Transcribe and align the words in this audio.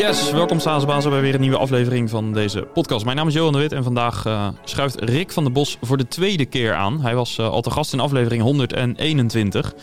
Yes, 0.00 0.30
welkom 0.30 0.60
Saasbazen 0.60 1.10
bij 1.10 1.20
weer 1.20 1.34
een 1.34 1.40
nieuwe 1.40 1.56
aflevering 1.56 2.10
van 2.10 2.32
deze 2.32 2.62
podcast. 2.62 3.04
Mijn 3.04 3.16
naam 3.16 3.28
is 3.28 3.34
Johan 3.34 3.52
de 3.52 3.58
Wit 3.58 3.72
en 3.72 3.82
vandaag 3.82 4.26
uh, 4.26 4.48
schuift 4.64 5.00
Rick 5.00 5.32
van 5.32 5.42
der 5.42 5.52
Bos 5.52 5.78
voor 5.80 5.96
de 5.96 6.08
tweede 6.08 6.46
keer 6.46 6.74
aan. 6.74 7.00
Hij 7.00 7.14
was 7.14 7.38
uh, 7.38 7.48
al 7.48 7.60
te 7.60 7.70
gast 7.70 7.92
in 7.92 8.00
aflevering 8.00 8.42
121. 8.42 9.74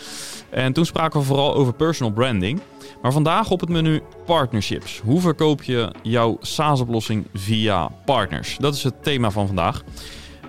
En 0.50 0.74
toen 0.74 0.86
spraken 0.86 1.20
we 1.20 1.26
vooral 1.26 1.56
over 1.56 1.74
personal 1.74 2.14
branding. 2.14 2.59
Maar 3.02 3.12
vandaag 3.12 3.52
op 3.52 3.59
het 3.59 3.70
menu 3.70 4.02
partnerships. 4.26 5.02
Hoe 5.04 5.22
verkoop 5.22 5.64
je 5.64 5.91
jouw 6.02 6.38
SaaS-oplossing 6.41 7.27
via 7.34 7.91
partners? 8.05 8.58
Dat 8.59 8.76
is 8.76 8.84
het 8.84 9.04
thema 9.04 9.31
van 9.31 9.48
vandaag. 9.48 9.84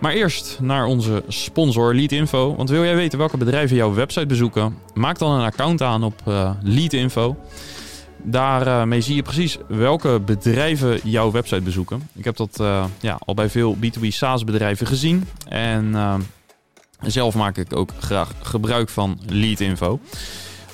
Maar 0.00 0.12
eerst 0.12 0.59
naar 0.60 0.87
onze 0.87 1.23
sponsor 1.28 1.95
Leadinfo. 1.95 2.56
Want 2.56 2.70
wil 2.70 2.84
jij 2.84 2.96
weten 2.96 3.19
welke 3.19 3.37
bedrijven 3.37 3.77
jouw 3.77 3.95
website 3.95 4.27
bezoeken? 4.27 4.78
Maak 4.95 5.19
dan 5.19 5.32
een 5.32 5.45
account 5.46 5.82
aan 5.82 6.02
op 6.02 6.23
uh, 6.28 6.50
Leadinfo. 6.62 7.37
Daarmee 8.22 9.00
zie 9.00 9.14
je 9.14 9.22
precies 9.22 9.58
welke 9.68 10.20
bedrijven 10.20 11.00
jouw 11.04 11.30
website 11.30 11.60
bezoeken. 11.60 12.09
Ik 12.14 12.24
heb 12.24 12.36
dat 12.36 12.59
uh, 12.60 12.84
ja, 13.00 13.18
al 13.24 13.34
bij 13.34 13.48
veel 13.48 13.76
B2B 13.76 14.06
SaaS 14.09 14.45
bedrijven 14.45 14.86
gezien. 14.86 15.28
En 15.48 15.84
uh, 15.84 16.14
zelf 17.00 17.34
maak 17.34 17.56
ik 17.56 17.76
ook 17.76 17.90
graag 17.98 18.32
gebruik 18.42 18.88
van 18.88 19.20
Leadinfo. 19.26 20.00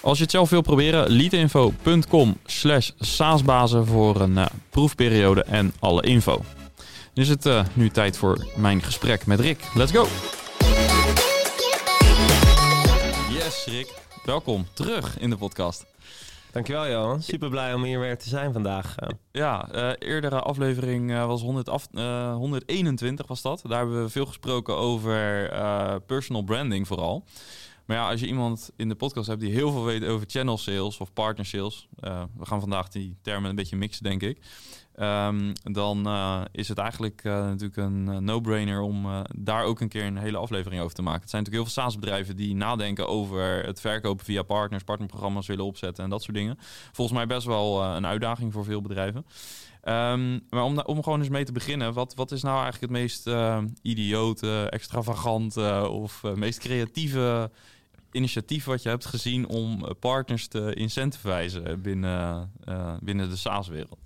Als 0.01 0.17
je 0.17 0.23
het 0.23 0.33
zelf 0.33 0.51
wil 0.51 0.61
proberen, 0.61 1.11
leadinfo.com 1.11 2.37
slash 2.45 2.91
saasbazen 2.99 3.87
voor 3.87 4.21
een 4.21 4.39
proefperiode 4.71 5.43
en 5.43 5.73
alle 5.79 6.03
info. 6.03 6.43
Nu 7.15 7.23
is 7.23 7.29
het 7.29 7.49
nu 7.73 7.91
tijd 7.91 8.17
voor 8.17 8.47
mijn 8.57 8.83
gesprek 8.83 9.27
met 9.27 9.41
Rick. 9.41 9.61
Let's 9.75 9.93
go! 9.93 10.07
Yes, 13.31 13.65
Rick. 13.65 14.03
Welkom 14.25 14.67
terug 14.75 15.19
in 15.19 15.31
de 15.31 15.37
podcast. 15.37 15.94
Dankjewel 16.55 16.89
Johan, 16.89 17.23
super 17.23 17.51
blij 17.51 17.75
om 17.75 17.83
hier 17.83 18.01
weer 18.01 18.19
te 18.19 18.29
zijn 18.29 18.53
vandaag. 18.53 18.95
Ja, 19.33 19.69
uh, 19.75 19.91
eerdere 19.99 20.41
aflevering 20.41 21.11
uh, 21.11 21.27
was 21.27 21.43
100 21.43 21.69
af, 21.69 21.89
uh, 21.93 22.35
121 22.35 23.27
was 23.27 23.43
dat. 23.43 23.63
Daar 23.67 23.79
hebben 23.79 24.03
we 24.03 24.09
veel 24.09 24.27
gesproken 24.27 24.77
over 24.77 25.49
personal 26.07 26.43
branding 26.43 26.87
vooral. 26.87 27.25
Maar 27.87 27.97
ja, 27.97 28.11
als 28.11 28.21
je 28.21 28.27
iemand 28.27 28.71
in 28.77 28.89
de 28.89 28.95
podcast 28.95 29.27
hebt 29.27 29.41
die 29.41 29.53
heel 29.53 29.71
veel 29.71 29.85
weet 29.85 30.05
over 30.05 30.27
channel 30.31 30.59
sales 30.59 30.99
of 30.99 31.13
partner 31.13 31.47
sales, 31.47 31.89
we 32.37 32.47
gaan 32.47 32.61
vandaag 32.61 32.89
die 32.89 33.17
termen 33.23 33.51
een 33.51 33.57
beetje 33.57 33.77
mixen 33.77 34.05
denk 34.05 34.23
ik. 34.23 34.39
Um, 35.01 35.53
dan 35.63 36.07
uh, 36.09 36.43
is 36.53 36.69
het 36.69 36.79
eigenlijk 36.79 37.25
uh, 37.25 37.33
natuurlijk 37.33 37.77
een 37.77 38.07
uh, 38.09 38.17
no-brainer 38.17 38.81
om 38.81 39.25
daar 39.37 39.65
ook 39.65 39.81
een 39.81 39.89
keer 39.89 40.05
een 40.05 40.17
hele 40.17 40.37
aflevering 40.37 40.83
over 40.83 40.95
te 40.95 41.03
maken. 41.03 41.21
Het 41.21 41.31
zijn 41.31 41.43
natuurlijk 41.43 41.67
heel 41.67 41.75
veel 41.75 41.83
SaaS-bedrijven 41.83 42.37
die 42.37 42.55
nadenken 42.55 43.09
over 43.09 43.65
het 43.65 43.81
verkopen 43.81 44.25
via 44.25 44.43
partners, 44.43 44.85
partnerprogramma's 44.85 45.47
willen 45.47 45.65
opzetten 45.65 46.05
en 46.05 46.11
dat 46.11 46.23
soort 46.23 46.37
dingen. 46.37 46.59
Volgens 46.93 47.17
mij 47.17 47.27
best 47.27 47.47
wel 47.47 47.85
een 47.85 48.07
uitdaging 48.07 48.53
voor 48.53 48.65
veel 48.65 48.81
bedrijven. 48.81 49.27
Um, 49.85 50.41
maar 50.51 50.65
om, 50.65 50.79
om 50.79 51.03
gewoon 51.03 51.19
eens 51.19 51.29
mee 51.29 51.45
te 51.45 51.53
beginnen, 51.53 51.93
wat, 51.93 52.15
wat 52.15 52.33
is 52.33 52.43
nou 52.43 52.63
eigenlijk 52.63 52.93
het 52.93 53.01
meest 53.01 53.31
idiote, 53.83 54.67
extravagante 54.71 55.89
of 55.91 56.23
meest 56.35 56.59
creatieve 56.59 57.51
initiatief 58.13 58.65
wat 58.65 58.83
je 58.83 58.89
hebt 58.89 59.07
gezien 59.07 59.49
om 59.49 59.97
partners 60.01 60.49
te 60.49 60.75
incentivizen 60.75 61.81
binnen, 61.83 62.53
binnen 63.01 63.29
de 63.29 63.37
SaaS-wereld? 63.37 64.04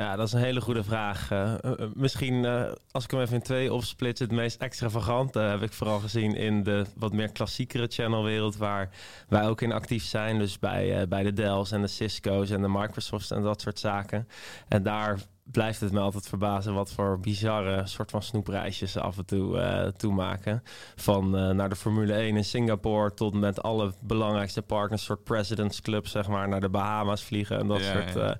Ja, 0.00 0.16
dat 0.16 0.26
is 0.26 0.32
een 0.32 0.40
hele 0.40 0.60
goede 0.60 0.82
vraag. 0.82 1.30
Uh, 1.30 1.54
uh, 1.64 1.72
misschien 1.94 2.44
uh, 2.44 2.72
als 2.90 3.04
ik 3.04 3.10
hem 3.10 3.20
even 3.20 3.34
in 3.34 3.42
twee 3.42 3.72
opsplit, 3.72 4.18
het 4.18 4.32
meest 4.32 4.60
extravagante 4.60 5.38
heb 5.38 5.62
ik 5.62 5.72
vooral 5.72 5.98
gezien 5.98 6.34
in 6.34 6.62
de 6.62 6.84
wat 6.96 7.12
meer 7.12 7.32
klassiekere 7.32 7.86
channelwereld 7.86 8.56
waar 8.56 8.88
wij 9.28 9.48
ook 9.48 9.60
in 9.60 9.72
actief 9.72 10.04
zijn. 10.04 10.38
Dus 10.38 10.58
bij, 10.58 11.08
bij 11.08 11.22
de 11.22 11.32
Dells 11.32 11.72
en 11.72 11.80
de 11.80 11.86
Cisco's 11.86 12.50
en 12.50 12.62
de 12.62 12.68
Microsofts 12.68 13.30
en 13.30 13.42
dat 13.42 13.60
soort 13.60 13.78
zaken. 13.78 14.28
En 14.68 14.82
daar 14.82 15.20
blijft 15.52 15.80
het 15.80 15.92
me 15.92 16.00
altijd 16.00 16.28
verbazen 16.28 16.74
wat 16.74 16.92
voor 16.92 17.20
bizarre 17.20 17.86
soort 17.86 18.10
van 18.10 18.22
snoepreisjes 18.22 18.92
ze 18.92 19.00
af 19.00 19.18
en 19.18 19.24
toe 19.24 19.56
uh, 19.56 19.86
toemaken. 19.86 20.62
Van 20.96 21.36
uh, 21.38 21.50
naar 21.50 21.68
de 21.68 21.76
Formule 21.76 22.12
1 22.12 22.36
in 22.36 22.44
Singapore 22.44 23.14
tot 23.14 23.34
met 23.34 23.62
alle 23.62 23.92
belangrijkste 24.00 24.62
partners, 24.62 25.04
soort 25.04 25.24
Presidents 25.24 25.80
Club, 25.80 26.06
zeg 26.06 26.28
maar, 26.28 26.48
naar 26.48 26.60
de 26.60 26.68
Bahama's 26.68 27.22
vliegen 27.22 27.58
en 27.58 27.66
dat 27.66 27.80
ja, 27.80 27.92
soort 27.92 28.14
ja. 28.14 28.28
Uh, 28.28 28.34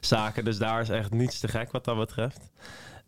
zaken. 0.00 0.44
Dus 0.44 0.58
daar 0.58 0.80
is 0.80 0.88
echt 0.88 1.10
niets 1.10 1.40
te 1.40 1.48
gek 1.48 1.72
wat 1.72 1.84
dat 1.84 1.96
betreft. 1.96 2.50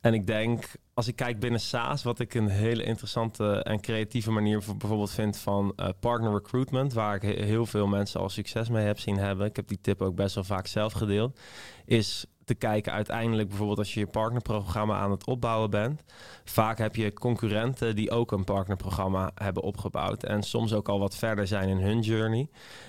En 0.01 0.15
ik 0.15 0.27
denk, 0.27 0.65
als 0.95 1.09
ik 1.09 1.17
kijk 1.17 1.41
binnen 1.41 1.61
SaaS, 1.61 2.03
wat 2.03 2.19
ik 2.19 2.35
een 2.35 2.49
hele 2.49 2.83
interessante 2.83 3.63
en 3.63 3.81
creatieve 3.81 4.31
manier 4.31 4.63
voor 4.63 4.77
bijvoorbeeld 4.77 5.11
vind 5.11 5.39
van 5.39 5.73
uh, 5.77 5.89
partner 6.01 6.33
recruitment, 6.33 6.93
waar 6.93 7.15
ik 7.15 7.23
heel 7.23 7.67
veel 7.67 7.87
mensen 7.87 8.21
al 8.21 8.29
succes 8.29 8.69
mee 8.69 8.87
heb 8.87 8.99
zien 8.99 9.19
hebben. 9.19 9.47
Ik 9.47 9.57
heb 9.57 9.69
die 9.69 9.81
tip 9.81 10.03
ook 10.03 10.15
best 10.15 10.35
wel 10.35 10.45
vaak 10.45 10.67
zelf 10.67 10.93
gedeeld. 10.93 11.41
Is 11.85 12.27
te 12.45 12.55
kijken 12.55 12.93
uiteindelijk 12.93 13.49
bijvoorbeeld 13.49 13.79
als 13.79 13.95
je 13.95 14.01
je 14.01 14.07
partnerprogramma 14.07 14.99
aan 14.99 15.11
het 15.11 15.27
opbouwen 15.27 15.71
bent. 15.71 16.03
Vaak 16.45 16.79
heb 16.79 16.97
je 16.97 17.13
concurrenten 17.13 17.97
die 17.97 18.11
ook 18.11 18.33
een 18.33 18.45
partnerprogramma 18.45 19.31
hebben 19.35 19.63
opgebouwd 19.63 20.23
en 20.23 20.43
soms 20.43 20.73
ook 20.73 20.89
al 20.89 20.99
wat 20.99 21.17
verder 21.17 21.47
zijn 21.47 21.69
in 21.69 21.79
hun 21.79 22.01
journey. 22.01 22.49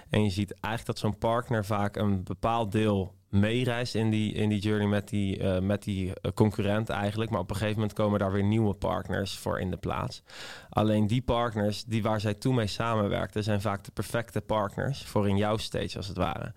En 0.09 0.23
je 0.23 0.29
ziet 0.29 0.51
eigenlijk 0.51 0.85
dat 0.85 0.99
zo'n 0.99 1.17
partner 1.17 1.65
vaak 1.65 1.95
een 1.95 2.23
bepaald 2.23 2.71
deel 2.71 3.13
meereist 3.33 3.95
in 3.95 4.09
die, 4.09 4.33
in 4.33 4.49
die 4.49 4.59
journey 4.59 4.87
met 4.87 5.09
die, 5.09 5.39
uh, 5.39 5.59
met 5.59 5.83
die 5.83 6.07
uh, 6.07 6.13
concurrent 6.33 6.89
eigenlijk. 6.89 7.31
Maar 7.31 7.39
op 7.39 7.49
een 7.49 7.55
gegeven 7.55 7.79
moment 7.79 7.97
komen 7.97 8.19
daar 8.19 8.31
weer 8.31 8.43
nieuwe 8.43 8.73
partners 8.73 9.37
voor 9.37 9.59
in 9.59 9.71
de 9.71 9.77
plaats. 9.77 10.23
Alleen 10.69 11.07
die 11.07 11.21
partners 11.21 11.83
die 11.83 12.03
waar 12.03 12.19
zij 12.19 12.33
toen 12.33 12.55
mee 12.55 12.67
samenwerkten, 12.67 13.43
zijn 13.43 13.61
vaak 13.61 13.83
de 13.83 13.91
perfecte 13.91 14.41
partners 14.41 15.03
voor 15.03 15.27
in 15.29 15.37
jouw 15.37 15.57
stage 15.57 15.97
als 15.97 16.07
het 16.07 16.17
ware. 16.17 16.53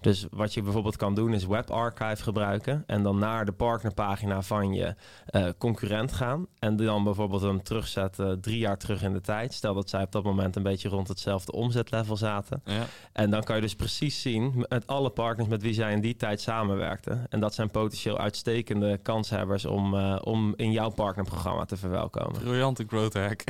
Dus 0.00 0.26
wat 0.30 0.54
je 0.54 0.62
bijvoorbeeld 0.62 0.96
kan 0.96 1.14
doen 1.14 1.34
is 1.34 1.46
WebArchive 1.46 2.22
gebruiken 2.22 2.84
en 2.86 3.02
dan 3.02 3.18
naar 3.18 3.44
de 3.44 3.52
partnerpagina 3.52 4.42
van 4.42 4.72
je 4.74 4.94
uh, 5.30 5.48
concurrent 5.58 6.12
gaan 6.12 6.46
en 6.58 6.76
dan 6.76 7.04
bijvoorbeeld 7.04 7.42
hem 7.42 7.62
terugzetten 7.62 8.40
drie 8.40 8.58
jaar 8.58 8.78
terug 8.78 9.02
in 9.02 9.12
de 9.12 9.20
tijd. 9.20 9.54
Stel 9.54 9.74
dat 9.74 9.90
zij 9.90 10.02
op 10.02 10.12
dat 10.12 10.24
moment 10.24 10.56
een 10.56 10.62
beetje 10.62 10.88
rond 10.88 11.08
hetzelfde 11.08 11.52
omzetlevel 11.52 12.16
zaten. 12.16 12.62
Ja. 12.64 12.86
En 13.12 13.30
dan 13.30 13.42
kan 13.42 13.56
je 13.56 13.62
dus 13.62 13.74
precies 13.74 14.22
zien 14.22 14.64
met 14.68 14.86
alle 14.86 15.10
partners 15.10 15.48
met 15.48 15.62
wie 15.62 15.74
zij 15.74 15.92
in 15.92 16.00
die 16.00 16.16
tijd 16.16 16.40
samenwerkten. 16.40 17.26
En 17.28 17.40
dat 17.40 17.54
zijn 17.54 17.70
potentieel 17.70 18.18
uitstekende 18.18 18.98
kanshebbers 19.02 19.64
om, 19.64 19.94
uh, 19.94 20.18
om 20.20 20.52
in 20.56 20.72
jouw 20.72 20.90
partnerprogramma 20.90 21.64
te 21.64 21.76
verwelkomen. 21.76 22.40
Briljante 22.40 22.84
growth 22.88 23.14
hack. 23.14 23.44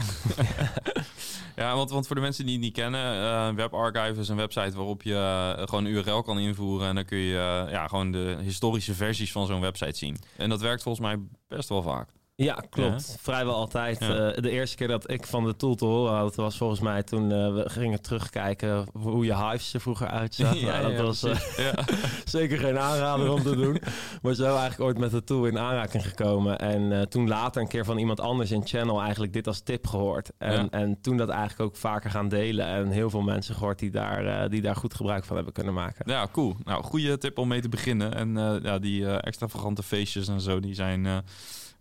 ja, 1.57 1.75
want, 1.75 1.91
want 1.91 2.07
voor 2.07 2.17
de 2.17 2.23
mensen 2.23 2.45
die 2.45 2.55
het 2.55 2.63
niet 2.63 2.75
kennen, 2.75 3.15
uh, 3.15 3.49
WebArchive 3.55 4.21
is 4.21 4.29
een 4.29 4.37
website 4.37 4.77
waarop 4.77 5.03
je 5.03 5.55
gewoon 5.65 5.85
een 5.85 5.93
URL 5.93 6.23
kan 6.23 6.38
invoeren. 6.39 6.89
En 6.89 6.95
dan 6.95 7.05
kun 7.05 7.19
je 7.19 7.35
uh, 7.35 7.73
ja, 7.73 7.87
gewoon 7.89 8.13
de 8.13 8.37
historische 8.43 8.95
versies 8.95 9.33
van 9.33 9.47
zo'n 9.47 9.61
website 9.61 9.97
zien. 9.97 10.17
En 10.37 10.49
dat 10.49 10.61
werkt 10.61 10.83
volgens 10.83 11.07
mij 11.07 11.19
best 11.49 11.69
wel 11.69 11.83
vaak. 11.83 12.09
Ja, 12.43 12.65
klopt. 12.71 13.09
Ja. 13.09 13.19
Vrijwel 13.21 13.55
altijd. 13.55 13.99
Ja. 14.01 14.09
Uh, 14.09 14.43
de 14.43 14.51
eerste 14.51 14.77
keer 14.77 14.89
dat 14.89 15.11
ik 15.11 15.27
van 15.27 15.45
de 15.45 15.57
tool 15.57 15.75
te 15.75 15.85
horen 15.85 16.15
had, 16.15 16.35
was 16.35 16.57
volgens 16.57 16.81
mij 16.81 17.03
toen 17.03 17.23
uh, 17.23 17.55
we 17.55 17.65
gingen 17.67 18.03
terugkijken 18.03 18.87
hoe 18.93 19.25
je 19.25 19.37
Hives 19.37 19.75
er 19.75 19.81
vroeger 19.81 20.07
uitzag. 20.07 20.55
ja, 20.61 20.81
nou, 20.81 20.97
dat 20.97 21.05
was 21.05 21.25
uh, 21.25 21.37
zeker 22.25 22.59
geen 22.59 22.79
aanrader 22.79 23.33
om 23.33 23.43
te 23.43 23.57
doen. 23.57 23.81
Maar 24.23 24.35
zo 24.35 24.45
eigenlijk 24.45 24.81
ooit 24.81 24.99
met 24.99 25.11
de 25.11 25.25
tool 25.25 25.45
in 25.45 25.59
aanraking 25.59 26.07
gekomen. 26.07 26.59
En 26.59 27.09
toen 27.09 27.29
later 27.29 27.63
een 27.63 27.69
keer 27.69 27.85
van 27.85 27.99
iemand 27.99 28.21
anders 28.21 28.51
in 28.51 28.67
Channel 28.67 29.01
eigenlijk 29.01 29.33
dit 29.33 29.47
als 29.47 29.61
tip 29.61 29.87
gehoord. 29.87 30.31
En, 30.39 30.71
en 30.71 31.01
toen 31.01 31.17
dat 31.17 31.29
eigenlijk 31.29 31.61
ook 31.61 31.77
vaker 31.77 32.11
gaan 32.11 32.29
delen. 32.29 32.67
En 32.67 32.89
heel 32.89 33.11
veel 33.11 33.23
mensen 33.23 33.55
gehoord 33.55 33.79
die 33.79 33.91
daar, 33.91 34.51
die 34.51 34.63
daar 34.63 34.77
goed 34.77 34.95
gebruik 34.95 35.25
van 35.25 35.37
hebben 35.37 35.55
kunnen 35.55 35.75
maken. 35.75 36.11
Ja, 36.11 36.29
cool. 36.33 36.57
Nou, 36.65 36.83
goede 36.83 37.19
tip 37.19 37.39
om 37.39 37.49
mee 37.49 37.61
te 37.61 37.69
beginnen. 37.69 38.15
En 38.15 38.61
ja, 38.63 38.79
die 38.79 39.07
extravagante 39.07 39.83
feestjes 39.83 40.29
en 40.29 40.41
zo, 40.41 40.61
die 40.61 40.75
zijn... 40.75 41.25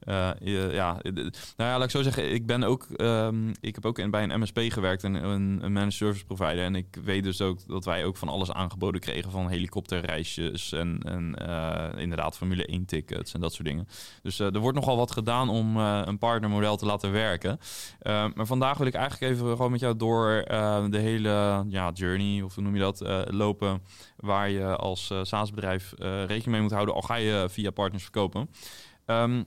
Uh, 0.07 0.29
ja, 0.73 0.97
nou 1.03 1.31
ja, 1.57 1.77
laat 1.77 1.83
ik 1.83 1.89
zo 1.89 2.01
zeggen, 2.01 2.33
ik 2.33 2.45
ben 2.45 2.63
ook, 2.63 2.87
um, 2.97 3.51
ik 3.59 3.75
heb 3.75 3.85
ook 3.85 3.99
in, 3.99 4.09
bij 4.11 4.23
een 4.23 4.39
MSP 4.39 4.59
gewerkt, 4.59 5.03
een, 5.03 5.13
een, 5.13 5.59
een 5.61 5.71
managed 5.71 5.93
service 5.93 6.25
provider. 6.25 6.63
En 6.63 6.75
ik 6.75 6.97
weet 7.03 7.23
dus 7.23 7.41
ook 7.41 7.67
dat 7.67 7.85
wij 7.85 8.05
ook 8.05 8.17
van 8.17 8.29
alles 8.29 8.51
aangeboden 8.51 9.01
kregen 9.01 9.31
van 9.31 9.49
helikopterreisjes 9.49 10.71
en, 10.71 11.35
uh, 11.41 11.85
inderdaad 11.95 12.37
Formule 12.37 12.65
1 12.65 12.85
tickets 12.85 13.33
en 13.33 13.41
dat 13.41 13.53
soort 13.53 13.67
dingen. 13.67 13.87
Dus 14.21 14.39
er 14.39 14.59
wordt 14.59 14.77
nogal 14.77 14.97
wat 14.97 15.11
gedaan 15.11 15.49
om 15.49 15.77
een 15.77 16.17
partnermodel 16.17 16.77
te 16.77 16.85
laten 16.85 17.11
werken. 17.11 17.59
maar 18.03 18.45
vandaag 18.45 18.77
wil 18.77 18.87
ik 18.87 18.93
eigenlijk 18.93 19.33
even 19.33 19.49
gewoon 19.49 19.71
met 19.71 19.79
jou 19.79 19.97
door 19.97 20.43
de 20.89 20.99
hele 20.99 21.65
ja, 21.67 21.91
journey, 21.93 22.41
of 22.41 22.55
hoe 22.55 22.63
noem 22.63 22.75
je 22.75 22.81
dat, 22.81 23.03
lopen, 23.29 23.81
waar 24.17 24.49
je 24.49 24.75
als 24.75 25.13
SaaS-bedrijf 25.21 25.93
rekening 25.99 26.45
mee 26.45 26.61
moet 26.61 26.71
houden, 26.71 26.95
al 26.95 27.01
ga 27.01 27.15
je 27.15 27.47
via 27.49 27.71
partners 27.71 28.03
verkopen. 28.03 28.49
Um, 29.05 29.45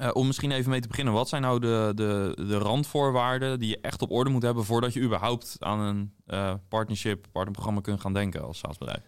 uh, 0.00 0.10
om 0.12 0.26
misschien 0.26 0.50
even 0.50 0.70
mee 0.70 0.80
te 0.80 0.88
beginnen, 0.88 1.12
wat 1.14 1.28
zijn 1.28 1.42
nou 1.42 1.60
de, 1.60 1.92
de, 1.94 2.32
de 2.36 2.58
randvoorwaarden 2.58 3.58
die 3.58 3.68
je 3.68 3.80
echt 3.80 4.02
op 4.02 4.10
orde 4.10 4.30
moet 4.30 4.42
hebben 4.42 4.64
voordat 4.64 4.92
je 4.92 5.00
überhaupt 5.00 5.56
aan 5.58 5.80
een 5.80 6.12
uh, 6.26 6.54
partnership, 6.68 7.26
partnerprogramma 7.32 7.80
kunt 7.80 8.00
gaan 8.00 8.12
denken 8.12 8.42
als 8.42 8.58
SaaS-bedrijf? 8.58 9.02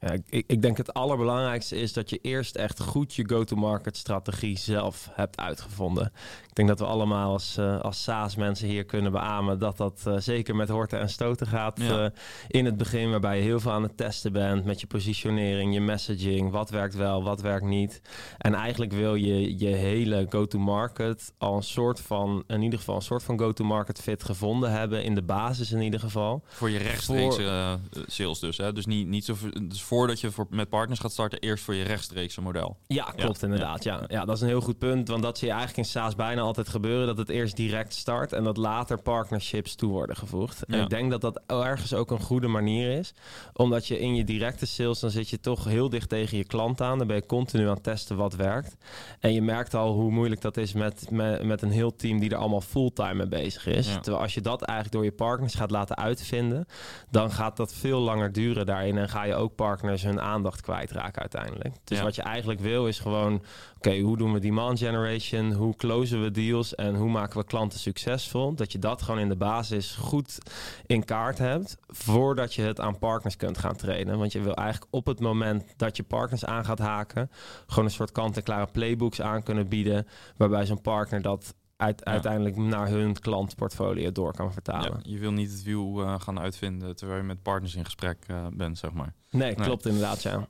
Ja, 0.00 0.16
ik, 0.28 0.44
ik 0.46 0.62
denk 0.62 0.76
het 0.76 0.94
allerbelangrijkste 0.94 1.76
is 1.76 1.92
dat 1.92 2.10
je 2.10 2.18
eerst 2.22 2.56
echt 2.56 2.80
goed 2.80 3.14
je 3.14 3.28
go-to-market 3.28 3.96
strategie 3.96 4.58
zelf 4.58 5.08
hebt 5.12 5.36
uitgevonden. 5.36 6.12
Ik 6.48 6.56
denk 6.56 6.68
dat 6.68 6.78
we 6.78 6.84
allemaal 6.84 7.32
als, 7.32 7.56
uh, 7.58 7.80
als 7.80 8.02
SaaS-mensen 8.02 8.68
hier 8.68 8.84
kunnen 8.84 9.12
beamen 9.12 9.58
dat 9.58 9.76
dat 9.76 10.04
uh, 10.08 10.14
zeker 10.18 10.56
met 10.56 10.68
horten 10.68 11.00
en 11.00 11.08
stoten 11.08 11.46
gaat 11.46 11.80
ja. 11.80 12.04
uh, 12.04 12.10
in 12.48 12.64
het 12.64 12.76
begin, 12.76 13.10
waarbij 13.10 13.36
je 13.36 13.42
heel 13.42 13.60
veel 13.60 13.72
aan 13.72 13.82
het 13.82 13.96
testen 13.96 14.32
bent 14.32 14.64
met 14.64 14.80
je 14.80 14.86
positionering, 14.86 15.74
je 15.74 15.80
messaging, 15.80 16.50
wat 16.50 16.70
werkt 16.70 16.94
wel, 16.94 17.22
wat 17.22 17.40
werkt 17.40 17.64
niet. 17.64 18.00
En 18.38 18.54
eigenlijk 18.54 18.92
wil 18.92 19.14
je 19.14 19.58
je 19.58 19.66
hele 19.66 20.26
go-to-market 20.28 21.32
al 21.38 21.56
een 21.56 21.62
soort 21.62 22.00
van, 22.00 22.44
in 22.46 22.62
ieder 22.62 22.78
geval 22.78 22.96
een 22.96 23.02
soort 23.02 23.22
van 23.22 23.38
go-to-market 23.38 24.00
fit 24.00 24.24
gevonden 24.24 24.70
hebben, 24.70 25.04
in 25.04 25.14
de 25.14 25.22
basis 25.22 25.72
in 25.72 25.80
ieder 25.80 26.00
geval. 26.00 26.42
Voor 26.46 26.70
je 26.70 26.78
rechtstreekse 26.78 27.78
voor... 27.92 28.04
sales 28.06 28.38
dus, 28.38 28.56
hè? 28.56 28.72
Dus 28.72 28.86
niet, 28.86 29.06
niet 29.06 29.24
zo... 29.24 29.36
Dus 29.62 29.82
voordat 29.90 30.20
je 30.20 30.30
voor, 30.30 30.46
met 30.50 30.68
partners 30.68 31.00
gaat 31.00 31.12
starten, 31.12 31.38
eerst 31.38 31.64
voor 31.64 31.74
je 31.74 31.84
rechtstreekse 31.84 32.40
model. 32.40 32.76
Ja, 32.86 33.04
klopt 33.04 33.42
inderdaad. 33.42 33.84
Ja. 33.84 34.04
ja, 34.08 34.24
dat 34.24 34.36
is 34.36 34.42
een 34.42 34.48
heel 34.48 34.60
goed 34.60 34.78
punt. 34.78 35.08
Want 35.08 35.22
dat 35.22 35.38
zie 35.38 35.46
je 35.46 35.54
eigenlijk 35.54 35.86
in 35.86 35.92
SaaS 35.92 36.14
bijna 36.14 36.40
altijd 36.40 36.68
gebeuren. 36.68 37.06
Dat 37.06 37.18
het 37.18 37.28
eerst 37.28 37.56
direct 37.56 37.94
start 37.94 38.32
en 38.32 38.44
dat 38.44 38.56
later 38.56 39.02
partnerships 39.02 39.74
toe 39.74 39.90
worden 39.90 40.16
gevoegd. 40.16 40.64
En 40.64 40.80
ik 40.80 40.90
denk 40.90 41.10
dat 41.10 41.20
dat 41.20 41.40
ergens 41.46 41.94
ook 41.94 42.10
een 42.10 42.20
goede 42.20 42.46
manier 42.46 42.98
is. 42.98 43.14
Omdat 43.52 43.86
je 43.86 43.98
in 43.98 44.14
je 44.14 44.24
directe 44.24 44.66
sales, 44.66 45.00
dan 45.00 45.10
zit 45.10 45.28
je 45.28 45.40
toch 45.40 45.64
heel 45.64 45.88
dicht 45.88 46.08
tegen 46.08 46.36
je 46.36 46.44
klant 46.44 46.80
aan. 46.80 46.98
Dan 46.98 47.06
ben 47.06 47.16
je 47.16 47.26
continu 47.26 47.68
aan 47.68 47.74
het 47.74 47.82
testen 47.82 48.16
wat 48.16 48.34
werkt. 48.34 48.76
En 49.20 49.32
je 49.32 49.42
merkt 49.42 49.74
al 49.74 49.92
hoe 49.92 50.10
moeilijk 50.10 50.40
dat 50.40 50.56
is 50.56 50.72
met, 50.72 51.10
met, 51.10 51.42
met 51.44 51.62
een 51.62 51.70
heel 51.70 51.96
team 51.96 52.18
die 52.20 52.30
er 52.30 52.36
allemaal 52.36 52.60
fulltime 52.60 53.14
mee 53.14 53.28
bezig 53.28 53.66
is. 53.66 53.86
Terwijl 53.86 54.22
als 54.22 54.34
je 54.34 54.40
dat 54.40 54.62
eigenlijk 54.62 54.92
door 54.96 55.04
je 55.04 55.16
partners 55.16 55.54
gaat 55.54 55.70
laten 55.70 55.96
uitvinden, 55.96 56.66
dan 57.10 57.30
gaat 57.30 57.56
dat 57.56 57.74
veel 57.74 58.00
langer 58.00 58.32
duren 58.32 58.66
daarin. 58.66 58.98
En 58.98 59.08
ga 59.08 59.22
je 59.22 59.34
ook 59.34 59.54
partners 59.54 59.78
partners 59.80 60.02
hun 60.02 60.20
aandacht 60.20 60.60
kwijtraken 60.60 61.20
uiteindelijk. 61.20 61.74
Dus 61.84 62.00
wat 62.00 62.14
je 62.14 62.22
eigenlijk 62.22 62.60
wil 62.60 62.86
is 62.86 62.98
gewoon, 62.98 63.42
oké, 63.76 63.98
hoe 63.98 64.16
doen 64.16 64.32
we 64.32 64.38
demand 64.38 64.78
generation? 64.78 65.52
Hoe 65.52 65.76
closen 65.76 66.22
we 66.22 66.30
deals? 66.30 66.74
En 66.74 66.94
hoe 66.94 67.10
maken 67.10 67.38
we 67.38 67.44
klanten 67.44 67.78
succesvol? 67.78 68.54
Dat 68.54 68.72
je 68.72 68.78
dat 68.78 69.02
gewoon 69.02 69.20
in 69.20 69.28
de 69.28 69.36
basis 69.36 69.94
goed 69.94 70.38
in 70.86 71.04
kaart 71.04 71.38
hebt, 71.38 71.76
voordat 71.86 72.54
je 72.54 72.62
het 72.62 72.80
aan 72.80 72.98
partners 72.98 73.36
kunt 73.36 73.58
gaan 73.58 73.76
trainen. 73.76 74.18
Want 74.18 74.32
je 74.32 74.40
wil 74.40 74.54
eigenlijk 74.54 74.94
op 74.94 75.06
het 75.06 75.20
moment 75.20 75.64
dat 75.76 75.96
je 75.96 76.02
partners 76.02 76.44
aan 76.44 76.64
gaat 76.64 76.78
haken, 76.78 77.30
gewoon 77.66 77.84
een 77.84 77.90
soort 77.90 78.12
kant-en-klare 78.12 78.68
playbooks 78.72 79.20
aan 79.20 79.42
kunnen 79.42 79.68
bieden, 79.68 80.06
waarbij 80.36 80.66
zo'n 80.66 80.80
partner 80.80 81.22
dat 81.22 81.54
uit, 81.80 82.04
uiteindelijk 82.04 82.56
naar 82.56 82.88
hun 82.88 83.20
klantportfolio 83.20 84.12
door 84.12 84.32
kan 84.32 84.52
vertalen. 84.52 85.00
Ja, 85.02 85.10
je 85.12 85.18
wil 85.18 85.32
niet 85.32 85.50
het 85.50 85.62
wiel 85.62 86.02
uh, 86.02 86.20
gaan 86.20 86.40
uitvinden 86.40 86.96
terwijl 86.96 87.20
je 87.20 87.26
met 87.26 87.42
partners 87.42 87.74
in 87.74 87.84
gesprek 87.84 88.24
uh, 88.30 88.46
bent, 88.52 88.78
zeg 88.78 88.92
maar. 88.92 89.14
Nee, 89.30 89.54
klopt 89.54 89.86
inderdaad, 89.86 90.22
ja. 90.22 90.48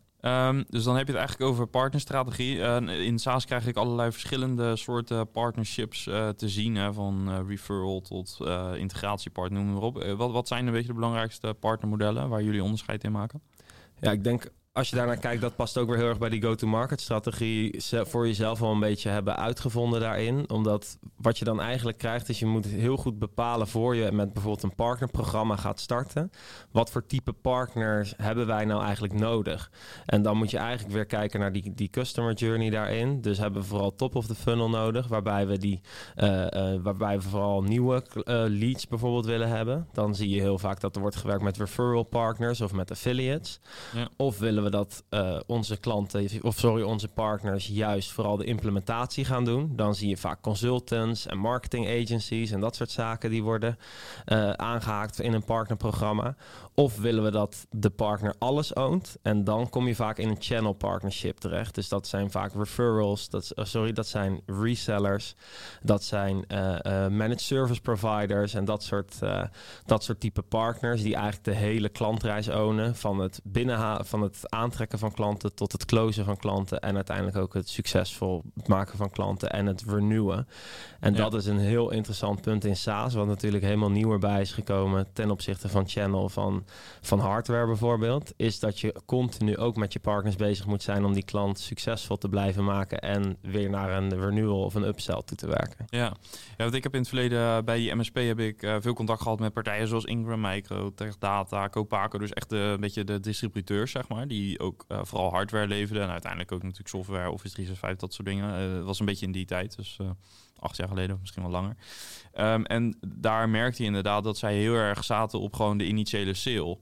Um, 0.49 0.65
dus 0.69 0.85
dan 0.85 0.97
heb 0.97 1.07
je 1.07 1.13
het 1.13 1.21
eigenlijk 1.21 1.51
over 1.51 1.67
partnerstrategie. 1.67 2.57
Uh, 2.57 3.05
in 3.05 3.19
SaaS 3.19 3.45
krijg 3.45 3.67
ik 3.67 3.77
allerlei 3.77 4.13
verschillende 4.13 4.77
soorten 4.77 5.31
partnerships 5.31 6.03
te 6.37 6.49
zien. 6.49 6.75
Hè, 6.75 6.93
van 6.93 7.45
referral 7.47 8.01
tot 8.01 8.39
integratiepartner, 8.75 9.63
noem 9.63 9.73
maar 9.73 9.83
op. 9.83 10.15
wat, 10.17 10.31
wat 10.31 10.49
zijn 10.49 10.67
een 10.67 10.73
beetje 10.73 10.89
de 10.89 10.95
belangrijkste 10.95 11.57
partnermodellen 11.61 12.29
waar 12.29 12.43
jullie 12.43 12.63
onderscheid 12.63 13.05
in 13.05 13.13
maken? 13.13 13.43
Ja, 14.01 14.11
ik 14.11 14.25
denk 14.25 14.51
als 14.73 14.91
je 14.91 14.97
daarnaar 14.97 15.17
kijkt, 15.17 15.41
dat 15.41 15.57
past 15.57 15.79
ook 15.79 15.89
weer 15.89 15.97
heel 15.97 16.09
erg 16.09 16.19
bij 16.19 16.29
die 16.29 16.43
go-to-market 16.43 17.01
strategie 17.01 17.83
voor 17.89 18.27
jezelf 18.27 18.63
al 18.63 18.73
een 18.73 18.81
beetje 18.81 19.09
hebben 19.09 19.37
uitgevonden 19.37 20.01
daarin. 20.01 20.51
Omdat 20.51 20.99
wat 21.17 21.39
je 21.39 21.45
dan 21.45 21.61
eigenlijk 21.61 21.99
krijgt, 21.99 22.29
is 22.29 22.39
je 22.39 22.47
moet 22.47 22.67
heel 22.67 22.97
goed 22.97 23.19
bepalen 23.19 23.69
voor 23.69 23.97
je 23.97 24.13
met 24.13 24.33
bijvoorbeeld 24.33 24.63
een 24.63 24.75
partnerprogramma 24.75 25.57
gaat 25.57 25.81
starten. 25.81 26.31
Wat 26.71 26.91
voor 26.91 27.07
type 27.07 27.33
partners 27.33 28.15
hebben 28.17 28.47
wij 28.47 28.65
nou 28.65 28.83
eigenlijk 28.83 29.13
nodig? 29.13 29.71
En 30.07 30.23
dan 30.23 30.37
moet 30.37 30.51
je 30.51 30.59
eigenlijk 30.59 30.95
weer 30.95 31.07
kijken 31.07 31.41
naar 31.41 31.53
die, 31.53 31.75
die 31.75 31.91
customer 31.91 32.35
journey 32.35 32.71
daarin. 32.71 33.21
Dus 33.21 33.39
hebben 33.39 33.61
we 33.61 33.69
vooral 33.69 33.95
top 33.95 34.15
of 34.15 34.27
the 34.27 34.35
funnel 34.35 34.69
nodig, 34.69 35.09
waarbij 35.09 35.47
we, 35.47 35.59
die, 35.59 35.81
uh, 36.17 36.47
uh, 36.51 36.75
waarbij 36.83 37.17
we 37.17 37.29
vooral 37.29 37.63
nieuwe 37.63 38.05
uh, 38.15 38.23
leads 38.47 38.89
bijvoorbeeld 38.89 39.27
willen 39.27 39.49
hebben. 39.49 39.89
Dan 39.93 40.15
zie 40.15 40.29
je 40.29 40.41
heel 40.41 40.59
vaak 40.59 40.81
dat 40.81 40.95
er 40.95 41.01
wordt 41.01 41.17
gewerkt 41.17 41.43
met 41.43 41.57
referral 41.57 42.03
partners 42.03 42.61
of 42.61 42.73
met 42.73 42.91
affiliates. 42.91 43.61
Ja. 43.95 44.09
Of 44.17 44.39
willen 44.39 44.60
we 44.63 44.71
dat 44.71 45.05
uh, 45.11 45.41
onze 45.47 45.77
klanten, 45.77 46.29
of 46.43 46.59
sorry, 46.59 46.83
onze 46.83 47.09
partners 47.09 47.67
juist 47.67 48.13
vooral 48.13 48.37
de 48.37 48.45
implementatie 48.45 49.25
gaan 49.25 49.45
doen. 49.45 49.73
Dan 49.77 49.95
zie 49.95 50.09
je 50.09 50.17
vaak 50.17 50.41
consultants 50.41 51.27
en 51.27 51.39
marketing 51.39 51.87
agencies 51.87 52.51
en 52.51 52.61
dat 52.61 52.77
soort 52.77 52.91
zaken 52.91 53.31
die 53.31 53.43
worden 53.43 53.79
uh, 54.27 54.51
aangehaakt 54.51 55.21
in 55.21 55.33
een 55.33 55.45
partnerprogramma. 55.45 56.35
Of 56.75 56.99
willen 56.99 57.25
we 57.25 57.31
dat 57.31 57.67
de 57.71 57.91
partner 57.91 58.35
alles 58.39 58.77
oont 58.77 59.17
en 59.23 59.45
dan 59.45 59.69
kom 59.69 59.87
je 59.87 59.95
vaak 59.95 60.19
in 60.19 60.29
een 60.29 60.37
channel 60.41 60.73
partnership 60.73 61.39
terecht. 61.39 61.75
Dus 61.75 61.89
dat 61.89 62.07
zijn 62.07 62.31
vaak 62.31 62.53
referrals, 62.55 63.29
dat, 63.29 63.53
uh, 63.55 63.65
sorry, 63.65 63.93
dat 63.93 64.07
zijn 64.07 64.41
resellers, 64.47 65.35
dat 65.83 66.05
zijn 66.05 66.45
managed 67.11 67.41
service 67.41 67.81
providers 67.81 68.55
en 68.55 68.65
dat 68.65 68.83
soort, 68.83 69.19
dat 69.87 70.05
soort 70.05 70.21
type 70.21 70.43
partners 70.43 71.03
die 71.03 71.15
eigenlijk 71.15 71.45
de 71.45 71.55
hele 71.55 71.89
klantreis 71.89 72.49
ownen 72.49 72.97
van 72.97 73.19
het 73.19 73.41
binnenhalen 73.45 74.07
van 74.07 74.23
het 74.23 74.50
aantrekken 74.51 74.99
van 74.99 75.13
klanten 75.13 75.55
tot 75.55 75.73
het 75.73 75.85
closen 75.85 76.25
van 76.25 76.37
klanten 76.37 76.81
en 76.81 76.95
uiteindelijk 76.95 77.37
ook 77.37 77.55
het 77.55 77.69
succesvol 77.69 78.43
maken 78.67 78.97
van 78.97 79.11
klanten 79.11 79.51
en 79.51 79.67
het 79.67 79.85
renewen. 79.87 80.49
En 81.01 81.15
dat 81.15 81.35
is 81.35 81.47
een 81.47 81.59
heel 81.59 81.91
interessant 81.91 82.41
punt 82.41 82.65
in 82.65 82.77
SaaS, 82.77 83.15
wat 83.15 83.27
natuurlijk 83.27 83.65
helemaal 83.65 83.91
nieuw 83.91 84.13
erbij 84.13 84.41
is 84.41 84.53
gekomen 84.53 85.07
ten 85.13 85.31
opzichte 85.31 85.69
van 85.69 85.89
channel 85.89 86.29
van, 86.29 86.65
van 87.01 87.19
hardware 87.19 87.67
bijvoorbeeld, 87.67 88.33
is 88.37 88.59
dat 88.59 88.81
je 88.81 88.95
continu 89.07 89.57
ook 89.57 89.77
met 89.77 89.93
je 89.93 90.01
partners 90.01 90.37
bezig 90.37 90.67
moet 90.67 90.83
zijn 90.83 91.05
om 91.05 91.13
die 91.13 91.25
klant 91.25 91.59
succesvol 91.59 92.17
te 92.17 92.29
blijven 92.29 92.65
maken 92.65 93.01
en 93.01 93.37
weer 93.41 93.71
naar 93.71 93.97
een 93.97 94.21
renewal 94.21 94.65
of 94.65 94.75
een 94.75 94.87
upsell 94.87 95.23
toe 95.25 95.37
te 95.37 95.47
werken. 95.47 95.87
Ja, 95.89 96.05
ja 96.57 96.65
want 96.65 96.75
ik 96.75 96.83
heb 96.83 96.93
in 96.93 97.01
het 97.01 97.09
verleden 97.09 97.65
bij 97.65 97.77
die 97.77 97.95
MSP 97.95 98.17
heb 98.17 98.39
ik 98.39 98.63
uh, 98.63 98.77
veel 98.81 98.95
contact 98.95 99.23
gehad 99.23 99.39
met 99.39 99.53
partijen 99.53 99.89
zoals 99.89 100.05
Ingram 100.05 100.41
Micro, 100.41 100.95
Tech 100.95 101.19
Data, 101.19 101.69
Copaco, 101.69 102.19
dus 102.19 102.33
echt 102.33 102.53
een 102.53 102.81
beetje 102.81 103.05
de 103.05 103.21
distributeurs 103.21 103.91
zeg 103.91 104.09
maar, 104.09 104.29
die 104.29 104.40
ook 104.59 104.85
uh, 104.89 104.99
vooral 105.03 105.31
hardware 105.31 105.67
leverden. 105.67 106.03
En 106.03 106.11
uiteindelijk 106.11 106.53
ook 106.53 106.63
natuurlijk 106.63 106.89
software, 106.89 107.31
Office 107.31 107.55
365, 107.55 107.99
dat 107.99 108.15
soort 108.15 108.29
dingen. 108.29 108.79
Uh, 108.79 108.85
was 108.85 109.01
een 109.01 109.07
beetje 109.07 109.27
in 109.27 109.33
die 109.33 109.45
tijd, 109.45 109.77
dus 109.77 109.99
uh, 110.01 110.11
acht 110.59 110.77
jaar 110.77 110.89
geleden, 110.89 111.19
misschien 111.21 111.43
wel 111.43 111.51
langer. 111.51 111.77
Um, 112.39 112.65
en 112.65 112.99
daar 113.07 113.49
merkte 113.49 113.83
je 113.83 113.89
inderdaad 113.89 114.25
dat 114.25 114.39
zij 114.39 114.55
heel 114.55 114.75
erg 114.75 115.05
zaten 115.05 115.41
op 115.41 115.55
gewoon 115.55 115.79
de 115.79 115.87
initiële 115.87 116.35
sale. 116.35 116.79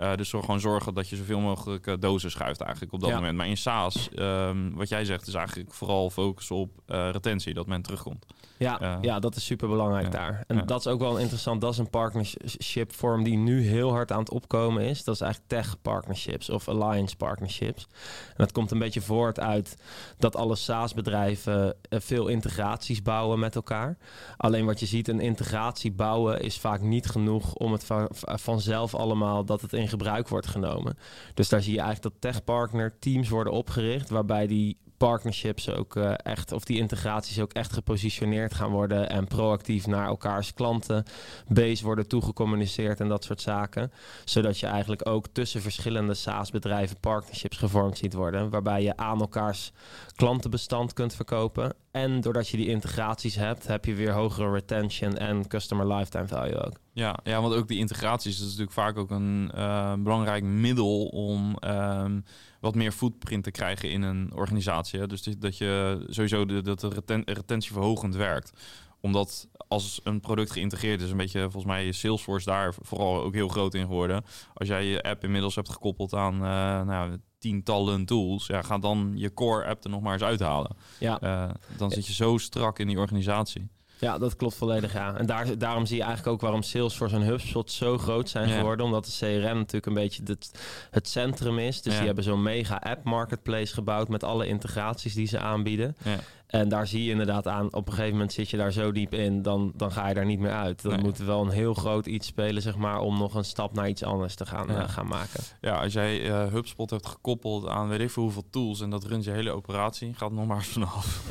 Uh, 0.00 0.14
dus 0.14 0.30
door 0.30 0.40
gewoon 0.40 0.60
zorgen 0.60 0.94
dat 0.94 1.08
je 1.08 1.16
zoveel 1.16 1.40
mogelijk 1.40 1.86
uh, 1.86 1.94
dozen 1.98 2.30
schuift 2.30 2.60
eigenlijk 2.60 2.92
op 2.92 3.00
dat 3.00 3.08
ja. 3.08 3.14
moment. 3.14 3.36
Maar 3.36 3.46
in 3.46 3.56
SaaS, 3.56 4.08
um, 4.14 4.74
wat 4.74 4.88
jij 4.88 5.04
zegt, 5.04 5.26
is 5.26 5.34
eigenlijk 5.34 5.74
vooral 5.74 6.10
focus 6.10 6.50
op 6.50 6.70
uh, 6.86 7.08
retentie, 7.10 7.54
dat 7.54 7.66
men 7.66 7.82
terugkomt. 7.82 8.26
Ja, 8.58 8.98
ja 9.00 9.18
dat 9.18 9.36
is 9.36 9.44
super 9.44 9.68
belangrijk 9.68 10.04
ja, 10.04 10.10
daar. 10.10 10.44
En 10.46 10.56
ja. 10.56 10.62
dat 10.62 10.80
is 10.80 10.86
ook 10.86 11.00
wel 11.00 11.18
interessant. 11.18 11.60
Dat 11.60 11.72
is 11.72 11.78
een 11.78 11.90
partnership 11.90 12.92
vorm 12.92 13.24
die 13.24 13.36
nu 13.36 13.62
heel 13.62 13.90
hard 13.90 14.12
aan 14.12 14.18
het 14.18 14.30
opkomen 14.30 14.82
is. 14.82 15.04
Dat 15.04 15.14
is 15.14 15.20
eigenlijk 15.20 15.50
tech 15.52 15.82
partnerships 15.82 16.50
of 16.50 16.68
alliance 16.68 17.16
partnerships. 17.16 17.86
En 18.28 18.34
dat 18.36 18.52
komt 18.52 18.70
een 18.70 18.78
beetje 18.78 19.00
voort 19.00 19.40
uit 19.40 19.76
dat 20.18 20.36
alle 20.36 20.56
SaaS-bedrijven 20.56 21.74
veel 21.90 22.28
integraties 22.28 23.02
bouwen 23.02 23.38
met 23.38 23.54
elkaar. 23.54 23.98
Alleen 24.36 24.66
wat 24.66 24.80
je 24.80 24.86
ziet, 24.86 25.08
een 25.08 25.20
integratie 25.20 25.92
bouwen 25.92 26.40
is 26.40 26.58
vaak 26.58 26.80
niet 26.80 27.06
genoeg 27.06 27.54
om 27.54 27.72
het 27.72 27.84
van, 27.84 28.08
vanzelf 28.20 28.94
allemaal 28.94 29.44
dat 29.44 29.60
het 29.60 29.72
in 29.72 29.87
gebruik 29.88 30.28
wordt 30.28 30.46
genomen. 30.46 30.98
Dus 31.34 31.48
daar 31.48 31.62
zie 31.62 31.74
je 31.74 31.80
eigenlijk 31.80 32.12
dat 32.12 32.32
tech-partner 32.32 32.98
teams 32.98 33.28
worden 33.28 33.52
opgericht, 33.52 34.10
waarbij 34.10 34.46
die 34.46 34.78
partnerships 34.98 35.70
ook 35.70 35.96
uh, 35.96 36.12
echt, 36.16 36.52
of 36.52 36.64
die 36.64 36.78
integraties 36.78 37.40
ook 37.40 37.52
echt 37.52 37.72
gepositioneerd 37.72 38.54
gaan 38.54 38.70
worden 38.70 39.10
en 39.10 39.26
proactief 39.26 39.86
naar 39.86 40.06
elkaars 40.06 40.54
klanten 40.54 41.04
base 41.48 41.84
worden 41.84 42.08
toegecommuniceerd 42.08 43.00
en 43.00 43.08
dat 43.08 43.24
soort 43.24 43.40
zaken. 43.40 43.92
Zodat 44.24 44.58
je 44.58 44.66
eigenlijk 44.66 45.08
ook 45.08 45.26
tussen 45.32 45.62
verschillende 45.62 46.14
SaaS-bedrijven 46.14 47.00
partnerships 47.00 47.56
gevormd 47.56 47.98
ziet 47.98 48.14
worden, 48.14 48.50
waarbij 48.50 48.82
je 48.82 48.96
aan 48.96 49.20
elkaars 49.20 49.72
klantenbestand 50.16 50.92
kunt 50.92 51.14
verkopen. 51.14 51.74
En 52.02 52.20
doordat 52.20 52.48
je 52.48 52.56
die 52.56 52.68
integraties 52.68 53.34
hebt, 53.34 53.66
heb 53.66 53.84
je 53.84 53.94
weer 53.94 54.12
hogere 54.12 54.50
retention 54.50 55.16
en 55.16 55.48
customer 55.48 55.94
lifetime 55.94 56.26
value 56.26 56.64
ook. 56.64 56.80
Ja, 56.92 57.18
ja 57.22 57.40
want 57.40 57.54
ook 57.54 57.68
die 57.68 57.78
integraties 57.78 58.34
is 58.34 58.44
natuurlijk 58.44 58.72
vaak 58.72 58.96
ook 58.96 59.10
een 59.10 59.50
uh, 59.54 59.94
belangrijk 59.94 60.44
middel 60.44 61.06
om 61.06 61.56
um, 61.64 62.24
wat 62.60 62.74
meer 62.74 62.92
footprint 62.92 63.44
te 63.44 63.50
krijgen 63.50 63.90
in 63.90 64.02
een 64.02 64.32
organisatie. 64.34 65.06
Dus 65.06 65.22
dat 65.22 65.58
je 65.58 66.04
sowieso 66.08 66.44
de, 66.44 66.62
dat 66.62 66.80
de 66.80 66.88
reten 66.88 67.22
retentieverhogend 67.24 68.16
werkt 68.16 68.52
omdat 69.00 69.48
als 69.68 70.00
een 70.04 70.20
product 70.20 70.50
geïntegreerd 70.50 71.00
is, 71.00 71.10
een 71.10 71.16
beetje 71.16 71.40
volgens 71.40 71.64
mij 71.64 71.92
Salesforce 71.92 72.46
daar 72.46 72.74
vooral 72.80 73.22
ook 73.22 73.34
heel 73.34 73.48
groot 73.48 73.74
in 73.74 73.86
geworden. 73.86 74.24
Als 74.54 74.68
jij 74.68 74.84
je 74.84 75.02
app 75.02 75.24
inmiddels 75.24 75.54
hebt 75.54 75.68
gekoppeld 75.68 76.14
aan 76.14 76.34
uh, 76.34 76.40
nou, 76.82 77.18
tientallen 77.38 78.04
tools, 78.04 78.46
ja, 78.46 78.62
ga 78.62 78.78
dan 78.78 79.12
je 79.14 79.34
core 79.34 79.64
app 79.64 79.84
er 79.84 79.90
nog 79.90 80.00
maar 80.00 80.12
eens 80.12 80.22
uithalen. 80.22 80.76
Ja. 80.98 81.18
Uh, 81.22 81.50
dan 81.76 81.90
zit 81.90 82.06
je 82.06 82.12
zo 82.12 82.38
strak 82.38 82.78
in 82.78 82.86
die 82.86 82.98
organisatie. 82.98 83.68
Ja, 84.00 84.18
dat 84.18 84.36
klopt 84.36 84.54
volledig, 84.54 84.92
ja. 84.92 85.16
En 85.16 85.26
daar, 85.26 85.58
daarom 85.58 85.86
zie 85.86 85.96
je 85.96 86.02
eigenlijk 86.02 86.32
ook 86.34 86.40
waarom 86.40 86.62
Salesforce 86.62 87.16
en 87.16 87.22
HubSpot 87.22 87.70
zo 87.70 87.98
groot 87.98 88.28
zijn 88.28 88.48
geworden. 88.48 88.86
Omdat 88.86 89.04
de 89.04 89.12
CRM 89.18 89.56
natuurlijk 89.56 89.86
een 89.86 89.94
beetje 89.94 90.22
het, 90.24 90.50
het 90.90 91.08
centrum 91.08 91.58
is. 91.58 91.82
Dus 91.82 91.96
die 91.96 92.06
hebben 92.06 92.24
zo'n 92.24 92.42
mega 92.42 92.76
app 92.76 93.04
marketplace 93.04 93.74
gebouwd 93.74 94.08
met 94.08 94.24
alle 94.24 94.46
integraties 94.46 95.14
die 95.14 95.26
ze 95.26 95.38
aanbieden. 95.38 95.96
Ja. 96.04 96.18
En 96.48 96.68
daar 96.68 96.86
zie 96.86 97.04
je 97.04 97.10
inderdaad 97.10 97.46
aan, 97.46 97.74
op 97.74 97.86
een 97.86 97.92
gegeven 97.92 98.12
moment 98.12 98.32
zit 98.32 98.50
je 98.50 98.56
daar 98.56 98.72
zo 98.72 98.92
diep 98.92 99.14
in, 99.14 99.42
dan, 99.42 99.72
dan 99.76 99.92
ga 99.92 100.08
je 100.08 100.14
daar 100.14 100.24
niet 100.24 100.38
meer 100.38 100.52
uit. 100.52 100.82
Dan 100.82 101.00
moet 101.00 101.18
wel 101.18 101.42
een 101.42 101.50
heel 101.50 101.74
groot 101.74 102.06
iets 102.06 102.26
spelen, 102.26 102.62
zeg 102.62 102.76
maar, 102.76 103.00
om 103.00 103.18
nog 103.18 103.34
een 103.34 103.44
stap 103.44 103.74
naar 103.74 103.88
iets 103.88 104.02
anders 104.02 104.34
te 104.34 104.46
gaan, 104.46 104.70
eh, 104.70 104.88
gaan 104.88 105.06
maken. 105.06 105.42
Ja, 105.60 105.82
als 105.82 105.92
jij 105.92 106.26
uh, 106.26 106.52
HubSpot 106.52 106.90
hebt 106.90 107.06
gekoppeld 107.06 107.66
aan 107.66 107.88
weet 107.88 108.00
ik 108.00 108.10
veel 108.10 108.22
hoeveel 108.22 108.46
tools 108.50 108.80
en 108.80 108.90
dat 108.90 109.04
runt 109.04 109.24
je 109.24 109.30
hele 109.30 109.50
operatie, 109.50 110.14
gaat 110.14 110.32
nog 110.32 110.46
maar 110.46 110.64
vanaf. 110.64 111.22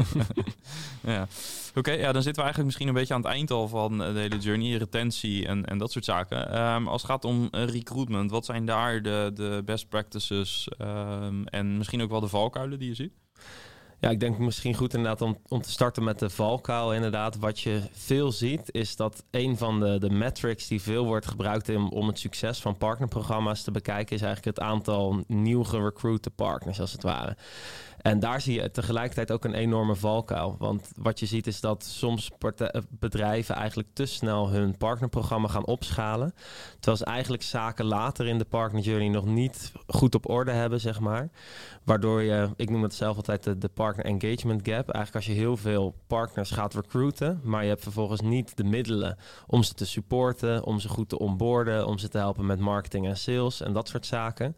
ja. 1.04 1.28
Oké, 1.76 1.92
ja, 1.92 2.12
dan 2.12 2.22
zitten 2.22 2.44
we 2.44 2.50
eigenlijk 2.50 2.66
misschien 2.66 2.88
een 2.88 2.94
beetje 2.94 3.14
aan 3.14 3.22
het 3.22 3.32
eind 3.32 3.52
al 3.52 3.68
van 3.68 3.98
de 3.98 4.20
hele 4.20 4.38
journey, 4.38 4.78
retentie 4.78 5.48
en, 5.48 5.66
en 5.66 5.78
dat 5.78 5.92
soort 5.92 6.06
zaken. 6.06 6.52
Ehm, 6.52 6.88
als 6.88 7.02
het 7.02 7.12
gaat 7.12 7.26
om 7.26 7.48
recruitment, 7.52 8.32
wat 8.32 8.46
zijn 8.46 8.66
daar 8.66 9.02
de, 9.02 9.32
de 9.34 9.62
best 9.66 9.90
practices 9.90 10.70
um, 10.82 11.48
en 11.48 11.78
misschien 11.78 12.02
ook 12.02 12.10
wel 12.10 12.20
de 12.20 12.28
valkuilen 12.28 12.80
die 12.80 12.88
je 12.88 12.96
ziet? 12.96 13.14
Ja, 14.00 14.10
ik 14.10 14.20
denk 14.20 14.38
misschien 14.38 14.76
goed 14.76 14.94
inderdaad 14.94 15.22
om, 15.22 15.38
om 15.48 15.62
te 15.62 15.72
starten 15.72 16.04
met 16.04 16.20
de 16.20 16.30
valkuil. 16.30 16.94
Inderdaad, 16.94 17.38
wat 17.38 17.60
je 17.60 17.82
veel 17.92 18.32
ziet, 18.32 18.70
is 18.72 18.96
dat 18.96 19.24
een 19.32 19.58
van 19.58 19.80
de, 19.80 20.00
de 20.00 20.10
metrics 20.10 20.68
die 20.68 20.82
veel 20.82 21.06
wordt 21.06 21.28
gebruikt 21.28 21.70
om, 21.70 21.90
om 21.90 22.08
het 22.08 22.20
succes 22.20 22.60
van 22.60 22.78
partnerprogramma's 22.78 23.64
te 23.64 23.72
bekijken, 23.72 24.16
is 24.16 24.22
eigenlijk 24.22 24.58
het 24.58 24.68
aantal 24.68 25.24
nieuw 25.28 25.64
gerecruite 25.64 26.30
partners, 26.30 26.80
als 26.80 26.92
het 26.92 27.04
ware. 27.04 27.38
En 28.08 28.20
daar 28.20 28.42
zie 28.42 28.62
je 28.62 28.72
tegelijkertijd 28.72 29.32
ook 29.32 29.46
een 29.46 29.54
enorme 29.54 29.96
valkuil. 29.96 30.56
Want 30.60 30.92
wat 30.96 31.20
je 31.20 31.26
ziet 31.26 31.48
is 31.48 31.60
dat 31.60 31.84
soms 31.84 32.32
eh, 32.40 32.82
bedrijven 32.90 33.56
eigenlijk 33.56 33.90
te 33.94 34.06
snel 34.06 34.50
hun 34.50 34.78
partnerprogramma 34.78 35.48
gaan 35.48 35.66
opschalen. 35.66 36.34
Terwijl 36.74 36.98
ze 36.98 37.06
eigenlijk 37.06 37.44
zaken 37.44 37.86
later 37.86 38.28
in 38.28 38.38
de 38.38 38.46
partner 38.46 38.82
journey 38.82 39.08
nog 39.08 39.26
niet 39.26 39.72
goed 39.88 40.16
op 40.16 40.30
orde 40.30 40.52
hebben, 40.52 40.80
zeg 40.80 41.00
maar. 41.00 41.30
Waardoor 41.84 42.22
je, 42.22 42.50
ik 42.56 42.70
noem 42.70 42.84
het 42.84 42.94
zelf 42.94 43.16
altijd 43.16 43.44
de, 43.44 43.58
de 43.58 43.68
partner 43.68 44.06
engagement 44.06 44.62
gap. 44.64 44.90
Eigenlijk 44.90 45.16
als 45.16 45.26
je 45.26 45.42
heel 45.42 45.58
veel 45.58 45.96
partners 46.08 46.52
gaat 46.52 46.74
recruiten, 46.74 47.40
maar 47.44 47.64
je 47.64 47.70
hebt 47.70 47.84
vervolgens 47.84 48.22
niet 48.22 48.58
de 48.58 48.64
middelen 48.64 49.18
om 49.48 49.64
ze 49.64 49.74
te 49.74 49.86
supporten, 49.86 50.64
om 50.64 50.80
ze 50.80 50.90
goed 50.90 51.10
te 51.10 51.20
onboorden, 51.20 51.88
om 51.88 51.98
ze 51.98 52.08
te 52.08 52.18
helpen 52.18 52.46
met 52.46 52.60
marketing 52.60 53.08
en 53.08 53.18
sales 53.18 53.62
en 53.62 53.74
dat 53.74 53.88
soort 53.88 54.06
zaken. 54.06 54.56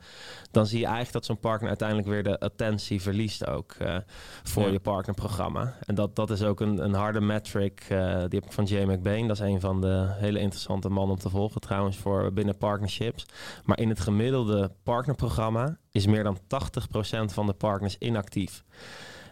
Dan 0.51 0.65
zie 0.65 0.79
je 0.79 0.85
eigenlijk 0.85 1.13
dat 1.13 1.25
zo'n 1.25 1.39
partner 1.39 1.67
uiteindelijk 1.67 2.07
weer 2.07 2.23
de 2.23 2.39
attentie 2.39 3.01
verliest 3.01 3.38
ook 3.45 3.75
uh, 3.81 3.97
voor 4.43 4.71
je 4.71 4.79
partnerprogramma. 4.79 5.73
En 5.85 5.95
dat, 5.95 6.15
dat 6.15 6.29
is 6.29 6.43
ook 6.43 6.59
een, 6.59 6.83
een 6.83 6.93
harde 6.93 7.21
metric. 7.21 7.87
Uh, 7.91 7.99
die 7.99 8.39
heb 8.39 8.45
ik 8.45 8.51
van 8.51 8.65
Jay 8.65 8.83
McBain. 8.83 9.27
Dat 9.27 9.39
is 9.39 9.47
een 9.47 9.59
van 9.59 9.81
de 9.81 10.07
hele 10.09 10.39
interessante 10.39 10.89
mannen 10.89 11.15
om 11.15 11.21
te 11.21 11.29
volgen 11.29 11.61
trouwens 11.61 11.97
voor 11.97 12.33
binnen 12.33 12.57
partnerships. 12.57 13.25
Maar 13.63 13.79
in 13.79 13.89
het 13.89 13.99
gemiddelde 13.99 14.71
partnerprogramma 14.83 15.77
is 15.91 16.05
meer 16.05 16.23
dan 16.23 16.37
80% 16.39 16.39
van 17.25 17.45
de 17.45 17.53
partners 17.53 17.97
inactief. 17.97 18.63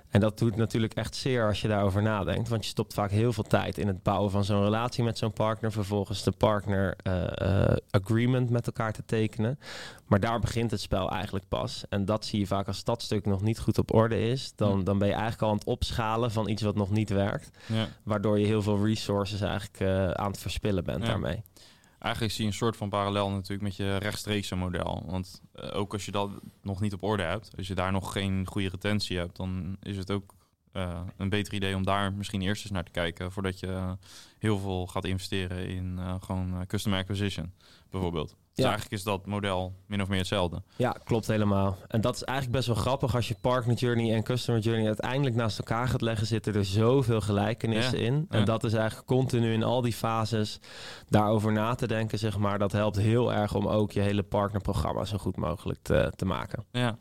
En 0.09 0.19
dat 0.19 0.37
doet 0.37 0.55
natuurlijk 0.55 0.93
echt 0.93 1.15
zeer 1.15 1.47
als 1.47 1.61
je 1.61 1.67
daarover 1.67 2.01
nadenkt. 2.01 2.49
Want 2.49 2.63
je 2.63 2.69
stopt 2.69 2.93
vaak 2.93 3.11
heel 3.11 3.33
veel 3.33 3.43
tijd 3.43 3.77
in 3.77 3.87
het 3.87 4.03
bouwen 4.03 4.31
van 4.31 4.43
zo'n 4.43 4.63
relatie 4.63 5.03
met 5.03 5.17
zo'n 5.17 5.33
partner. 5.33 5.71
Vervolgens 5.71 6.23
de 6.23 6.31
partner 6.31 6.97
uh, 7.03 7.75
agreement 7.89 8.49
met 8.49 8.67
elkaar 8.67 8.93
te 8.93 9.05
tekenen. 9.05 9.59
Maar 10.05 10.19
daar 10.19 10.39
begint 10.39 10.71
het 10.71 10.81
spel 10.81 11.11
eigenlijk 11.11 11.47
pas. 11.47 11.83
En 11.89 12.05
dat 12.05 12.25
zie 12.25 12.39
je 12.39 12.47
vaak 12.47 12.67
als 12.67 12.83
dat 12.83 13.01
stuk 13.01 13.25
nog 13.25 13.41
niet 13.41 13.59
goed 13.59 13.77
op 13.77 13.93
orde 13.93 14.29
is. 14.29 14.51
Dan, 14.55 14.83
dan 14.83 14.97
ben 14.97 15.07
je 15.07 15.13
eigenlijk 15.13 15.43
al 15.43 15.49
aan 15.49 15.57
het 15.57 15.65
opschalen 15.65 16.31
van 16.31 16.49
iets 16.49 16.61
wat 16.61 16.75
nog 16.75 16.91
niet 16.91 17.09
werkt. 17.09 17.49
Ja. 17.65 17.87
Waardoor 18.03 18.39
je 18.39 18.45
heel 18.45 18.61
veel 18.61 18.85
resources 18.85 19.41
eigenlijk 19.41 19.79
uh, 19.79 20.09
aan 20.11 20.31
het 20.31 20.39
verspillen 20.39 20.83
bent 20.83 21.05
daarmee 21.05 21.43
eigenlijk 21.99 22.33
zie 22.33 22.43
je 22.43 22.49
een 22.49 22.57
soort 22.57 22.77
van 22.77 22.89
parallel 22.89 23.29
natuurlijk 23.29 23.61
met 23.61 23.75
je 23.75 23.97
rechtstreekse 23.97 24.55
model. 24.55 25.03
Want 25.05 25.41
uh, 25.55 25.75
ook 25.75 25.93
als 25.93 26.05
je 26.05 26.11
dat 26.11 26.29
nog 26.61 26.81
niet 26.81 26.93
op 26.93 27.03
orde 27.03 27.23
hebt, 27.23 27.51
als 27.57 27.67
je 27.67 27.75
daar 27.75 27.91
nog 27.91 28.11
geen 28.11 28.47
goede 28.47 28.69
retentie 28.69 29.17
hebt, 29.17 29.35
dan 29.35 29.77
is 29.81 29.97
het 29.97 30.11
ook 30.11 30.35
uh, 30.73 31.01
een 31.17 31.29
beter 31.29 31.53
idee 31.53 31.75
om 31.75 31.83
daar 31.83 32.13
misschien 32.13 32.41
eerst 32.41 32.63
eens 32.63 32.71
naar 32.71 32.83
te 32.83 32.91
kijken 32.91 33.31
voordat 33.31 33.59
je 33.59 33.97
heel 34.39 34.59
veel 34.59 34.87
gaat 34.87 35.05
investeren 35.05 35.67
in 35.67 35.95
uh, 35.99 36.15
gewoon 36.19 36.65
customer 36.67 36.99
acquisition 36.99 37.53
bijvoorbeeld. 37.89 38.35
Dus 38.57 38.65
ja. 38.65 38.71
eigenlijk 38.71 39.01
is 39.01 39.07
dat 39.07 39.25
model 39.25 39.73
min 39.85 40.01
of 40.01 40.07
meer 40.07 40.17
hetzelfde. 40.17 40.61
Ja, 40.75 40.95
klopt 41.03 41.27
helemaal. 41.27 41.77
En 41.87 42.01
dat 42.01 42.15
is 42.15 42.23
eigenlijk 42.23 42.57
best 42.57 42.67
wel 42.67 42.83
grappig 42.83 43.15
als 43.15 43.27
je 43.27 43.35
partner 43.41 43.75
journey 43.75 44.15
en 44.15 44.23
customer 44.23 44.61
journey 44.61 44.85
uiteindelijk 44.85 45.35
naast 45.35 45.57
elkaar 45.57 45.87
gaat 45.87 46.01
leggen, 46.01 46.27
zitten 46.27 46.53
er 46.53 46.65
zoveel 46.65 47.21
gelijkenissen 47.21 47.99
in. 47.99 48.25
En 48.29 48.45
dat 48.45 48.63
is 48.63 48.73
eigenlijk 48.73 49.07
continu 49.07 49.53
in 49.53 49.63
al 49.63 49.81
die 49.81 49.93
fases 49.93 50.59
daarover 51.09 51.51
na 51.51 51.75
te 51.75 51.87
denken, 51.87 52.19
zeg 52.19 52.37
maar. 52.37 52.59
Dat 52.59 52.71
helpt 52.71 52.95
heel 52.95 53.33
erg 53.33 53.55
om 53.55 53.67
ook 53.67 53.91
je 53.91 53.99
hele 53.99 54.23
partnerprogramma 54.23 55.05
zo 55.05 55.17
goed 55.17 55.35
mogelijk 55.37 55.79
te, 55.81 56.11
te 56.15 56.25
maken. 56.25 56.65
Ja, 56.71 56.97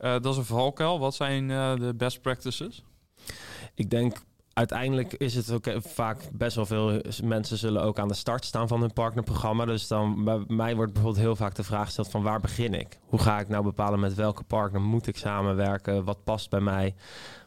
uh, 0.00 0.10
dat 0.10 0.26
is 0.26 0.36
een 0.36 0.44
valkuil. 0.44 0.98
Wat 0.98 1.14
zijn 1.14 1.48
uh, 1.48 1.76
de 1.76 1.94
best 1.94 2.20
practices? 2.20 2.82
Ik 3.74 3.90
denk 3.90 4.16
uiteindelijk 4.56 5.12
is 5.12 5.34
het 5.34 5.52
ook 5.52 5.66
vaak 5.78 6.18
best 6.32 6.56
wel 6.56 6.66
veel 6.66 7.00
mensen 7.22 7.56
zullen 7.56 7.82
ook 7.82 7.98
aan 7.98 8.08
de 8.08 8.14
start 8.14 8.44
staan 8.44 8.68
van 8.68 8.80
hun 8.80 8.92
partnerprogramma. 8.92 9.64
Dus 9.64 9.88
dan 9.88 10.24
bij 10.24 10.44
mij 10.46 10.76
wordt 10.76 10.92
bijvoorbeeld 10.92 11.24
heel 11.24 11.36
vaak 11.36 11.54
de 11.54 11.62
vraag 11.62 11.84
gesteld 11.84 12.10
van 12.10 12.22
waar 12.22 12.40
begin 12.40 12.74
ik? 12.74 12.98
Hoe 13.06 13.18
ga 13.18 13.40
ik 13.40 13.48
nou 13.48 13.64
bepalen 13.64 14.00
met 14.00 14.14
welke 14.14 14.42
partner 14.42 14.80
moet 14.80 15.06
ik 15.06 15.16
samenwerken? 15.16 16.04
Wat 16.04 16.24
past 16.24 16.50
bij 16.50 16.60
mij? 16.60 16.94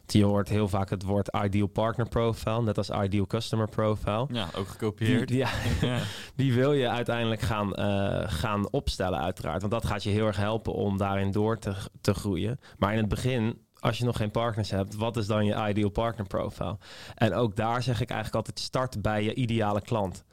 Je 0.06 0.24
hoort 0.24 0.48
heel 0.48 0.68
vaak 0.68 0.90
het 0.90 1.02
woord 1.02 1.36
ideal 1.44 1.66
partner 1.66 2.08
profile, 2.08 2.62
net 2.62 2.78
als 2.78 2.90
ideal 2.90 3.26
customer 3.26 3.68
profile. 3.68 4.26
Ja, 4.32 4.48
ook 4.56 4.68
gekopieerd. 4.68 5.28
Die, 5.28 5.36
ja, 5.36 5.50
die 6.36 6.54
wil 6.54 6.72
je 6.72 6.88
uiteindelijk 6.88 7.40
gaan, 7.40 7.72
uh, 7.80 8.22
gaan 8.26 8.70
opstellen, 8.70 9.18
uiteraard. 9.18 9.60
Want 9.60 9.72
dat 9.72 9.86
gaat 9.86 10.02
je 10.02 10.10
heel 10.10 10.26
erg 10.26 10.36
helpen 10.36 10.72
om 10.72 10.98
daarin 10.98 11.30
door 11.30 11.58
te, 11.58 11.74
te 12.00 12.14
groeien. 12.14 12.60
Maar 12.78 12.92
in 12.92 12.98
het 12.98 13.08
begin 13.08 13.68
als 13.80 13.98
je 13.98 14.04
nog 14.04 14.16
geen 14.16 14.30
partners 14.30 14.70
hebt, 14.70 14.94
wat 14.94 15.16
is 15.16 15.26
dan 15.26 15.44
je 15.44 15.68
ideal 15.68 15.90
partner 15.90 16.26
profile? 16.26 16.78
En 17.14 17.34
ook 17.34 17.56
daar 17.56 17.82
zeg 17.82 18.00
ik 18.00 18.10
eigenlijk 18.10 18.36
altijd 18.36 18.58
start 18.58 19.02
bij 19.02 19.22
je 19.22 19.34
ideale 19.34 19.80
klant. 19.80 20.24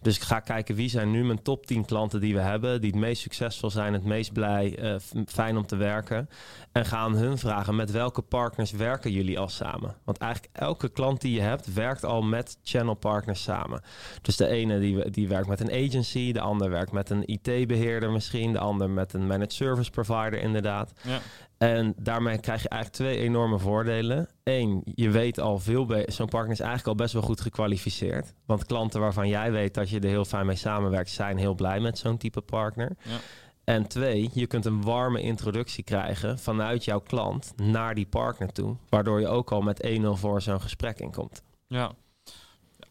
Dus 0.00 0.16
ik 0.16 0.22
ga 0.22 0.40
kijken 0.40 0.74
wie 0.74 0.88
zijn 0.88 1.10
nu 1.10 1.24
mijn 1.24 1.42
top 1.42 1.66
10 1.66 1.84
klanten 1.84 2.20
die 2.20 2.34
we 2.34 2.40
hebben, 2.40 2.80
die 2.80 2.90
het 2.90 3.00
meest 3.00 3.22
succesvol 3.22 3.70
zijn, 3.70 3.92
het 3.92 4.04
meest 4.04 4.32
blij, 4.32 4.78
uh, 4.78 4.94
fijn 5.26 5.56
om 5.56 5.66
te 5.66 5.76
werken. 5.76 6.28
En 6.72 6.84
ga 6.84 6.96
aan 6.96 7.16
hun 7.16 7.38
vragen 7.38 7.76
met 7.76 7.90
welke 7.90 8.22
partners 8.22 8.70
werken 8.70 9.12
jullie 9.12 9.38
al 9.38 9.48
samen? 9.48 9.94
Want 10.04 10.18
eigenlijk 10.18 10.52
elke 10.56 10.88
klant 10.88 11.20
die 11.20 11.34
je 11.34 11.40
hebt, 11.40 11.72
werkt 11.72 12.04
al 12.04 12.22
met 12.22 12.58
channel 12.62 12.94
partners 12.94 13.42
samen. 13.42 13.82
Dus 14.22 14.36
de 14.36 14.46
ene 14.46 14.78
die, 14.78 15.10
die 15.10 15.28
werkt 15.28 15.48
met 15.48 15.60
een 15.60 15.86
agency, 15.86 16.32
de 16.32 16.40
ander 16.40 16.70
werkt 16.70 16.92
met 16.92 17.10
een 17.10 17.22
IT-beheerder 17.26 18.10
misschien, 18.10 18.52
de 18.52 18.58
ander 18.58 18.90
met 18.90 19.12
een 19.12 19.26
managed 19.26 19.52
service 19.52 19.90
provider 19.90 20.40
inderdaad. 20.40 20.92
Ja. 21.02 21.18
En 21.58 21.94
daarmee 21.98 22.38
krijg 22.38 22.62
je 22.62 22.68
eigenlijk 22.68 23.02
twee 23.02 23.24
enorme 23.24 23.58
voordelen. 23.58 24.28
Eén, 24.42 24.82
je 24.94 25.10
weet 25.10 25.40
al 25.40 25.58
veel 25.58 25.86
Zo'n 26.06 26.28
partner 26.28 26.52
is 26.52 26.60
eigenlijk 26.60 26.86
al 26.86 26.94
best 26.94 27.12
wel 27.12 27.22
goed 27.22 27.40
gekwalificeerd. 27.40 28.32
Want 28.46 28.66
klanten 28.66 29.00
waarvan 29.00 29.28
jij 29.28 29.52
weet 29.52 29.74
dat 29.74 29.90
je 29.90 30.00
er 30.00 30.08
heel 30.08 30.24
fijn 30.24 30.46
mee 30.46 30.56
samenwerkt, 30.56 31.10
zijn 31.10 31.36
heel 31.36 31.54
blij 31.54 31.80
met 31.80 31.98
zo'n 31.98 32.16
type 32.16 32.40
partner. 32.40 32.96
Ja. 33.02 33.16
En 33.64 33.86
twee, 33.86 34.30
je 34.32 34.46
kunt 34.46 34.64
een 34.64 34.82
warme 34.82 35.20
introductie 35.20 35.84
krijgen 35.84 36.38
vanuit 36.38 36.84
jouw 36.84 37.00
klant 37.00 37.52
naar 37.56 37.94
die 37.94 38.06
partner 38.06 38.52
toe. 38.52 38.76
Waardoor 38.88 39.20
je 39.20 39.28
ook 39.28 39.52
al 39.52 39.60
met 39.60 39.88
1-0 40.00 40.02
voor 40.12 40.42
zo'n 40.42 40.60
gesprek 40.60 41.00
inkomt. 41.00 41.42
Ja, 41.66 41.92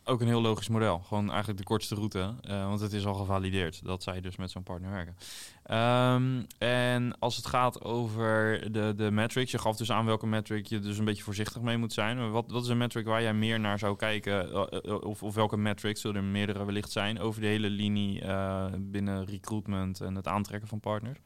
ook 0.05 0.21
een 0.21 0.27
heel 0.27 0.41
logisch 0.41 0.67
model. 0.67 0.99
Gewoon 0.99 1.29
eigenlijk 1.29 1.57
de 1.57 1.65
kortste 1.65 1.95
route. 1.95 2.35
Uh, 2.49 2.67
want 2.67 2.79
het 2.79 2.93
is 2.93 3.05
al 3.05 3.13
gevalideerd 3.13 3.85
dat 3.85 4.03
zij 4.03 4.21
dus 4.21 4.35
met 4.35 4.51
zo'n 4.51 4.63
partner 4.63 4.91
werken. 4.91 5.15
Um, 6.15 6.47
en 6.57 7.19
als 7.19 7.35
het 7.35 7.45
gaat 7.45 7.83
over 7.83 8.71
de, 8.71 8.93
de 8.95 9.11
metrics. 9.11 9.51
Je 9.51 9.57
gaf 9.57 9.77
dus 9.77 9.91
aan 9.91 10.05
welke 10.05 10.27
metric 10.27 10.65
je 10.65 10.79
dus 10.79 10.97
een 10.97 11.05
beetje 11.05 11.23
voorzichtig 11.23 11.61
mee 11.61 11.77
moet 11.77 11.93
zijn. 11.93 12.31
Wat, 12.31 12.51
wat 12.51 12.63
is 12.63 12.69
een 12.69 12.77
metric 12.77 13.05
waar 13.05 13.21
jij 13.21 13.33
meer 13.33 13.59
naar 13.59 13.79
zou 13.79 13.95
kijken? 13.95 14.49
Uh, 14.49 15.01
of, 15.01 15.23
of 15.23 15.35
welke 15.35 15.57
metrics, 15.57 16.01
zullen 16.01 16.17
er 16.17 16.23
meerdere 16.23 16.65
wellicht 16.65 16.91
zijn... 16.91 17.19
over 17.19 17.41
de 17.41 17.47
hele 17.47 17.69
linie 17.69 18.23
binnen 18.79 19.25
recruitment 19.25 20.01
en 20.01 20.15
het 20.15 20.27
aantrekken 20.27 20.67
van 20.67 20.79
partners? 20.79 21.19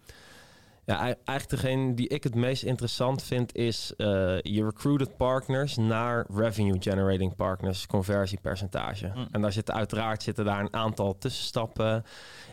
Ja, 0.89 0.99
eigenlijk 0.99 1.49
degene 1.49 1.93
die 1.93 2.07
ik 2.07 2.23
het 2.23 2.35
meest 2.35 2.63
interessant 2.63 3.23
vind 3.23 3.55
is 3.55 3.93
uh, 3.97 4.07
je 4.41 4.63
recruited 4.63 5.17
partners 5.17 5.75
naar 5.75 6.25
revenue 6.33 6.75
generating 6.79 7.35
partners 7.35 7.87
conversiepercentage. 7.87 9.11
Mm. 9.15 9.27
En 9.31 9.41
daar 9.41 9.51
zitten 9.51 9.73
uiteraard 9.73 10.23
zitten 10.23 10.45
daar 10.45 10.59
een 10.59 10.73
aantal 10.73 11.17
tussenstappen 11.17 12.03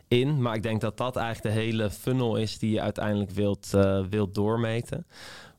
in, 0.08 0.42
maar 0.42 0.54
ik 0.54 0.62
denk 0.62 0.80
dat 0.80 0.96
dat 0.96 1.16
eigenlijk 1.16 1.54
de 1.54 1.60
hele 1.60 1.90
funnel 1.90 2.36
is 2.36 2.58
die 2.58 2.70
je 2.70 2.80
uiteindelijk 2.80 3.30
wilt, 3.30 3.72
uh, 3.74 4.04
wilt 4.10 4.34
doormeten. 4.34 5.06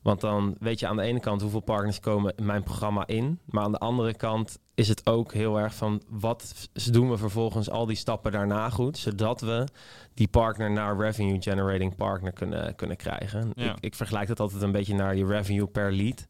Want 0.08 0.20
dan 0.20 0.56
weet 0.60 0.80
je 0.80 0.86
aan 0.86 0.96
de 0.96 1.02
ene 1.02 1.20
kant 1.20 1.40
hoeveel 1.40 1.60
partners 1.60 2.00
komen 2.00 2.32
in 2.36 2.46
mijn 2.46 2.62
programma 2.62 3.06
in. 3.06 3.40
Maar 3.44 3.64
aan 3.64 3.72
de 3.72 3.78
andere 3.78 4.14
kant 4.14 4.58
is 4.74 4.88
het 4.88 5.06
ook 5.06 5.32
heel 5.32 5.58
erg 5.58 5.74
van 5.74 6.02
wat 6.08 6.68
doen 6.90 7.10
we 7.10 7.16
vervolgens 7.16 7.70
al 7.70 7.86
die 7.86 7.96
stappen 7.96 8.32
daarna 8.32 8.70
goed. 8.70 8.98
Zodat 8.98 9.40
we 9.40 9.66
die 10.14 10.28
partner 10.28 10.70
naar 10.70 10.96
revenue 10.96 11.42
generating 11.42 11.96
partner 11.96 12.32
kunnen, 12.32 12.74
kunnen 12.74 12.96
krijgen. 12.96 13.52
Ik, 13.54 13.76
ik, 13.80 13.94
vergelijk 13.94 14.28
dat 14.28 14.40
altijd 14.40 14.62
een 14.62 14.72
beetje 14.72 14.94
naar 14.94 15.16
je 15.16 15.26
revenue 15.26 15.66
per 15.66 15.92
lead. 15.92 16.26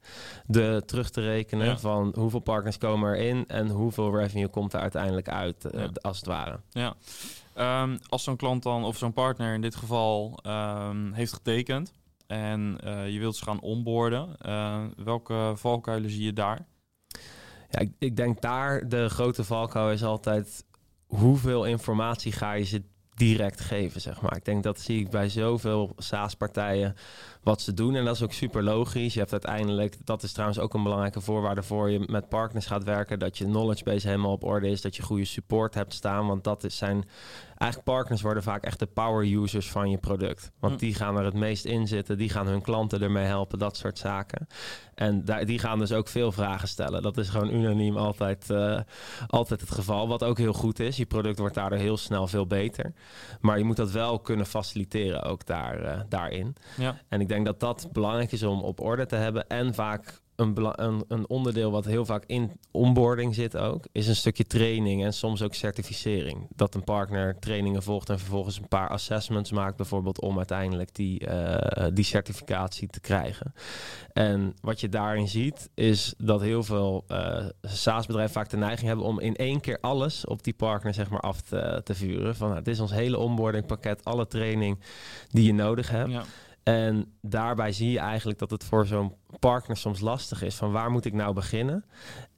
De 0.47 0.83
terug 0.87 1.11
te 1.11 1.21
rekenen 1.21 1.81
van 1.81 2.13
hoeveel 2.17 2.41
partners 2.41 2.79
komen 2.79 3.15
erin 3.15 3.45
en 3.47 3.69
hoeveel 3.69 4.17
revenue 4.17 4.49
komt 4.49 4.73
er 4.73 4.81
uiteindelijk 4.81 5.29
uit, 5.29 5.69
uh, 5.75 5.85
als 6.01 6.17
het 6.17 6.27
ware. 6.27 6.61
Ja. 6.71 6.95
Um, 7.83 7.99
als 8.09 8.25
zo'n 8.25 8.37
klant 8.37 8.63
dan, 8.63 8.85
of 8.85 8.97
zo'n 8.97 9.13
partner 9.13 9.55
in 9.55 9.61
dit 9.61 9.77
geval, 9.77 10.39
um, 10.47 11.13
heeft 11.13 11.33
getekend 11.33 11.93
en 12.29 12.79
uh, 12.85 13.09
je 13.09 13.19
wilt 13.19 13.37
ze 13.37 13.45
gaan 13.45 13.61
onboorden, 13.61 14.37
uh, 14.47 14.85
welke 14.97 15.53
valkuilen 15.57 16.11
zie 16.11 16.25
je 16.25 16.33
daar? 16.33 16.67
Ja, 17.71 17.79
ik, 17.79 17.93
ik, 17.99 18.17
denk 18.17 18.41
daar 18.41 18.89
de 18.89 19.09
grote 19.09 19.45
valkuil 19.45 19.91
is 19.91 20.05
altijd 20.05 20.65
hoeveel 21.07 21.65
informatie 21.65 22.33
ga 22.33 22.53
je 22.53 22.65
ze 22.65 22.83
direct 23.15 23.61
geven, 23.61 24.01
zeg 24.01 24.21
maar. 24.21 24.37
Ik 24.37 24.45
denk 24.45 24.63
dat 24.63 24.81
zie 24.81 25.01
ik 25.01 25.11
bij 25.11 25.29
zoveel 25.29 25.93
SaaS-partijen 25.97 26.95
wat 27.43 27.61
ze 27.61 27.75
doen. 27.75 27.95
En 27.95 28.05
dat 28.05 28.15
is 28.15 28.23
ook 28.23 28.33
super 28.33 28.63
logisch. 28.63 29.13
Je 29.13 29.19
hebt 29.19 29.33
uiteindelijk, 29.33 29.97
dat 30.05 30.23
is 30.23 30.33
trouwens 30.33 30.59
ook 30.59 30.75
een 30.75 30.83
belangrijke 30.83 31.21
voorwaarde 31.21 31.63
voor 31.63 31.91
je 31.91 32.05
met 32.07 32.29
partners 32.29 32.67
gaat 32.67 32.85
werken, 32.85 33.19
dat 33.19 33.39
je 33.39 33.45
knowledge 33.45 33.85
base 33.85 34.07
helemaal 34.07 34.33
op 34.33 34.45
orde 34.45 34.69
is, 34.69 34.81
dat 34.81 34.97
je 34.97 35.03
goede 35.03 35.25
support 35.25 35.75
hebt 35.75 35.95
staan, 35.95 36.27
want 36.27 36.45
dat 36.45 36.65
is 36.65 36.77
zijn 36.77 37.05
eigenlijk 37.59 37.91
partners 37.91 38.23
worden 38.23 38.43
vaak 38.43 38.65
echt 38.65 38.79
de 38.79 38.87
power 38.87 39.33
users 39.33 39.71
van 39.71 39.91
je 39.91 39.99
product. 39.99 40.51
Want 40.61 40.73
hm. 40.73 40.79
die 40.79 40.95
gaan 40.95 41.19
er 41.19 41.25
het 41.25 41.35
meest 41.35 41.65
in 41.65 41.87
zitten, 41.87 42.19
die 42.19 42.29
gaan 42.29 42.47
hun 42.47 42.63
klanten 42.63 43.03
ermee 43.03 43.25
helpen, 43.25 43.59
dat 43.59 43.77
soort 43.77 43.99
zaken. 43.99 44.47
En 44.95 45.25
daar, 45.25 45.45
die 45.45 45.59
gaan 45.59 45.79
dus 45.79 45.93
ook 45.93 46.09
veel 46.09 46.33
vragen 46.33 46.69
stellen. 46.69 47.03
Dat 47.03 47.17
is 47.17 47.29
gewoon 47.29 47.55
unaniem 47.55 47.97
altijd, 47.97 48.51
uh, 48.51 48.81
altijd 49.27 49.61
het 49.61 49.71
geval. 49.71 50.09
Wat 50.09 50.25
ook 50.25 50.39
heel 50.39 50.53
goed 50.53 50.81
is. 50.81 50.97
Je 50.97 51.07
product 51.07 51.39
wordt 51.39 51.55
daardoor 51.55 51.79
heel 51.79 51.97
snel 51.97 52.27
veel 52.27 52.47
beter. 52.47 52.93
Maar 53.41 53.59
je 53.59 53.65
moet 53.65 53.77
dat 53.77 53.91
wel 53.91 54.19
kunnen 54.19 54.47
faciliteren 54.47 55.23
ook 55.23 55.47
daar, 55.47 55.83
uh, 55.83 56.01
daarin. 56.09 56.57
Ja. 56.77 56.99
En 57.09 57.21
ik 57.21 57.28
denk 57.29 57.47
dat 57.47 57.61
dat 57.61 57.89
belangrijk 57.93 58.33
is 58.33 58.43
om 58.43 58.63
op 58.63 58.81
orde 58.81 59.07
te 59.07 59.17
hebben. 59.17 59.47
En 59.47 59.75
vaak 59.75 60.21
een, 60.39 60.83
een, 60.85 61.05
een, 61.09 61.29
onderdeel 61.29 61.71
wat 61.71 61.85
heel 61.85 62.05
vaak 62.05 62.25
in 62.27 62.53
onboarding 62.71 63.35
zit 63.35 63.57
ook, 63.57 63.87
is 63.93 64.09
een 64.09 64.17
stukje 64.17 64.45
training 64.45 65.05
en 65.05 65.13
soms 65.13 65.43
ook 65.43 65.55
certificering. 65.55 66.47
Dat 66.55 66.75
een 66.75 66.85
partner 66.85 67.39
trainingen 67.39 67.83
volgt 67.83 68.11
en 68.11 68.19
vervolgens 68.19 68.59
een 68.59 68.69
paar 68.69 68.89
assessments 68.89 69.53
maakt, 69.53 69.77
bijvoorbeeld 69.77 70.21
om 70.21 70.37
uiteindelijk 70.37 70.95
die, 70.95 71.29
uh, 71.29 71.87
die 71.93 72.05
certificatie 72.05 72.89
te 72.89 73.01
krijgen. 73.01 73.55
En 74.13 74.55
wat 74.61 74.81
je 74.81 74.89
daarin 74.89 75.29
ziet, 75.29 75.71
is 75.75 76.15
dat 76.19 76.41
heel 76.41 76.63
veel 76.63 77.05
uh, 77.09 77.47
SaaS-bedrijven 77.63 78.35
vaak 78.35 78.51
de 78.51 78.57
neiging 78.57 78.87
hebben 78.87 79.07
om 79.07 79.21
in 79.21 79.37
één 79.37 79.61
keer 79.61 79.79
alles 79.81 80.25
op 80.25 80.43
die 80.45 80.55
partner 80.55 80.95
zeg 80.95 81.11
maar, 81.11 81.21
af 81.21 81.41
te, 81.41 81.81
te 81.85 81.95
vuren. 81.95 82.37
Van 82.37 82.47
nou, 82.47 82.59
het 82.59 82.69
is 82.69 82.81
ons 82.81 82.93
hele 82.93 83.19
onboarding 83.19 83.67
pakket, 83.67 84.05
alle 84.05 84.27
training 84.27 84.79
die 85.29 85.45
je 85.45 85.55
nodig 85.55 85.91
hebt. 85.91 86.11
Ja. 86.11 86.25
En 86.69 87.13
daarbij 87.21 87.73
zie 87.73 87.91
je 87.91 87.99
eigenlijk 87.99 88.39
dat 88.39 88.51
het 88.51 88.65
voor 88.65 88.87
zo'n 88.87 89.15
partner 89.39 89.77
soms 89.77 90.01
lastig 90.01 90.43
is 90.43 90.55
van 90.55 90.73
waar 90.73 90.91
moet 90.91 91.05
ik 91.05 91.13
nou 91.13 91.35
beginnen? 91.35 91.85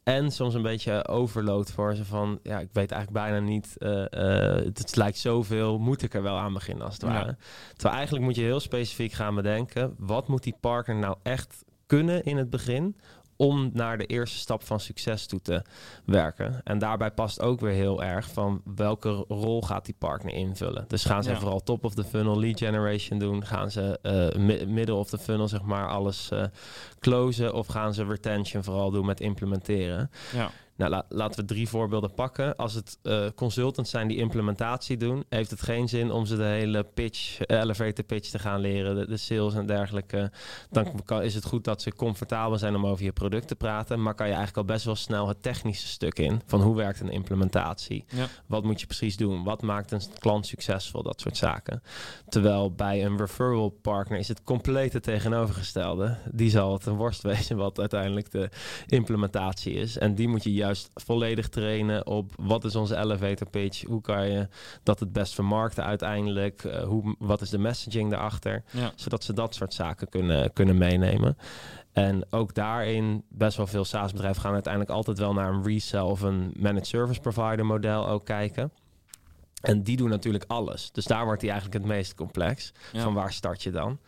En 0.03 0.31
soms 0.31 0.55
een 0.55 0.63
beetje 0.63 1.09
overload 1.09 1.71
voor 1.71 1.95
ze 1.95 2.05
van 2.05 2.39
ja, 2.43 2.59
ik 2.59 2.69
weet 2.73 2.91
eigenlijk 2.91 3.25
bijna 3.25 3.47
niet, 3.47 3.77
uh, 3.79 3.91
uh, 3.91 4.55
het 4.55 4.97
lijkt 4.97 5.19
zoveel, 5.19 5.79
moet 5.79 6.03
ik 6.03 6.15
er 6.15 6.23
wel 6.23 6.37
aan 6.37 6.53
beginnen 6.53 6.85
als 6.85 6.95
het 6.95 7.03
ware. 7.03 7.37
Terwijl 7.73 7.95
eigenlijk 7.95 8.25
moet 8.25 8.37
je 8.37 8.43
heel 8.43 8.61
specifiek 8.61 9.13
gaan 9.13 9.35
bedenken, 9.35 9.95
wat 9.99 10.29
moet 10.29 10.43
die 10.43 10.57
partner 10.61 10.97
nou 10.97 11.17
echt 11.23 11.65
kunnen 11.87 12.23
in 12.23 12.37
het 12.37 12.51
begin 12.51 12.97
om 13.41 13.71
naar 13.73 13.99
de 13.99 14.07
eerste 14.07 14.39
stap 14.39 14.65
van 14.65 14.81
succes 14.81 15.27
toe 15.27 15.41
te 15.41 15.63
werken. 16.05 16.61
En 16.65 16.79
daarbij 16.79 17.11
past 17.11 17.41
ook 17.41 17.61
weer 17.61 17.73
heel 17.73 18.03
erg 18.03 18.31
van 18.31 18.63
welke 18.75 19.25
rol 19.29 19.63
gaat 19.63 19.85
die 19.85 19.95
partner 19.99 20.35
invullen. 20.35 20.85
Dus 20.89 21.05
gaan 21.05 21.23
ze 21.23 21.37
vooral 21.37 21.63
top 21.63 21.85
of 21.85 21.95
the 21.95 22.05
funnel 22.05 22.39
lead 22.39 22.59
generation 22.59 23.19
doen? 23.19 23.47
Gaan 23.47 23.71
ze 23.71 23.99
uh, 24.39 24.67
middle 24.67 24.95
of 24.95 25.09
the 25.09 25.19
funnel 25.19 25.49
zeg 25.49 25.63
maar 25.63 25.89
alles 25.89 26.31
uh, 26.33 26.45
closen? 26.99 27.55
Of 27.55 27.67
gaan 27.67 27.95
ze 27.95 28.05
retention 28.05 28.65
vooral 28.65 28.91
doen 28.91 29.07
met 29.07 29.21
implementeren? 29.21 30.11
Ja. 30.33 30.51
Nou, 30.89 31.03
laten 31.09 31.41
we 31.41 31.47
drie 31.47 31.69
voorbeelden 31.69 32.15
pakken. 32.15 32.57
Als 32.57 32.75
het 32.75 32.99
uh, 33.03 33.27
consultants 33.35 33.91
zijn 33.91 34.09
die 34.09 34.17
implementatie 34.17 34.97
doen, 34.97 35.25
heeft 35.29 35.51
het 35.51 35.63
geen 35.63 35.89
zin 35.89 36.11
om 36.11 36.27
ze 36.27 36.37
de 36.37 36.43
hele 36.43 36.83
pitch, 36.83 37.39
uh, 37.41 37.61
elevator 37.61 38.05
pitch 38.05 38.31
te 38.31 38.39
gaan 38.39 38.61
leren, 38.61 39.09
de, 39.09 39.17
sales 39.17 39.55
en 39.55 39.67
dergelijke. 39.67 40.31
Dan 40.71 41.05
kan, 41.05 41.23
is 41.23 41.35
het 41.35 41.45
goed 41.45 41.65
dat 41.65 41.83
ze 41.83 41.95
comfortabel 41.95 42.59
zijn 42.59 42.75
om 42.75 42.87
over 42.87 43.05
je 43.05 43.13
product 43.13 43.49
te 43.49 43.57
praten, 43.57 44.03
maar 44.03 44.15
kan 44.15 44.27
je 44.27 44.33
eigenlijk 44.35 44.69
al 44.69 44.75
best 44.75 44.85
wel 44.85 44.97
snel 44.97 45.29
het 45.29 45.43
technische 45.43 45.87
stuk 45.87 46.19
in 46.19 46.41
van 46.47 46.61
hoe 46.61 46.77
werkt 46.77 47.01
een 47.01 47.11
implementatie? 47.11 48.05
Ja. 48.09 48.27
Wat 48.47 48.65
moet 48.65 48.81
je 48.81 48.87
precies 48.87 49.17
doen? 49.17 49.45
Wat 49.45 49.63
maakt 49.63 49.91
een 49.91 50.03
klant 50.19 50.47
succesvol? 50.47 51.03
Dat 51.03 51.21
soort 51.21 51.37
zaken. 51.37 51.83
Terwijl 52.29 52.73
bij 52.73 53.05
een 53.05 53.17
referral 53.17 53.69
partner 53.69 54.19
is 54.19 54.29
het 54.29 54.43
complete 54.43 55.01
tegenovergestelde. 55.01 56.17
Die 56.33 56.51
zal 56.51 56.73
het 56.73 56.87
een 56.87 56.97
worst 56.97 57.23
wezen 57.33 57.57
wat 57.57 57.79
uiteindelijk 57.79 58.31
de 58.31 58.51
implementatie 58.87 59.75
is. 59.75 59.99
En 59.99 60.15
die 60.15 60.29
moet 60.29 60.45
je 60.45 60.53
juist 60.53 60.69
juist 60.71 60.91
volledig 60.95 61.49
trainen 61.49 62.07
op 62.07 62.33
wat 62.37 62.65
is 62.65 62.77
onze 62.77 62.97
elevator 62.97 63.51
pitch, 63.51 63.85
hoe 63.85 64.01
kan 64.01 64.31
je 64.31 64.49
dat 64.83 65.01
het 65.01 65.13
best 65.13 65.35
vermarkten 65.35 65.85
uiteindelijk, 65.85 66.65
uh, 66.65 66.83
hoe, 66.83 67.15
wat 67.19 67.41
is 67.41 67.51
de 67.51 67.59
messaging 67.59 68.11
daarachter, 68.11 68.65
zodat 68.95 69.25
ze 69.25 69.33
dat 69.33 69.55
soort 69.55 69.75
zaken 69.75 70.09
kunnen, 70.09 70.53
kunnen 70.53 70.79
meenemen. 70.79 71.37
En 71.93 72.25
ook 72.31 72.55
daarin, 72.55 73.25
best 73.29 73.57
wel 73.57 73.67
veel 73.67 73.85
SaaS-bedrijven 73.85 74.43
gaan 74.43 74.53
uiteindelijk 74.53 74.93
altijd 74.93 75.19
wel 75.19 75.33
naar 75.33 75.53
een 75.53 75.65
resell 75.65 76.01
of 76.01 76.21
een 76.21 76.55
managed 76.57 76.87
service 76.87 77.21
provider 77.21 77.67
model 77.67 78.09
ook 78.09 78.25
kijken. 78.25 78.73
En 79.61 79.83
die 79.83 79.97
doen 79.97 80.09
natuurlijk 80.09 80.45
alles. 80.47 80.93
Dus 80.93 81.05
daar 81.05 81.25
wordt 81.25 81.41
die 81.41 81.51
eigenlijk 81.51 81.83
het 81.83 81.93
meest 81.93 82.15
complex. 82.15 82.73
Van 82.93 83.15
waar 83.15 83.33
start 83.33 83.63
je 83.63 83.71
dan? 83.71 83.99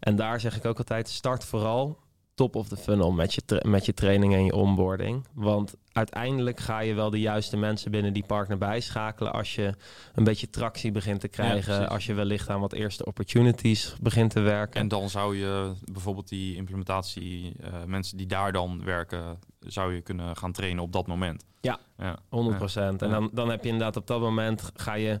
En 0.00 0.16
daar 0.16 0.40
zeg 0.40 0.56
ik 0.56 0.64
ook 0.64 0.78
altijd, 0.78 1.08
start 1.08 1.44
vooral 1.44 1.98
top 2.40 2.56
of 2.56 2.68
the 2.68 2.76
funnel 2.76 3.12
met 3.12 3.34
je, 3.34 3.42
met 3.66 3.86
je 3.86 3.94
training 3.94 4.34
en 4.34 4.44
je 4.44 4.54
onboarding. 4.54 5.26
Want 5.32 5.74
uiteindelijk 5.92 6.60
ga 6.60 6.80
je 6.80 6.94
wel 6.94 7.10
de 7.10 7.20
juiste 7.20 7.56
mensen 7.56 7.90
binnen 7.90 8.12
die 8.12 8.24
partner 8.26 8.58
bijschakelen 8.58 9.32
als 9.32 9.54
je 9.54 9.74
een 10.14 10.24
beetje 10.24 10.50
tractie 10.50 10.92
begint 10.92 11.20
te 11.20 11.28
krijgen, 11.28 11.88
als 11.88 12.06
je 12.06 12.14
wellicht 12.14 12.48
aan 12.48 12.60
wat 12.60 12.72
eerste 12.72 13.04
opportunities 13.04 13.94
begint 14.00 14.30
te 14.30 14.40
werken. 14.40 14.80
En 14.80 14.88
dan 14.88 15.08
zou 15.08 15.36
je 15.36 15.72
bijvoorbeeld 15.92 16.28
die 16.28 16.56
implementatie, 16.56 17.52
uh, 17.60 17.84
mensen 17.86 18.16
die 18.16 18.26
daar 18.26 18.52
dan 18.52 18.84
werken, 18.84 19.38
zou 19.58 19.94
je 19.94 20.00
kunnen 20.00 20.36
gaan 20.36 20.52
trainen 20.52 20.82
op 20.82 20.92
dat 20.92 21.06
moment. 21.06 21.44
Ja, 21.60 21.78
ja. 21.98 22.18
100 22.28 22.56
procent. 22.56 23.02
En 23.02 23.10
dan, 23.10 23.30
dan 23.32 23.50
heb 23.50 23.62
je 23.62 23.70
inderdaad 23.70 23.96
op 23.96 24.06
dat 24.06 24.20
moment 24.20 24.70
ga 24.74 24.94
je 24.94 25.20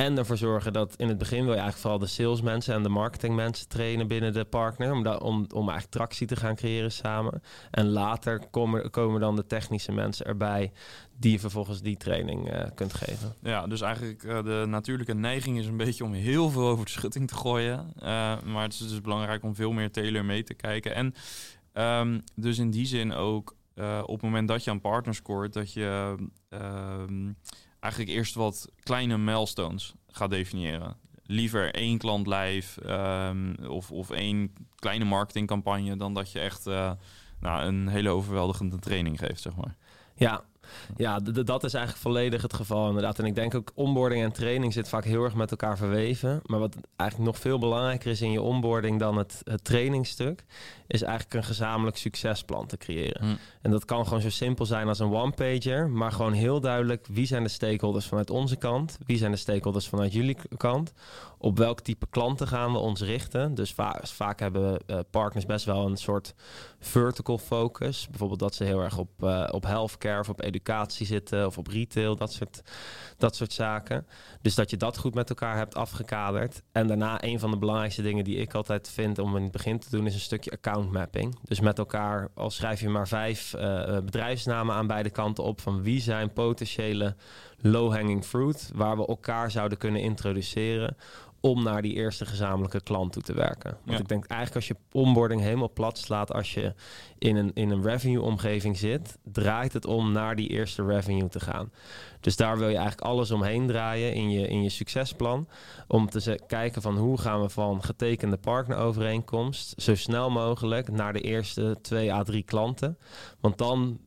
en 0.00 0.18
ervoor 0.18 0.36
zorgen 0.36 0.72
dat 0.72 0.94
in 0.96 1.08
het 1.08 1.18
begin 1.18 1.44
wil 1.44 1.54
je 1.54 1.60
eigenlijk 1.60 1.80
vooral 1.80 1.98
de 1.98 2.06
salesmensen 2.06 2.74
en 2.74 2.82
de 2.82 2.88
marketingmensen 2.88 3.68
trainen 3.68 4.06
binnen 4.06 4.32
de 4.32 4.44
partner. 4.44 4.92
Om, 4.92 5.06
om, 5.06 5.46
om 5.52 5.68
eigenlijk 5.68 5.90
tractie 5.90 6.26
te 6.26 6.36
gaan 6.36 6.54
creëren 6.54 6.92
samen. 6.92 7.42
En 7.70 7.88
later 7.88 8.46
komen, 8.50 8.90
komen 8.90 9.20
dan 9.20 9.36
de 9.36 9.46
technische 9.46 9.92
mensen 9.92 10.26
erbij 10.26 10.72
die 11.16 11.32
je 11.32 11.38
vervolgens 11.38 11.82
die 11.82 11.96
training 11.96 12.52
uh, 12.52 12.62
kunt 12.74 12.94
geven. 12.94 13.34
Ja, 13.42 13.66
dus 13.66 13.80
eigenlijk 13.80 14.22
uh, 14.22 14.42
de 14.42 14.64
natuurlijke 14.68 15.14
neiging 15.14 15.58
is 15.58 15.66
een 15.66 15.76
beetje 15.76 16.04
om 16.04 16.12
heel 16.12 16.50
veel 16.50 16.66
over 16.66 16.84
de 16.84 16.90
schutting 16.90 17.28
te 17.28 17.34
gooien. 17.34 17.92
Uh, 17.96 18.02
maar 18.42 18.62
het 18.62 18.72
is 18.72 18.88
dus 18.88 19.00
belangrijk 19.00 19.42
om 19.42 19.54
veel 19.54 19.72
meer 19.72 19.90
tailor 19.90 20.24
mee 20.24 20.42
te 20.42 20.54
kijken. 20.54 20.94
En 20.94 21.14
um, 22.00 22.22
dus 22.34 22.58
in 22.58 22.70
die 22.70 22.86
zin 22.86 23.12
ook 23.12 23.58
op 24.02 24.12
het 24.12 24.22
moment 24.22 24.48
dat 24.48 24.64
je 24.64 24.70
een 24.70 24.80
partner 24.80 25.14
scoort, 25.14 25.52
dat 25.52 25.72
je 25.72 26.16
ehm, 26.48 27.32
eigenlijk 27.80 28.12
eerst 28.12 28.34
wat 28.34 28.68
kleine 28.82 29.18
milestones 29.18 29.94
gaat 30.08 30.30
definiëren. 30.30 30.96
Liever 31.22 31.74
één 31.74 31.98
klant 31.98 32.26
live 32.26 32.90
um, 32.90 33.56
of, 33.68 33.90
of 33.90 34.10
één 34.10 34.52
kleine 34.74 35.04
marketingcampagne 35.04 35.96
dan 35.96 36.14
dat 36.14 36.32
je 36.32 36.40
echt 36.40 36.66
uh, 36.66 36.92
nou, 37.40 37.64
een 37.64 37.88
hele 37.88 38.08
overweldigende 38.08 38.78
training 38.78 39.18
geeft, 39.18 39.40
zeg 39.40 39.56
maar. 39.56 39.76
Ja, 40.14 40.44
ja, 40.96 41.18
dat 41.44 41.64
is 41.64 41.74
eigenlijk 41.74 42.04
volledig 42.04 42.42
het 42.42 42.54
geval 42.54 42.88
inderdaad. 42.88 43.18
En 43.18 43.24
ik 43.24 43.34
denk 43.34 43.54
ook 43.54 43.72
onboarding 43.74 44.22
en 44.22 44.32
training 44.32 44.72
zit 44.72 44.88
vaak 44.88 45.04
heel 45.04 45.24
erg 45.24 45.34
met 45.34 45.50
elkaar 45.50 45.76
verweven. 45.76 46.40
Maar 46.44 46.58
wat 46.58 46.76
eigenlijk 46.96 47.30
nog 47.30 47.40
veel 47.40 47.58
belangrijker 47.58 48.10
is 48.10 48.20
in 48.20 48.32
je 48.32 48.40
onboarding 48.42 48.98
dan 48.98 49.16
het, 49.16 49.40
het 49.44 49.64
trainingstuk, 49.64 50.44
is 50.92 51.02
eigenlijk 51.02 51.34
een 51.34 51.44
gezamenlijk 51.44 51.96
succesplan 51.96 52.66
te 52.66 52.76
creëren. 52.76 53.24
Hm. 53.24 53.34
En 53.62 53.70
dat 53.70 53.84
kan 53.84 54.04
gewoon 54.04 54.20
zo 54.20 54.30
simpel 54.30 54.66
zijn 54.66 54.88
als 54.88 54.98
een 54.98 55.12
one-pager, 55.12 55.88
maar 55.88 56.12
gewoon 56.12 56.32
heel 56.32 56.60
duidelijk 56.60 57.06
wie 57.10 57.26
zijn 57.26 57.42
de 57.42 57.48
stakeholders 57.48 58.06
vanuit 58.06 58.30
onze 58.30 58.56
kant, 58.56 58.98
wie 59.06 59.18
zijn 59.18 59.30
de 59.30 59.36
stakeholders 59.36 59.88
vanuit 59.88 60.12
jullie 60.12 60.36
kant, 60.56 60.92
op 61.38 61.58
welk 61.58 61.80
type 61.80 62.06
klanten 62.10 62.48
gaan 62.48 62.72
we 62.72 62.78
ons 62.78 63.00
richten. 63.00 63.54
Dus 63.54 63.74
vaak 64.02 64.40
hebben 64.40 64.80
uh, 64.86 64.98
partners 65.10 65.46
best 65.46 65.64
wel 65.64 65.86
een 65.86 65.96
soort 65.96 66.34
vertical 66.78 67.38
focus. 67.38 68.08
Bijvoorbeeld 68.08 68.40
dat 68.40 68.54
ze 68.54 68.64
heel 68.64 68.80
erg 68.80 68.98
op, 68.98 69.10
uh, 69.20 69.48
op 69.50 69.64
healthcare 69.64 70.20
of 70.20 70.28
op 70.28 70.42
educatie 70.42 71.06
zitten 71.06 71.46
of 71.46 71.58
op 71.58 71.66
retail, 71.66 72.16
dat 72.16 72.32
soort, 72.32 72.62
dat 73.16 73.36
soort 73.36 73.52
zaken. 73.52 74.06
Dus 74.42 74.54
dat 74.54 74.70
je 74.70 74.76
dat 74.76 74.98
goed 74.98 75.14
met 75.14 75.28
elkaar 75.28 75.56
hebt 75.56 75.74
afgekaderd. 75.74 76.62
En 76.72 76.86
daarna 76.86 77.24
een 77.24 77.38
van 77.38 77.50
de 77.50 77.58
belangrijkste 77.58 78.02
dingen 78.02 78.24
die 78.24 78.36
ik 78.36 78.54
altijd 78.54 78.90
vind 78.90 79.18
om 79.18 79.36
in 79.36 79.42
het 79.42 79.52
begin 79.52 79.78
te 79.78 79.90
doen, 79.90 80.06
is 80.06 80.14
een 80.14 80.20
stukje 80.20 80.50
account 80.50 80.79
mapping. 80.82 81.38
Dus 81.42 81.60
met 81.60 81.78
elkaar, 81.78 82.28
al 82.34 82.50
schrijf 82.50 82.80
je 82.80 82.88
maar 82.88 83.08
vijf 83.08 83.54
uh, 83.54 83.98
bedrijfsnamen 83.98 84.74
aan 84.74 84.86
beide 84.86 85.10
kanten 85.10 85.44
op 85.44 85.60
van 85.60 85.82
wie 85.82 86.00
zijn 86.00 86.32
potentiële 86.32 87.14
low-hanging 87.60 88.24
fruit, 88.24 88.70
waar 88.74 88.96
we 88.96 89.06
elkaar 89.06 89.50
zouden 89.50 89.78
kunnen 89.78 90.00
introduceren 90.00 90.96
om 91.40 91.62
naar 91.62 91.82
die 91.82 91.94
eerste 91.94 92.26
gezamenlijke 92.26 92.80
klant 92.80 93.12
toe 93.12 93.22
te 93.22 93.34
werken. 93.34 93.78
Want 93.84 93.98
ik 93.98 94.08
denk 94.08 94.24
eigenlijk 94.24 94.54
als 94.54 94.68
je 94.68 94.98
onboarding 94.98 95.40
helemaal 95.40 95.72
plat 95.72 95.98
slaat, 95.98 96.32
als 96.32 96.54
je 96.54 96.74
in 97.18 97.36
een, 97.36 97.50
in 97.54 97.70
een 97.70 97.82
revenue 97.82 98.22
omgeving 98.22 98.78
zit, 98.78 99.18
draait 99.22 99.72
het 99.72 99.86
om 99.86 100.12
naar 100.12 100.36
die 100.36 100.48
eerste 100.48 100.84
revenue 100.84 101.28
te 101.28 101.40
gaan. 101.40 101.72
Dus 102.20 102.36
daar 102.36 102.58
wil 102.58 102.68
je 102.68 102.76
eigenlijk 102.76 103.06
alles 103.06 103.30
omheen 103.30 103.66
draaien 103.66 104.14
in 104.14 104.30
je, 104.30 104.48
in 104.48 104.62
je 104.62 104.68
succesplan. 104.68 105.48
Om 105.86 106.10
te 106.10 106.40
kijken 106.46 106.82
van 106.82 106.96
hoe 106.96 107.18
gaan 107.18 107.40
we 107.40 107.48
van 107.48 107.82
getekende 107.82 108.36
partnerovereenkomst 108.36 109.82
zo 109.82 109.94
snel 109.94 110.30
mogelijk 110.30 110.90
naar 110.90 111.12
de 111.12 111.20
eerste 111.20 111.76
twee 111.82 112.12
à 112.12 112.22
drie 112.22 112.42
klanten. 112.42 112.98
Want 113.40 113.58
dan 113.58 113.98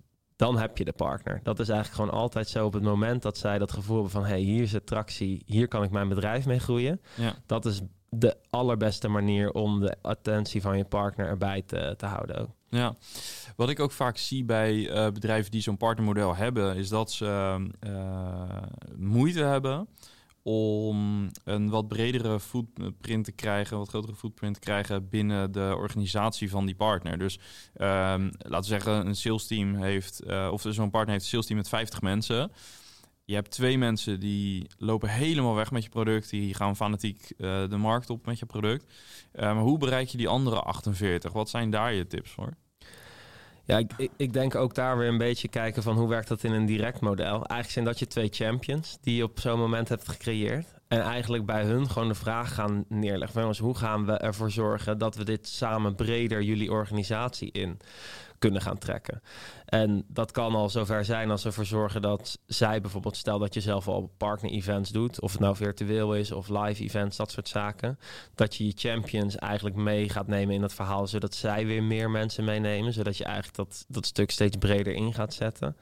dan 0.43 0.57
heb 0.57 0.77
je 0.77 0.85
de 0.85 0.93
partner. 0.93 1.39
Dat 1.43 1.59
is 1.59 1.69
eigenlijk 1.69 2.01
gewoon 2.01 2.21
altijd 2.21 2.47
zo 2.47 2.65
op 2.65 2.73
het 2.73 2.83
moment 2.83 3.21
dat 3.21 3.37
zij 3.37 3.57
dat 3.57 3.71
gevoel 3.71 3.95
hebben 3.95 4.11
van... 4.13 4.25
hey, 4.25 4.39
hier 4.39 4.61
is 4.61 4.71
de 4.71 4.83
tractie, 4.83 5.43
hier 5.45 5.67
kan 5.67 5.83
ik 5.83 5.91
mijn 5.91 6.07
bedrijf 6.07 6.45
mee 6.45 6.59
groeien. 6.59 7.01
Ja. 7.15 7.33
Dat 7.45 7.65
is 7.65 7.81
de 8.09 8.37
allerbeste 8.49 9.07
manier 9.07 9.51
om 9.51 9.79
de 9.79 9.95
attentie 10.01 10.61
van 10.61 10.77
je 10.77 10.85
partner 10.85 11.27
erbij 11.27 11.61
te, 11.61 11.93
te 11.97 12.05
houden 12.05 12.35
ook. 12.35 12.49
Ja, 12.69 12.95
wat 13.55 13.69
ik 13.69 13.79
ook 13.79 13.91
vaak 13.91 14.17
zie 14.17 14.45
bij 14.45 14.73
uh, 14.73 15.11
bedrijven 15.11 15.51
die 15.51 15.61
zo'n 15.61 15.77
partnermodel 15.77 16.35
hebben... 16.35 16.75
is 16.75 16.89
dat 16.89 17.11
ze 17.11 17.57
uh, 17.87 18.61
moeite 18.97 19.43
hebben 19.43 19.87
om 20.43 21.29
een 21.43 21.69
wat 21.69 21.87
bredere 21.87 22.39
footprint 22.39 23.25
te 23.25 23.31
krijgen, 23.31 23.77
wat 23.77 23.89
grotere 23.89 24.15
footprint 24.15 24.53
te 24.53 24.59
krijgen 24.59 25.09
binnen 25.09 25.51
de 25.51 25.73
organisatie 25.77 26.49
van 26.49 26.65
die 26.65 26.75
partner. 26.75 27.17
Dus 27.17 27.35
um, 27.35 28.31
laten 28.37 28.59
we 28.59 28.63
zeggen, 28.63 29.07
een 29.07 29.15
sales 29.15 29.47
team 29.47 29.75
heeft, 29.75 30.21
uh, 30.27 30.49
of 30.51 30.65
zo'n 30.69 30.89
partner 30.89 31.11
heeft 31.11 31.23
een 31.23 31.31
sales 31.31 31.45
team 31.45 31.59
met 31.59 31.69
50 31.69 32.01
mensen. 32.01 32.51
Je 33.25 33.33
hebt 33.33 33.51
twee 33.51 33.77
mensen 33.77 34.19
die 34.19 34.69
lopen 34.77 35.09
helemaal 35.09 35.55
weg 35.55 35.71
met 35.71 35.83
je 35.83 35.89
product, 35.89 36.29
die 36.29 36.53
gaan 36.53 36.75
fanatiek 36.75 37.33
uh, 37.37 37.69
de 37.69 37.77
markt 37.77 38.09
op 38.09 38.25
met 38.25 38.39
je 38.39 38.45
product. 38.45 38.85
Uh, 39.33 39.41
maar 39.41 39.63
hoe 39.63 39.77
bereik 39.77 40.07
je 40.07 40.17
die 40.17 40.27
andere 40.27 40.59
48? 40.59 41.31
Wat 41.31 41.49
zijn 41.49 41.69
daar 41.69 41.93
je 41.93 42.07
tips 42.07 42.31
voor? 42.31 42.53
Ja, 43.65 43.77
ik, 43.77 44.09
ik, 44.17 44.33
denk 44.33 44.55
ook 44.55 44.75
daar 44.75 44.97
weer 44.97 45.07
een 45.07 45.17
beetje 45.17 45.47
kijken 45.47 45.83
van 45.83 45.97
hoe 45.97 46.07
werkt 46.07 46.27
dat 46.27 46.43
in 46.43 46.51
een 46.51 46.65
direct 46.65 46.99
model. 46.99 47.33
Eigenlijk 47.33 47.69
zijn 47.69 47.85
dat 47.85 47.99
je 47.99 48.07
twee 48.07 48.29
champions 48.31 48.97
die 49.01 49.15
je 49.15 49.23
op 49.23 49.39
zo'n 49.39 49.59
moment 49.59 49.89
hebt 49.89 50.09
gecreëerd. 50.09 50.73
En 50.93 51.01
eigenlijk 51.01 51.45
bij 51.45 51.63
hun 51.63 51.89
gewoon 51.89 52.07
de 52.07 52.15
vraag 52.15 52.53
gaan 52.53 52.85
neerleggen. 52.87 53.39
Jongens, 53.39 53.59
hoe 53.59 53.75
gaan 53.75 54.05
we 54.05 54.11
ervoor 54.11 54.51
zorgen 54.51 54.97
dat 54.97 55.15
we 55.15 55.23
dit 55.23 55.47
samen 55.47 55.95
breder 55.95 56.41
jullie 56.41 56.71
organisatie 56.71 57.51
in 57.51 57.79
kunnen 58.39 58.61
gaan 58.61 58.77
trekken. 58.77 59.21
En 59.65 60.05
dat 60.07 60.31
kan 60.31 60.55
al 60.55 60.69
zover 60.69 61.05
zijn 61.05 61.31
als 61.31 61.43
we 61.43 61.49
ervoor 61.49 61.65
zorgen 61.65 62.01
dat 62.01 62.39
zij 62.45 62.81
bijvoorbeeld, 62.81 63.17
stel 63.17 63.39
dat 63.39 63.53
je 63.53 63.61
zelf 63.61 63.87
al 63.87 64.13
partner-events 64.17 64.89
doet, 64.89 65.21
of 65.21 65.31
het 65.31 65.41
nou 65.41 65.55
virtueel 65.55 66.15
is 66.15 66.31
of 66.31 66.49
live 66.49 66.83
events, 66.83 67.17
dat 67.17 67.31
soort 67.31 67.47
zaken, 67.47 67.99
dat 68.35 68.55
je 68.55 68.65
je 68.65 68.73
champions 68.75 69.35
eigenlijk 69.35 69.75
mee 69.75 70.09
gaat 70.09 70.27
nemen 70.27 70.55
in 70.55 70.61
het 70.61 70.73
verhaal, 70.73 71.07
zodat 71.07 71.35
zij 71.35 71.65
weer 71.65 71.83
meer 71.83 72.09
mensen 72.09 72.43
meenemen, 72.43 72.93
zodat 72.93 73.17
je 73.17 73.23
eigenlijk 73.23 73.55
dat, 73.55 73.85
dat 73.87 74.05
stuk 74.05 74.31
steeds 74.31 74.57
breder 74.57 74.93
in 74.93 75.13
gaat 75.13 75.33
zetten. 75.33 75.75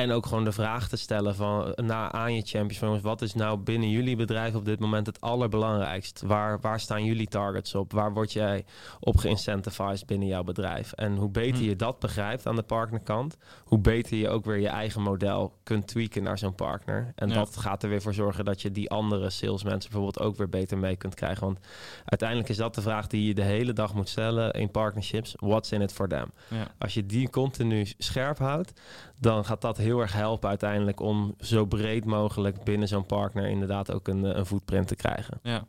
En 0.00 0.12
ook 0.12 0.26
gewoon 0.26 0.44
de 0.44 0.52
vraag 0.52 0.88
te 0.88 0.96
stellen 0.96 1.34
van, 1.34 1.72
na, 1.76 2.12
aan 2.12 2.34
je 2.34 2.42
champions 2.42 2.78
van 2.78 2.88
jongens, 2.88 3.06
wat 3.06 3.22
is 3.22 3.34
nou 3.34 3.58
binnen 3.58 3.90
jullie 3.90 4.16
bedrijf 4.16 4.54
op 4.54 4.64
dit 4.64 4.78
moment 4.78 5.06
het 5.06 5.20
allerbelangrijkst? 5.20 6.22
Waar, 6.26 6.60
waar 6.60 6.80
staan 6.80 7.04
jullie 7.04 7.28
targets 7.28 7.74
op? 7.74 7.92
Waar 7.92 8.12
word 8.12 8.32
jij 8.32 8.64
op 9.00 9.16
geïncentivized 9.16 10.06
binnen 10.06 10.28
jouw 10.28 10.42
bedrijf? 10.42 10.92
En 10.92 11.16
hoe 11.16 11.30
beter 11.30 11.58
hm. 11.58 11.68
je 11.68 11.76
dat 11.76 11.98
begrijpt 11.98 12.46
aan 12.46 12.56
de 12.56 12.62
partnerkant, 12.62 13.36
hoe 13.64 13.78
beter 13.78 14.16
je 14.16 14.28
ook 14.28 14.44
weer 14.44 14.58
je 14.58 14.68
eigen 14.68 15.02
model 15.02 15.52
kunt 15.62 15.86
tweaken 15.86 16.22
naar 16.22 16.38
zo'n 16.38 16.54
partner. 16.54 17.12
En 17.14 17.28
dat 17.28 17.56
gaat 17.56 17.82
er 17.82 17.88
weer 17.88 18.02
voor 18.02 18.14
zorgen 18.14 18.44
dat 18.44 18.62
je 18.62 18.70
die 18.70 18.90
andere 18.90 19.30
salesmensen 19.30 19.90
bijvoorbeeld 19.90 20.26
ook 20.26 20.36
weer 20.36 20.48
beter 20.48 20.78
mee 20.78 20.96
kunt 20.96 21.14
krijgen. 21.14 21.44
Want 21.44 21.58
uiteindelijk 22.04 22.48
is 22.48 22.56
dat 22.56 22.74
de 22.74 22.82
vraag 22.82 23.06
die 23.06 23.26
je 23.26 23.34
de 23.34 23.42
hele 23.42 23.72
dag 23.72 23.94
moet 23.94 24.08
stellen 24.08 24.52
in 24.52 24.70
partnerships. 24.70 25.34
What's 25.38 25.72
in 25.72 25.80
it 25.80 25.92
for 25.92 26.08
them? 26.08 26.32
Als 26.78 26.94
je 26.94 27.06
die 27.06 27.30
continu 27.30 27.86
scherp 27.98 28.38
houdt, 28.38 28.72
dan 29.18 29.44
gaat 29.44 29.60
dat 29.60 29.76
heel 29.76 29.89
erg 29.98 30.12
helpen 30.12 30.48
uiteindelijk 30.48 31.00
om 31.00 31.34
zo 31.40 31.64
breed 31.64 32.04
mogelijk 32.04 32.64
binnen 32.64 32.88
zo'n 32.88 33.06
partner 33.06 33.48
inderdaad 33.48 33.92
ook 33.92 34.08
een, 34.08 34.38
een 34.38 34.46
footprint 34.46 34.88
te 34.88 34.96
krijgen. 34.96 35.38
Ja. 35.42 35.66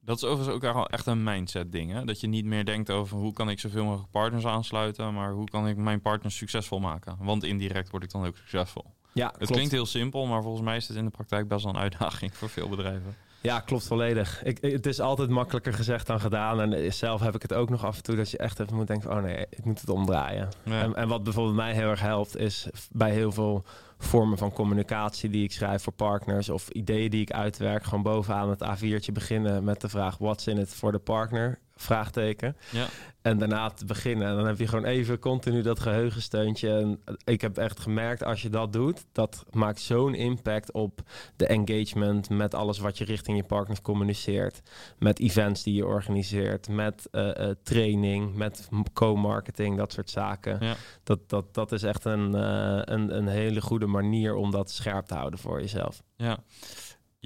Dat 0.00 0.16
is 0.16 0.24
overigens 0.24 0.64
ook 0.64 0.88
echt 0.88 1.06
een 1.06 1.22
mindset 1.22 1.72
ding. 1.72 1.92
Hè? 1.92 2.04
Dat 2.04 2.20
je 2.20 2.26
niet 2.26 2.44
meer 2.44 2.64
denkt 2.64 2.90
over 2.90 3.16
hoe 3.16 3.32
kan 3.32 3.50
ik 3.50 3.60
zoveel 3.60 3.84
mogelijk 3.84 4.10
partners 4.10 4.46
aansluiten, 4.46 5.14
maar 5.14 5.32
hoe 5.32 5.48
kan 5.50 5.68
ik 5.68 5.76
mijn 5.76 6.00
partners 6.00 6.36
succesvol 6.36 6.78
maken. 6.78 7.16
Want 7.20 7.44
indirect 7.44 7.90
word 7.90 8.02
ik 8.02 8.10
dan 8.10 8.26
ook 8.26 8.36
succesvol. 8.36 8.84
Ja, 9.12 9.34
het 9.38 9.50
klinkt 9.50 9.72
heel 9.72 9.86
simpel, 9.86 10.26
maar 10.26 10.42
volgens 10.42 10.64
mij 10.64 10.76
is 10.76 10.88
het 10.88 10.96
in 10.96 11.04
de 11.04 11.10
praktijk 11.10 11.48
best 11.48 11.64
wel 11.64 11.74
een 11.74 11.80
uitdaging 11.80 12.34
voor 12.36 12.48
veel 12.48 12.68
bedrijven. 12.68 13.16
Ja, 13.40 13.60
klopt 13.60 13.86
volledig. 13.86 14.44
Ik, 14.44 14.58
het 14.60 14.86
is 14.86 15.00
altijd 15.00 15.28
makkelijker 15.28 15.72
gezegd 15.72 16.06
dan 16.06 16.20
gedaan. 16.20 16.60
En 16.60 16.92
zelf 16.92 17.20
heb 17.20 17.34
ik 17.34 17.42
het 17.42 17.54
ook 17.54 17.70
nog 17.70 17.84
af 17.84 17.96
en 17.96 18.02
toe 18.02 18.16
dat 18.16 18.30
je 18.30 18.38
echt 18.38 18.60
even 18.60 18.76
moet 18.76 18.86
denken: 18.86 19.10
oh 19.10 19.22
nee, 19.22 19.46
ik 19.50 19.64
moet 19.64 19.80
het 19.80 19.88
omdraaien. 19.90 20.48
En, 20.64 20.94
en, 20.94 21.08
wat 21.08 21.22
bijvoorbeeld 21.22 21.56
mij 21.56 21.72
heel 21.72 21.90
erg 21.90 22.00
helpt, 22.00 22.36
is 22.36 22.68
bij 22.90 23.10
heel 23.10 23.32
veel 23.32 23.64
vormen 23.98 24.38
van 24.38 24.52
communicatie 24.52 25.30
die 25.30 25.44
ik 25.44 25.52
schrijf 25.52 25.82
voor 25.82 25.92
partners 25.92 26.48
of 26.48 26.68
ideeën 26.68 27.10
die 27.10 27.20
ik 27.20 27.32
uitwerk, 27.32 27.84
gewoon 27.84 28.02
bovenaan 28.02 28.50
het 28.50 28.64
A4'tje 28.64 29.12
beginnen 29.12 29.64
met 29.64 29.80
de 29.80 29.88
vraag: 29.88 30.18
what's 30.18 30.46
in 30.46 30.58
it 30.58 30.74
for 30.74 30.92
the 30.92 30.98
partner? 30.98 31.58
Vraagteken. 31.76 32.56
Ja. 32.70 32.86
En 33.22 33.38
daarna 33.38 33.70
te 33.70 33.84
beginnen. 33.84 34.28
En 34.28 34.36
dan 34.36 34.46
heb 34.46 34.58
je 34.58 34.66
gewoon 34.66 34.84
even 34.84 35.18
continu 35.18 35.62
dat 35.62 35.80
geheugensteuntje. 35.80 36.70
En 36.70 37.00
ik 37.24 37.40
heb 37.40 37.58
echt 37.58 37.80
gemerkt, 37.80 38.24
als 38.24 38.42
je 38.42 38.48
dat 38.48 38.72
doet, 38.72 39.04
dat 39.12 39.44
maakt 39.50 39.80
zo'n 39.80 40.14
impact 40.14 40.72
op 40.72 41.00
de 41.36 41.46
engagement 41.46 42.30
met 42.30 42.54
alles 42.54 42.78
wat 42.78 42.98
je 42.98 43.04
richting 43.04 43.36
je 43.36 43.44
partners 43.44 43.80
communiceert. 43.80 44.60
Met 44.98 45.18
events 45.18 45.62
die 45.62 45.74
je 45.74 45.86
organiseert, 45.86 46.68
met 46.68 47.08
uh, 47.12 47.30
training, 47.62 48.34
met 48.34 48.68
co-marketing, 48.92 49.76
dat 49.76 49.92
soort 49.92 50.10
zaken. 50.10 50.56
Ja. 50.60 50.74
Dat, 51.02 51.28
dat, 51.28 51.54
dat 51.54 51.72
is 51.72 51.82
echt 51.82 52.04
een, 52.04 52.34
uh, 52.34 52.80
een, 52.84 53.16
een 53.16 53.28
hele 53.28 53.60
goede 53.60 53.86
manier 53.86 54.34
om 54.34 54.50
dat 54.50 54.70
scherp 54.70 55.06
te 55.06 55.14
houden 55.14 55.38
voor 55.38 55.60
jezelf. 55.60 56.02
Ja. 56.16 56.38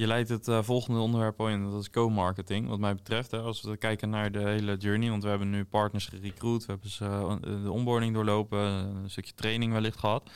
Je 0.01 0.07
leidt 0.07 0.29
het 0.29 0.49
uh, 0.49 0.63
volgende 0.63 1.01
onderwerp 1.01 1.41
al 1.41 1.49
in, 1.49 1.71
dat 1.71 1.81
is 1.81 1.91
co-marketing. 1.91 2.69
Wat 2.69 2.79
mij 2.79 2.95
betreft, 2.95 3.31
hè, 3.31 3.39
als 3.39 3.63
we 3.63 3.77
kijken 3.77 4.11
naar 4.11 4.33
de 4.33 4.39
hele 4.39 4.77
journey, 4.77 5.11
want 5.11 5.23
we 5.23 5.29
hebben 5.29 5.51
nu 5.51 5.65
partners 5.65 6.07
gerecruit, 6.07 6.67
we 6.67 6.73
hebben 6.73 6.91
ze 6.91 7.05
uh, 7.05 7.63
de 7.63 7.71
onboarding 7.71 8.15
doorlopen, 8.15 8.59
een 8.59 9.11
stukje 9.11 9.35
training 9.35 9.73
wellicht 9.73 9.99
gehad. 9.99 10.31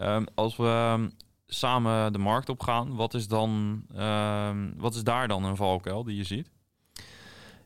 Um, 0.00 0.26
als 0.34 0.56
we 0.56 0.66
ehm, 0.66 1.08
samen 1.46 2.12
de 2.12 2.18
markt 2.18 2.48
op 2.48 2.60
gaan, 2.60 2.94
wat 2.94 3.14
is 3.14 3.28
dan, 3.28 3.82
um, 3.96 4.74
wat 4.76 4.94
is 4.94 5.04
daar 5.04 5.28
dan 5.28 5.44
een 5.44 5.56
valkuil 5.56 6.04
die 6.04 6.16
je 6.16 6.24
ziet? 6.24 6.50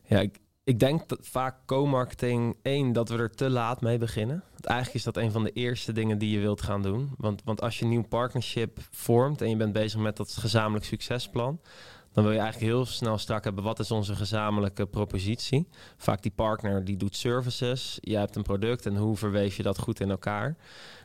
Ja, 0.05 0.19
ik, 0.19 0.39
ik 0.71 0.79
denk 0.79 1.09
dat 1.09 1.19
vaak 1.21 1.55
co-marketing, 1.65 2.57
één, 2.61 2.93
dat 2.93 3.09
we 3.09 3.17
er 3.17 3.35
te 3.35 3.49
laat 3.49 3.81
mee 3.81 3.97
beginnen. 3.97 4.43
Want 4.51 4.65
eigenlijk 4.65 4.97
is 4.97 5.03
dat 5.03 5.17
een 5.17 5.31
van 5.31 5.43
de 5.43 5.51
eerste 5.51 5.91
dingen 5.91 6.17
die 6.17 6.31
je 6.31 6.39
wilt 6.39 6.61
gaan 6.61 6.81
doen. 6.81 7.11
Want, 7.17 7.41
want 7.43 7.61
als 7.61 7.77
je 7.77 7.83
een 7.83 7.89
nieuw 7.89 8.07
partnership 8.07 8.79
vormt 8.91 9.41
en 9.41 9.49
je 9.49 9.55
bent 9.55 9.73
bezig 9.73 9.99
met 9.99 10.17
dat 10.17 10.31
gezamenlijk 10.31 10.85
succesplan, 10.85 11.59
dan 12.13 12.23
wil 12.23 12.33
je 12.33 12.39
eigenlijk 12.39 12.71
heel 12.71 12.85
snel 12.85 13.17
strak 13.17 13.43
hebben 13.43 13.63
wat 13.63 13.79
is 13.79 13.91
onze 13.91 14.15
gezamenlijke 14.15 14.85
propositie. 14.85 15.67
Vaak 15.97 16.21
die 16.21 16.31
partner 16.35 16.85
die 16.85 16.97
doet 16.97 17.15
services, 17.15 17.97
je 18.01 18.17
hebt 18.17 18.35
een 18.35 18.43
product 18.43 18.85
en 18.85 18.97
hoe 18.97 19.17
verweef 19.17 19.57
je 19.57 19.63
dat 19.63 19.79
goed 19.79 19.99
in 19.99 20.09
elkaar. 20.09 20.55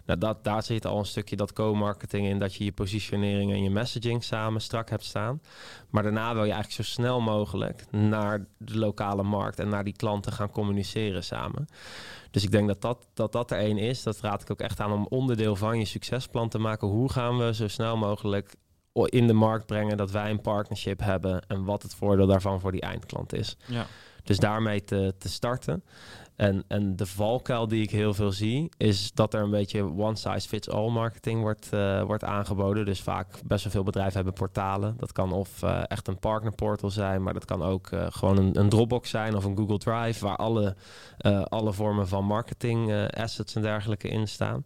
Nou, 0.06 0.18
dat, 0.18 0.44
daar 0.44 0.62
zit 0.62 0.86
al 0.86 0.98
een 0.98 1.06
stukje 1.06 1.36
dat 1.36 1.52
co-marketing 1.52 2.26
in, 2.26 2.38
dat 2.38 2.54
je 2.54 2.64
je 2.64 2.72
positionering 2.72 3.52
en 3.52 3.62
je 3.62 3.70
messaging 3.70 4.24
samen 4.24 4.60
strak 4.60 4.90
hebt 4.90 5.04
staan. 5.04 5.40
Maar 5.90 6.02
daarna 6.02 6.34
wil 6.34 6.44
je 6.44 6.52
eigenlijk 6.52 6.82
zo 6.82 6.92
snel 6.92 7.20
mogelijk 7.20 7.84
naar 7.90 8.46
de 8.58 8.78
lokale 8.78 9.22
markt 9.22 9.58
en 9.58 9.68
naar 9.68 9.84
die 9.84 9.96
klanten 9.96 10.32
gaan 10.32 10.50
communiceren 10.50 11.24
samen. 11.24 11.66
Dus 12.30 12.44
ik 12.44 12.50
denk 12.50 12.68
dat 12.68 12.80
dat, 12.80 13.06
dat, 13.14 13.32
dat 13.32 13.50
er 13.50 13.58
één 13.58 13.78
is. 13.78 14.02
Dat 14.02 14.20
raad 14.20 14.42
ik 14.42 14.50
ook 14.50 14.60
echt 14.60 14.80
aan 14.80 14.92
om 14.92 15.06
onderdeel 15.08 15.56
van 15.56 15.78
je 15.78 15.84
succesplan 15.84 16.48
te 16.48 16.58
maken. 16.58 16.88
Hoe 16.88 17.12
gaan 17.12 17.38
we 17.38 17.54
zo 17.54 17.68
snel 17.68 17.96
mogelijk 17.96 18.54
in 19.04 19.26
de 19.26 19.32
markt 19.32 19.66
brengen 19.66 19.96
dat 19.96 20.10
wij 20.10 20.30
een 20.30 20.40
partnership 20.40 21.00
hebben 21.00 21.42
en 21.46 21.64
wat 21.64 21.82
het 21.82 21.94
voordeel 21.94 22.26
daarvan 22.26 22.60
voor 22.60 22.72
die 22.72 22.80
eindklant 22.80 23.34
is. 23.34 23.56
Ja. 23.66 23.86
Dus 24.22 24.38
daarmee 24.38 24.84
te, 24.84 25.14
te 25.18 25.28
starten. 25.28 25.82
En, 26.36 26.64
en 26.68 26.96
de 26.96 27.06
valkuil 27.06 27.68
die 27.68 27.82
ik 27.82 27.90
heel 27.90 28.14
veel 28.14 28.32
zie, 28.32 28.68
is 28.76 29.12
dat 29.12 29.34
er 29.34 29.42
een 29.42 29.50
beetje 29.50 29.82
one 29.82 30.16
size 30.16 30.48
fits 30.48 30.70
all 30.70 30.90
marketing 30.90 31.40
wordt, 31.40 31.68
uh, 31.74 32.02
wordt 32.02 32.24
aangeboden. 32.24 32.84
Dus 32.84 33.00
vaak 33.00 33.26
best 33.44 33.62
wel 33.64 33.72
veel 33.72 33.82
bedrijven 33.82 34.14
hebben 34.14 34.32
portalen. 34.32 34.94
Dat 34.96 35.12
kan 35.12 35.32
of 35.32 35.62
uh, 35.62 35.82
echt 35.86 36.08
een 36.08 36.18
partnerportal 36.18 36.90
zijn, 36.90 37.22
maar 37.22 37.32
dat 37.32 37.44
kan 37.44 37.62
ook 37.62 37.90
uh, 37.90 38.06
gewoon 38.10 38.36
een, 38.36 38.58
een, 38.58 38.68
Dropbox 38.68 39.10
zijn 39.10 39.36
of 39.36 39.44
een 39.44 39.56
Google 39.56 39.78
Drive, 39.78 40.24
waar 40.24 40.36
alle, 40.36 40.76
alle 41.48 41.72
vormen 41.72 42.08
van 42.08 42.24
marketing 42.24 42.92
assets 43.10 43.54
en 43.54 43.62
dergelijke 43.62 44.08
in 44.08 44.28
staan. 44.28 44.64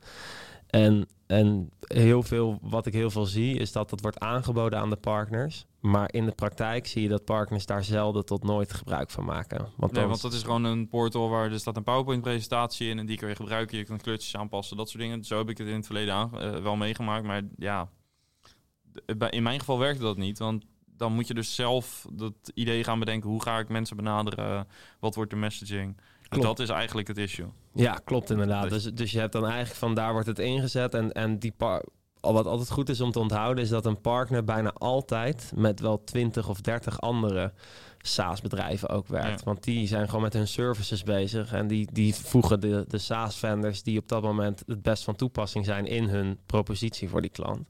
En 0.66 1.08
en 1.30 1.70
heel 1.80 2.22
veel, 2.22 2.58
wat 2.62 2.86
ik 2.86 2.92
heel 2.92 3.10
veel 3.10 3.26
zie, 3.26 3.56
is 3.56 3.72
dat 3.72 3.90
dat 3.90 4.00
wordt 4.00 4.18
aangeboden 4.18 4.78
aan 4.78 4.90
de 4.90 4.96
partners. 4.96 5.66
Maar 5.80 6.12
in 6.12 6.24
de 6.24 6.32
praktijk 6.32 6.86
zie 6.86 7.02
je 7.02 7.08
dat 7.08 7.24
partners 7.24 7.66
daar 7.66 7.84
zelden 7.84 8.24
tot 8.24 8.42
nooit 8.42 8.72
gebruik 8.72 9.10
van 9.10 9.24
maken. 9.24 9.68
Want, 9.76 9.92
nee, 9.92 10.06
want 10.06 10.20
dat 10.20 10.32
is 10.32 10.42
gewoon 10.42 10.64
een 10.64 10.88
portal 10.88 11.28
waar 11.28 11.52
er 11.52 11.60
staat 11.60 11.76
een 11.76 11.82
PowerPoint-presentatie 11.82 12.88
in 12.88 12.98
en 12.98 13.06
die 13.06 13.16
kun 13.16 13.28
je 13.28 13.34
gebruiken. 13.34 13.78
Je 13.78 13.84
kunt 13.84 14.02
kleurtjes 14.02 14.36
aanpassen, 14.36 14.76
dat 14.76 14.88
soort 14.88 15.02
dingen. 15.02 15.24
Zo 15.24 15.38
heb 15.38 15.48
ik 15.48 15.58
het 15.58 15.66
in 15.66 15.74
het 15.74 15.86
verleden 15.86 16.14
aan, 16.14 16.30
uh, 16.34 16.56
wel 16.56 16.76
meegemaakt. 16.76 17.24
Maar 17.24 17.42
ja, 17.56 17.90
in 19.30 19.42
mijn 19.42 19.58
geval 19.58 19.78
werkte 19.78 20.02
dat 20.02 20.16
niet. 20.16 20.38
Want 20.38 20.64
dan 20.84 21.12
moet 21.12 21.26
je 21.26 21.34
dus 21.34 21.54
zelf 21.54 22.06
dat 22.12 22.34
idee 22.54 22.84
gaan 22.84 22.98
bedenken. 22.98 23.30
Hoe 23.30 23.42
ga 23.42 23.58
ik 23.58 23.68
mensen 23.68 23.96
benaderen? 23.96 24.68
Wat 25.00 25.14
wordt 25.14 25.30
de 25.30 25.36
messaging? 25.36 26.00
Dat 26.38 26.58
is 26.58 26.68
eigenlijk 26.68 27.08
het 27.08 27.18
issue. 27.18 27.46
Ja, 27.72 28.00
klopt 28.04 28.30
inderdaad. 28.30 28.70
Dus, 28.70 28.84
dus 28.84 29.10
je 29.10 29.18
hebt 29.18 29.32
dan 29.32 29.46
eigenlijk 29.46 29.74
van 29.74 29.94
daar 29.94 30.12
wordt 30.12 30.26
het 30.26 30.38
ingezet. 30.38 30.94
En, 30.94 31.12
en 31.12 31.38
die 31.38 31.52
par 31.56 31.84
wat 32.20 32.46
altijd 32.46 32.70
goed 32.70 32.88
is 32.88 33.00
om 33.00 33.12
te 33.12 33.18
onthouden, 33.18 33.64
is 33.64 33.70
dat 33.70 33.86
een 33.86 34.00
partner 34.00 34.44
bijna 34.44 34.72
altijd 34.72 35.52
met 35.54 35.80
wel 35.80 36.04
20 36.04 36.48
of 36.48 36.60
30 36.60 37.00
andere 37.00 37.52
SaaS-bedrijven 37.98 38.88
ook 38.88 39.06
werkt. 39.06 39.44
Want 39.44 39.64
die 39.64 39.86
zijn 39.86 40.06
gewoon 40.06 40.22
met 40.22 40.32
hun 40.32 40.48
services 40.48 41.02
bezig. 41.02 41.52
En 41.52 41.66
die, 41.66 41.88
die 41.92 42.14
voegen 42.14 42.60
de, 42.60 42.84
de 42.88 42.98
SaaS-vendors 42.98 43.82
die 43.82 43.98
op 43.98 44.08
dat 44.08 44.22
moment 44.22 44.62
het 44.66 44.82
best 44.82 45.04
van 45.04 45.16
toepassing 45.16 45.64
zijn 45.64 45.86
in 45.86 46.08
hun 46.08 46.38
propositie 46.46 47.08
voor 47.08 47.20
die 47.20 47.30
klant. 47.30 47.68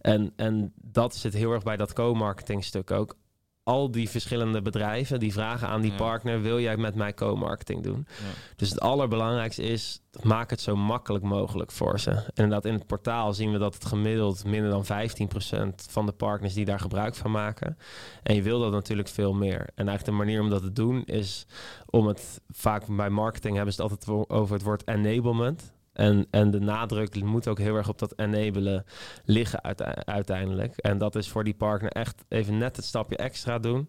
En, 0.00 0.32
en 0.36 0.72
dat 0.74 1.14
zit 1.14 1.34
heel 1.34 1.52
erg 1.52 1.62
bij 1.62 1.76
dat 1.76 1.92
co-marketing 1.92 2.64
stuk 2.64 2.90
ook 2.90 3.16
al 3.64 3.90
die 3.90 4.08
verschillende 4.08 4.62
bedrijven 4.62 5.20
die 5.20 5.32
vragen 5.32 5.68
aan 5.68 5.80
die 5.80 5.92
partner: 5.92 6.42
wil 6.42 6.60
jij 6.60 6.76
met 6.76 6.94
mij 6.94 7.14
co-marketing 7.14 7.82
doen? 7.82 8.06
Ja. 8.08 8.24
Dus 8.56 8.70
het 8.70 8.80
allerbelangrijkste 8.80 9.62
is: 9.62 10.00
maak 10.22 10.50
het 10.50 10.60
zo 10.60 10.76
makkelijk 10.76 11.24
mogelijk 11.24 11.70
voor 11.70 12.00
ze. 12.00 12.10
En 12.10 12.30
inderdaad, 12.34 12.64
in 12.64 12.72
het 12.72 12.86
portaal 12.86 13.34
zien 13.34 13.52
we 13.52 13.58
dat 13.58 13.74
het 13.74 13.84
gemiddeld 13.84 14.44
minder 14.44 14.70
dan 14.70 14.84
15% 14.84 15.74
van 15.90 16.06
de 16.06 16.12
partners 16.12 16.54
die 16.54 16.64
daar 16.64 16.80
gebruik 16.80 17.14
van 17.14 17.30
maken. 17.30 17.78
En 18.22 18.34
je 18.34 18.42
wil 18.42 18.60
dat 18.60 18.72
natuurlijk 18.72 19.08
veel 19.08 19.32
meer. 19.32 19.60
En 19.74 19.88
eigenlijk 19.88 20.04
de 20.04 20.24
manier 20.24 20.40
om 20.40 20.50
dat 20.50 20.62
te 20.62 20.72
doen 20.72 21.04
is 21.04 21.46
om 21.90 22.06
het 22.06 22.40
vaak 22.50 22.96
bij 22.96 23.10
marketing 23.10 23.56
hebben 23.56 23.74
ze 23.74 23.82
het 23.82 23.90
altijd 23.90 24.30
over 24.30 24.54
het 24.54 24.64
woord 24.64 24.88
enablement. 24.88 25.73
En, 25.94 26.26
en 26.30 26.50
de 26.50 26.60
nadruk 26.60 27.22
moet 27.22 27.48
ook 27.48 27.58
heel 27.58 27.76
erg 27.76 27.88
op 27.88 27.98
dat 27.98 28.18
enabelen 28.18 28.84
liggen 29.24 29.62
uiteindelijk. 30.04 30.76
En 30.76 30.98
dat 30.98 31.16
is 31.16 31.28
voor 31.28 31.44
die 31.44 31.54
partner 31.54 31.90
echt 31.90 32.24
even 32.28 32.58
net 32.58 32.76
het 32.76 32.84
stapje 32.84 33.16
extra 33.16 33.58
doen. 33.58 33.88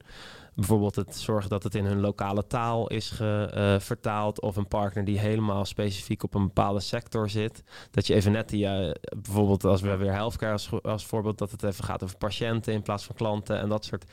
Bijvoorbeeld 0.56 0.96
het 0.96 1.16
zorgen 1.16 1.50
dat 1.50 1.64
het 1.64 1.76
in 1.76 1.86
hun 1.86 2.00
lokale 2.00 2.48
taal 2.48 2.88
is 2.88 3.10
ge, 3.10 3.52
uh, 3.56 3.80
vertaald. 3.80 4.42
Of 4.42 4.56
een 4.56 4.68
partner 4.68 5.06
die 5.06 5.20
helemaal 5.20 5.66
specifiek 5.66 6.24
op 6.24 6.34
een 6.34 6.46
bepaalde 6.46 6.80
sector 6.80 7.30
zit. 7.30 7.64
Dat 7.92 8.08
je 8.08 8.14
even 8.14 8.32
net 8.32 8.50
die, 8.50 8.66
uh, 8.66 8.92
bijvoorbeeld 9.18 9.64
als 9.64 9.82
we 9.82 9.96
weer 9.96 10.12
healthcare 10.12 10.52
als, 10.52 10.70
als 10.82 11.06
voorbeeld, 11.06 11.38
dat 11.38 11.52
het 11.52 11.64
even 11.64 11.84
gaat 11.84 12.04
over 12.04 12.18
patiënten 12.18 12.74
in 12.74 12.82
plaats 12.82 13.04
van 13.04 13.16
klanten 13.16 13.60
en 13.60 13.70
dat 13.70 13.86
soort 13.86 14.06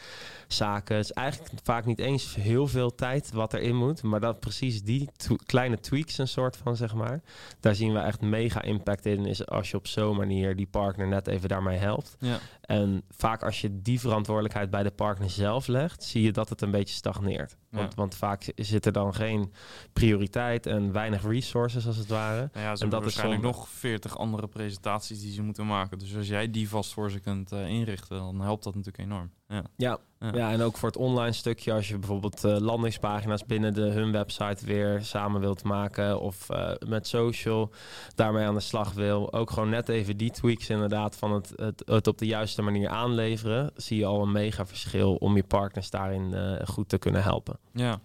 zaken. 0.49 0.97
Het 0.97 1.05
is 1.05 1.13
eigenlijk 1.13 1.53
vaak 1.63 1.85
niet 1.85 1.99
eens 1.99 2.35
heel 2.35 2.67
veel 2.67 2.95
tijd 2.95 3.33
wat 3.33 3.55
erin 3.55 3.77
moet. 3.77 4.03
Maar 4.03 4.21
dat 4.21 4.41
precies 4.41 4.83
die 4.83 5.09
kleine 5.47 5.81
tweaks, 5.81 6.19
een 6.19 6.29
soort 6.29 6.57
van 6.57 6.77
zeg 6.77 6.95
maar. 6.95 7.23
Daar 7.61 7.75
zien 7.75 7.93
we 7.93 7.99
echt 7.99 8.21
mega 8.21 8.63
impact 8.63 9.07
in. 9.07 9.27
Is 9.27 9.47
als 9.47 9.71
je 9.71 9.77
op 9.77 9.87
zo'n 9.87 10.17
manier 10.17 10.57
die 10.57 10.67
partner 10.67 11.09
net 11.09 11.27
even 11.27 11.49
daarmee 11.49 11.79
helpt. 11.79 12.17
Ja. 12.19 12.39
En 12.61 13.03
vaak 13.11 13.43
als 13.43 13.61
je 13.61 13.83
die 13.83 14.01
verantwoordelijkheid 14.01 14.71
bij 14.71 14.83
de 14.83 14.91
partner 14.91 15.31
zelf 15.31 15.67
legt, 15.67 16.03
zie 16.03 16.23
je 16.23 16.32
dat 16.33 16.49
het 16.49 16.61
een 16.63 16.71
beetje 16.71 16.95
stagneert. 16.95 17.57
Want, 17.73 17.95
want 17.95 18.15
vaak 18.15 18.53
zit 18.57 18.87
er 18.87 18.93
dan 18.93 19.15
geen 19.15 19.53
prioriteit 19.93 20.67
en 20.67 20.93
weinig 20.93 21.27
resources 21.27 21.87
als 21.87 21.97
het 21.97 22.09
ware. 22.09 22.51
Nou 22.53 22.67
ja, 22.67 22.75
en 22.75 22.89
dat 22.89 23.03
waarschijnlijk 23.03 23.43
is 23.43 23.47
nog 23.47 23.69
40 23.69 24.19
andere 24.19 24.47
presentaties 24.49 25.21
die 25.21 25.33
ze 25.33 25.43
moeten 25.43 25.67
maken. 25.67 25.99
Dus 25.99 26.17
als 26.17 26.29
jij 26.29 26.51
die 26.51 26.69
vast 26.69 26.93
voor 26.93 27.11
ze 27.11 27.21
kunt 27.21 27.53
uh, 27.53 27.69
inrichten, 27.69 28.17
dan 28.17 28.41
helpt 28.41 28.65
dat 28.65 28.75
natuurlijk 28.75 29.05
enorm. 29.05 29.31
Ja. 29.49 29.63
ja. 29.77 29.99
Ja. 30.33 30.53
en 30.53 30.63
ook 30.63 30.77
voor 30.77 30.89
het 30.89 30.99
online 30.99 31.33
stukje, 31.33 31.73
als 31.73 31.89
je 31.89 31.99
bijvoorbeeld 31.99 32.45
uh, 32.45 32.57
landingspagina's 32.57 33.47
binnen 33.47 33.75
de, 33.75 33.81
hun 33.81 34.13
website 34.13 34.67
weer 34.67 35.05
samen 35.05 35.41
wilt 35.41 35.63
maken 35.63 36.21
of 36.21 36.51
uh, 36.51 36.73
met 36.87 37.07
social 37.07 37.71
daarmee 38.15 38.47
aan 38.47 38.55
de 38.55 38.61
slag 38.61 38.93
wil. 38.93 39.33
Ook 39.33 39.51
gewoon 39.51 39.69
net 39.69 39.89
even 39.89 40.17
die 40.17 40.31
tweaks 40.31 40.69
inderdaad 40.69 41.17
van 41.17 41.33
het, 41.33 41.53
het, 41.57 41.83
het 41.87 42.07
op 42.07 42.19
de 42.19 42.27
juiste 42.27 42.63
manier 42.63 42.89
aanleveren. 42.89 43.71
Zie 43.75 43.99
je 43.99 44.07
al 44.07 44.23
een 44.23 44.33
mega 44.33 44.67
verschil 44.67 45.15
om 45.15 45.37
je 45.37 45.45
partners 45.45 45.91
daarin 45.91 46.35
goed 46.67 46.89
te 46.89 46.99
kunnen 46.99 47.23
helpen. 47.23 47.59
Ja. 47.73 48.01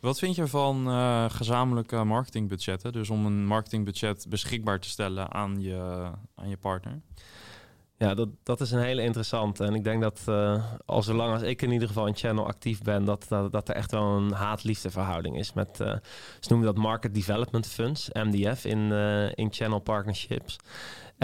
Wat 0.00 0.18
vind 0.18 0.34
je 0.34 0.46
van 0.46 0.88
uh, 0.88 1.24
gezamenlijke 1.28 2.04
marketingbudgetten? 2.04 2.92
Dus 2.92 3.10
om 3.10 3.26
een 3.26 3.46
marketingbudget 3.46 4.26
beschikbaar 4.28 4.80
te 4.80 4.88
stellen 4.88 5.32
aan 5.32 5.60
je, 5.60 6.10
aan 6.34 6.48
je 6.48 6.56
partner? 6.56 7.00
Ja, 7.98 8.14
dat, 8.14 8.28
dat 8.42 8.60
is 8.60 8.70
een 8.70 8.82
hele 8.82 9.02
interessante. 9.02 9.64
En 9.64 9.74
ik 9.74 9.84
denk 9.84 10.02
dat 10.02 10.20
uh, 10.28 10.64
al 10.84 11.02
zolang 11.02 11.32
als 11.32 11.42
ik 11.42 11.62
in 11.62 11.70
ieder 11.70 11.88
geval 11.88 12.06
in 12.06 12.16
channel 12.16 12.46
actief 12.46 12.82
ben, 12.82 13.04
dat, 13.04 13.26
dat, 13.28 13.52
dat 13.52 13.68
er 13.68 13.74
echt 13.74 13.90
wel 13.90 14.16
een 14.16 14.32
haat-liefde 14.32 14.90
verhouding 14.90 15.38
is 15.38 15.52
met, 15.52 15.80
uh, 15.80 15.92
ze 16.40 16.48
noemen 16.48 16.66
dat 16.66 16.76
Market 16.76 17.14
Development 17.14 17.66
Funds, 17.66 18.08
MDF, 18.12 18.64
in, 18.64 18.92
in 19.34 19.52
channel 19.52 19.78
partnerships. 19.78 20.56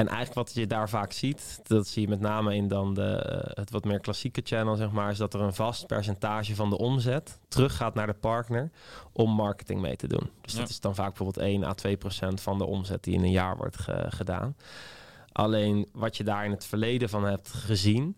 En 0.01 0.09
eigenlijk 0.09 0.35
wat 0.35 0.55
je 0.55 0.67
daar 0.67 0.89
vaak 0.89 1.13
ziet, 1.13 1.61
dat 1.63 1.87
zie 1.87 2.03
je 2.03 2.09
met 2.09 2.21
name 2.21 2.55
in 2.55 2.69
dan 2.69 2.95
de, 2.95 3.51
het 3.55 3.71
wat 3.71 3.85
meer 3.85 4.01
klassieke 4.01 4.41
channel, 4.45 4.77
zeg 4.77 4.91
maar, 4.91 5.11
is 5.11 5.19
dat 5.19 5.35
er 5.35 5.41
een 5.41 5.55
vast 5.55 5.87
percentage 5.87 6.55
van 6.55 6.71
de 6.71 6.79
omzet 6.79 7.39
teruggaat 7.49 7.95
naar 7.95 8.07
de 8.07 8.13
partner 8.13 8.71
om 9.13 9.31
marketing 9.31 9.81
mee 9.81 9.97
te 9.97 10.07
doen. 10.07 10.31
Dus 10.41 10.55
dat 10.55 10.69
is 10.69 10.81
dan 10.81 10.95
vaak 10.95 11.09
bijvoorbeeld 11.09 11.47
1 11.47 11.65
à 11.65 11.75
2 11.75 11.97
procent 11.97 12.41
van 12.41 12.59
de 12.59 12.65
omzet 12.65 13.05
die 13.05 13.15
in 13.15 13.23
een 13.23 13.31
jaar 13.31 13.57
wordt 13.57 13.77
gedaan. 14.09 14.57
Alleen 15.33 15.89
wat 15.93 16.17
je 16.17 16.25
daar 16.25 16.45
in 16.45 16.51
het 16.51 16.65
verleden 16.65 17.09
van 17.09 17.25
hebt 17.25 17.49
gezien, 17.49 18.17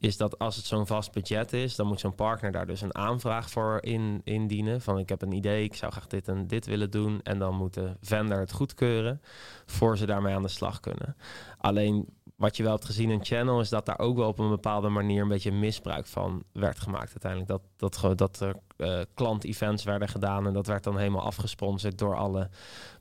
is 0.00 0.16
dat 0.16 0.38
als 0.38 0.56
het 0.56 0.64
zo'n 0.64 0.86
vast 0.86 1.12
budget 1.12 1.52
is, 1.52 1.76
dan 1.76 1.86
moet 1.86 2.00
zo'n 2.00 2.14
partner 2.14 2.52
daar 2.52 2.66
dus 2.66 2.80
een 2.80 2.94
aanvraag 2.94 3.50
voor 3.50 3.78
in, 3.82 4.20
indienen. 4.24 4.80
Van 4.80 4.98
ik 4.98 5.08
heb 5.08 5.22
een 5.22 5.32
idee, 5.32 5.64
ik 5.64 5.74
zou 5.74 5.92
graag 5.92 6.06
dit 6.06 6.28
en 6.28 6.46
dit 6.46 6.66
willen 6.66 6.90
doen. 6.90 7.20
En 7.22 7.38
dan 7.38 7.54
moet 7.54 7.74
de 7.74 7.96
vendor 8.00 8.38
het 8.38 8.52
goedkeuren 8.52 9.20
voor 9.66 9.98
ze 9.98 10.06
daarmee 10.06 10.34
aan 10.34 10.42
de 10.42 10.48
slag 10.48 10.80
kunnen. 10.80 11.16
Alleen 11.58 12.08
wat 12.40 12.56
je 12.56 12.62
wel 12.62 12.72
hebt 12.72 12.84
gezien 12.84 13.10
in 13.10 13.24
Channel 13.24 13.60
is 13.60 13.68
dat 13.68 13.86
daar 13.86 13.98
ook 13.98 14.16
wel 14.16 14.28
op 14.28 14.38
een 14.38 14.48
bepaalde 14.48 14.88
manier 14.88 15.22
een 15.22 15.28
beetje 15.28 15.52
misbruik 15.52 16.06
van 16.06 16.42
werd 16.52 16.80
gemaakt. 16.80 17.10
Uiteindelijk 17.10 17.50
dat, 17.50 17.62
dat, 17.76 18.18
dat 18.18 18.40
er 18.40 18.54
uh, 18.76 19.00
klant-events 19.14 19.84
werden 19.84 20.08
gedaan 20.08 20.46
en 20.46 20.52
dat 20.52 20.66
werd 20.66 20.84
dan 20.84 20.98
helemaal 20.98 21.24
afgesponsord 21.24 21.98
door 21.98 22.16
alle 22.16 22.48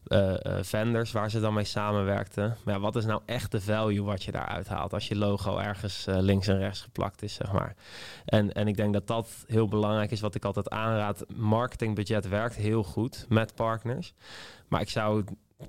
uh, 0.08 0.34
vendors 0.62 1.12
waar 1.12 1.30
ze 1.30 1.40
dan 1.40 1.54
mee 1.54 1.64
samenwerkten. 1.64 2.58
Maar 2.64 2.74
ja, 2.74 2.80
wat 2.80 2.96
is 2.96 3.06
nou 3.06 3.22
echt 3.26 3.52
de 3.52 3.62
value 3.62 4.04
wat 4.04 4.24
je 4.24 4.32
daaruit 4.32 4.68
haalt 4.68 4.94
als 4.94 5.08
je 5.08 5.16
logo 5.16 5.58
ergens 5.58 6.06
links 6.08 6.48
en 6.48 6.58
rechts 6.58 6.82
geplakt 6.82 7.22
is, 7.22 7.34
zeg 7.34 7.52
maar. 7.52 7.76
En, 8.26 8.54
en 8.54 8.68
ik 8.68 8.76
denk 8.76 8.94
dat 8.94 9.08
dat 9.08 9.46
heel 9.48 9.68
belangrijk 9.68 10.12
is 10.12 10.22
wat 10.22 10.36
ik 10.36 10.46
altijd 10.46 10.70
aanraad. 10.70 11.26
Marketingbudget 11.36 12.28
werkt 12.28 12.56
heel 12.56 12.84
goed 12.84 13.26
met 13.30 13.56
partners. 13.56 14.14
Maar 14.68 14.82
ik 14.82 14.90
zou 14.90 15.24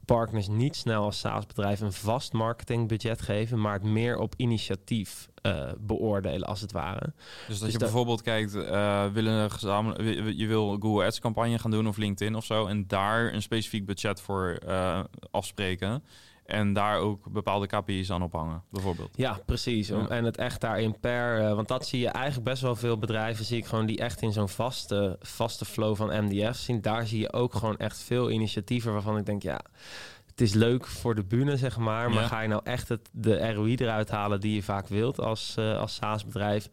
partners 0.04 0.48
niet 0.48 0.76
snel 0.76 1.04
als 1.04 1.18
SaaS-bedrijf 1.18 1.80
een 1.80 1.92
vast 1.92 2.32
marketingbudget 2.32 3.22
geven, 3.22 3.60
maar 3.60 3.72
het 3.72 3.82
meer 3.82 4.18
op 4.18 4.34
initiatief 4.36 5.28
uh, 5.42 5.70
beoordelen, 5.78 6.48
als 6.48 6.60
het 6.60 6.72
ware. 6.72 7.12
Dus 7.46 7.58
dat 7.58 7.60
dus 7.60 7.72
je 7.72 7.78
bijvoorbeeld 7.78 8.22
kijkt, 8.22 8.54
uh, 8.54 9.06
willen 9.06 9.50
gezamenlijk, 9.50 10.32
je 10.36 10.46
wil 10.46 10.76
Google 10.80 11.04
Ads 11.04 11.20
campagne 11.20 11.58
gaan 11.58 11.70
doen 11.70 11.88
of 11.88 11.96
LinkedIn 11.96 12.34
of 12.34 12.44
zo, 12.44 12.66
en 12.66 12.86
daar 12.86 13.32
een 13.32 13.42
specifiek 13.42 13.86
budget 13.86 14.20
voor 14.20 14.58
uh, 14.66 15.00
afspreken. 15.30 16.02
En 16.50 16.72
daar 16.72 16.98
ook 16.98 17.32
bepaalde 17.32 17.66
KPI's 17.66 18.10
aan 18.10 18.22
ophangen, 18.22 18.62
bijvoorbeeld. 18.70 19.10
Ja, 19.14 19.40
precies. 19.46 19.90
En 19.90 20.24
het 20.24 20.36
echt 20.36 20.60
daarin 20.60 21.00
per... 21.00 21.40
Uh, 21.40 21.54
want 21.54 21.68
dat 21.68 21.86
zie 21.86 22.00
je 22.00 22.08
eigenlijk 22.08 22.44
best 22.44 22.62
wel 22.62 22.76
veel 22.76 22.98
bedrijven... 22.98 23.44
zie 23.44 23.56
ik 23.56 23.66
gewoon 23.66 23.86
die 23.86 23.98
echt 23.98 24.22
in 24.22 24.32
zo'n 24.32 24.48
vaste, 24.48 25.16
vaste 25.20 25.64
flow 25.64 25.96
van 25.96 26.24
MDF 26.24 26.56
zien. 26.56 26.80
Daar 26.80 27.06
zie 27.06 27.20
je 27.20 27.32
ook 27.32 27.54
gewoon 27.54 27.76
echt 27.76 27.98
veel 28.02 28.30
initiatieven 28.30 28.92
waarvan 28.92 29.16
ik 29.16 29.26
denk... 29.26 29.42
ja, 29.42 29.60
het 30.26 30.40
is 30.40 30.54
leuk 30.54 30.86
voor 30.86 31.14
de 31.14 31.24
bühne, 31.24 31.56
zeg 31.56 31.78
maar. 31.78 32.10
Maar 32.10 32.24
ga 32.24 32.40
je 32.40 32.48
nou 32.48 32.60
echt 32.64 32.88
het, 32.88 33.08
de 33.12 33.52
ROI 33.52 33.74
eruit 33.74 34.10
halen 34.10 34.40
die 34.40 34.54
je 34.54 34.62
vaak 34.62 34.86
wilt 34.86 35.20
als, 35.20 35.54
uh, 35.58 35.78
als 35.78 35.94
SaaS-bedrijf... 35.94 36.68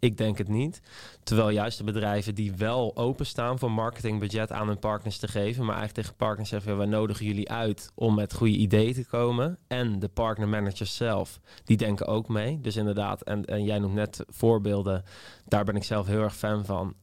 Ik 0.00 0.16
denk 0.16 0.38
het 0.38 0.48
niet. 0.48 0.80
Terwijl 1.22 1.50
juist 1.50 1.78
de 1.78 1.84
bedrijven 1.84 2.34
die 2.34 2.52
wel 2.52 2.96
openstaan 2.96 3.58
voor 3.58 3.72
marketingbudget 3.72 4.52
aan 4.52 4.66
hun 4.66 4.78
partners 4.78 5.18
te 5.18 5.28
geven, 5.28 5.64
maar 5.64 5.76
eigenlijk 5.76 6.06
tegen 6.06 6.26
partners 6.26 6.48
zeggen: 6.48 6.76
wij 6.76 6.86
nodigen 6.86 7.26
jullie 7.26 7.50
uit 7.50 7.90
om 7.94 8.14
met 8.14 8.34
goede 8.34 8.56
ideeën 8.56 8.94
te 8.94 9.06
komen. 9.06 9.58
En 9.66 9.98
de 9.98 10.08
partnermanagers 10.08 10.96
zelf, 10.96 11.40
die 11.64 11.76
denken 11.76 12.06
ook 12.06 12.28
mee. 12.28 12.60
Dus 12.60 12.76
inderdaad, 12.76 13.22
en, 13.22 13.44
en 13.44 13.64
jij 13.64 13.78
noemt 13.78 13.94
net 13.94 14.24
voorbeelden, 14.28 15.04
daar 15.48 15.64
ben 15.64 15.76
ik 15.76 15.84
zelf 15.84 16.06
heel 16.06 16.22
erg 16.22 16.36
fan 16.36 16.64
van 16.64 16.94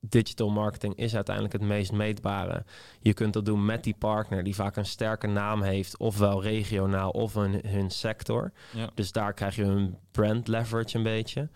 digital 0.00 0.50
marketing 0.50 0.94
is 0.96 1.14
uiteindelijk 1.14 1.54
het 1.54 1.62
meest 1.62 1.92
meetbare. 1.92 2.64
Je 3.00 3.14
kunt 3.14 3.32
dat 3.32 3.44
doen 3.44 3.64
met 3.64 3.84
die 3.84 3.94
partner 3.98 4.44
die 4.44 4.54
vaak 4.54 4.76
een 4.76 4.86
sterke 4.86 5.26
naam 5.26 5.62
heeft, 5.62 5.98
ofwel 5.98 6.42
regionaal 6.42 7.10
of 7.10 7.36
in 7.36 7.60
hun 7.66 7.90
sector. 7.90 8.52
Ja. 8.72 8.90
Dus 8.94 9.12
daar 9.12 9.34
krijg 9.34 9.56
je 9.56 9.62
een 9.62 9.96
brand 10.10 10.48
leverage 10.48 10.96
een 10.96 11.02
beetje. 11.02 11.48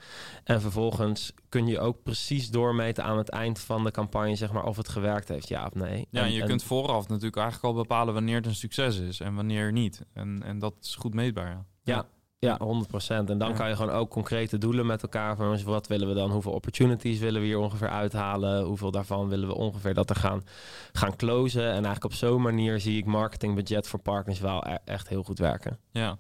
En 0.45 0.61
vervolgens 0.61 1.33
kun 1.49 1.67
je 1.67 1.81
ook 1.81 2.03
precies 2.03 2.51
doormeten 2.51 3.05
aan 3.05 3.19
het 3.19 3.29
eind 3.29 3.59
van 3.59 3.85
de 3.85 3.91
campagne, 3.91 4.37
zeg 4.37 4.53
maar, 4.53 4.65
of 4.65 4.77
het 4.77 4.89
gewerkt 4.89 5.29
heeft, 5.29 5.49
ja 5.49 5.67
of 5.67 5.75
nee. 5.75 6.07
Ja, 6.11 6.23
en, 6.23 6.33
je 6.33 6.45
kunt 6.45 6.63
vooraf 6.63 7.09
natuurlijk 7.09 7.37
eigenlijk 7.37 7.75
al 7.75 7.83
bepalen 7.83 8.15
wanneer 8.15 8.37
het 8.37 8.47
een 8.47 8.55
succes 8.55 8.99
is 8.99 9.21
en 9.21 9.35
wanneer 9.35 9.73
niet. 9.73 10.05
En, 10.13 10.43
en 10.43 10.59
dat 10.59 10.75
is 10.81 10.95
goed 10.95 11.15
meetbaar. 11.15 11.49
Ja. 11.49 11.65
ja. 11.83 12.07
Ja, 12.45 12.59
100%. 13.25 13.29
En 13.29 13.39
dan 13.39 13.55
kan 13.55 13.69
je 13.69 13.77
gewoon 13.77 13.95
ook 13.95 14.11
concrete 14.11 14.59
doelen 14.59 14.87
met 14.87 15.03
elkaar 15.03 15.37
van 15.37 15.63
wat 15.65 15.87
willen 15.87 16.09
we 16.09 16.15
dan, 16.15 16.31
hoeveel 16.31 16.53
opportunities 16.53 17.19
willen 17.19 17.41
we 17.41 17.47
hier 17.47 17.59
ongeveer 17.59 17.89
uithalen, 17.89 18.65
hoeveel 18.65 18.91
daarvan 18.91 19.29
willen 19.29 19.49
we 19.49 19.55
ongeveer 19.55 19.95
dat 19.95 20.11
er 20.11 20.17
gaan, 20.17 20.43
gaan 20.93 21.17
closen. 21.17 21.67
En 21.67 21.73
eigenlijk 21.73 22.05
op 22.05 22.13
zo'n 22.13 22.43
manier 22.43 22.81
zie 22.81 22.99
ik 22.99 23.05
marketingbudget 23.05 23.89
voor 23.89 24.01
partners 24.01 24.41
wel 24.41 24.65
e-, 24.67 24.77
echt 24.85 25.09
heel 25.09 25.23
goed 25.23 25.39
werken. 25.39 25.79
Ja. 25.91 26.17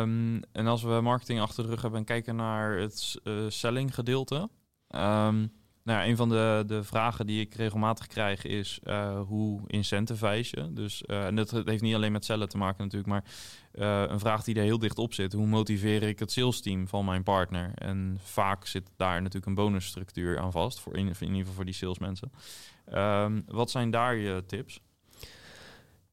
Um, 0.00 0.42
en 0.52 0.66
als 0.66 0.82
we 0.82 1.00
marketing 1.02 1.40
achter 1.40 1.62
de 1.62 1.68
rug 1.70 1.82
hebben 1.82 2.00
en 2.00 2.06
kijken 2.06 2.36
naar 2.36 2.76
het 2.76 3.20
uh, 3.24 3.34
selling 3.48 3.94
gedeelte. 3.94 4.48
Um, 4.94 5.52
nou 5.82 5.98
ja, 5.98 6.06
een 6.06 6.16
van 6.16 6.28
de, 6.28 6.62
de 6.66 6.84
vragen 6.84 7.26
die 7.26 7.40
ik 7.40 7.54
regelmatig 7.54 8.06
krijg 8.06 8.44
is 8.44 8.80
uh, 8.84 9.20
hoe 9.20 9.60
incentivize 9.66 10.60
je? 10.60 10.72
Dus, 10.72 11.02
uh, 11.06 11.26
en 11.26 11.36
dat 11.36 11.50
heeft 11.50 11.82
niet 11.82 11.94
alleen 11.94 12.12
met 12.12 12.24
cellen 12.24 12.48
te 12.48 12.56
maken 12.56 12.84
natuurlijk, 12.84 13.10
maar 13.10 13.24
uh, 13.74 14.04
een 14.08 14.18
vraag 14.18 14.44
die 14.44 14.54
er 14.54 14.62
heel 14.62 14.78
dicht 14.78 14.98
op 14.98 15.14
zit. 15.14 15.32
Hoe 15.32 15.46
motiveer 15.46 16.02
ik 16.02 16.18
het 16.18 16.32
sales 16.32 16.60
team 16.60 16.88
van 16.88 17.04
mijn 17.04 17.22
partner? 17.22 17.70
En 17.74 18.18
vaak 18.22 18.66
zit 18.66 18.90
daar 18.96 19.16
natuurlijk 19.16 19.46
een 19.46 19.54
bonusstructuur 19.54 20.38
aan 20.38 20.52
vast, 20.52 20.80
voor 20.80 20.96
in, 20.96 21.06
in 21.06 21.20
ieder 21.20 21.38
geval 21.38 21.54
voor 21.54 21.64
die 21.64 21.74
salesmensen. 21.74 22.32
Um, 22.94 23.42
wat 23.46 23.70
zijn 23.70 23.90
daar 23.90 24.16
je 24.16 24.44
tips? 24.46 24.80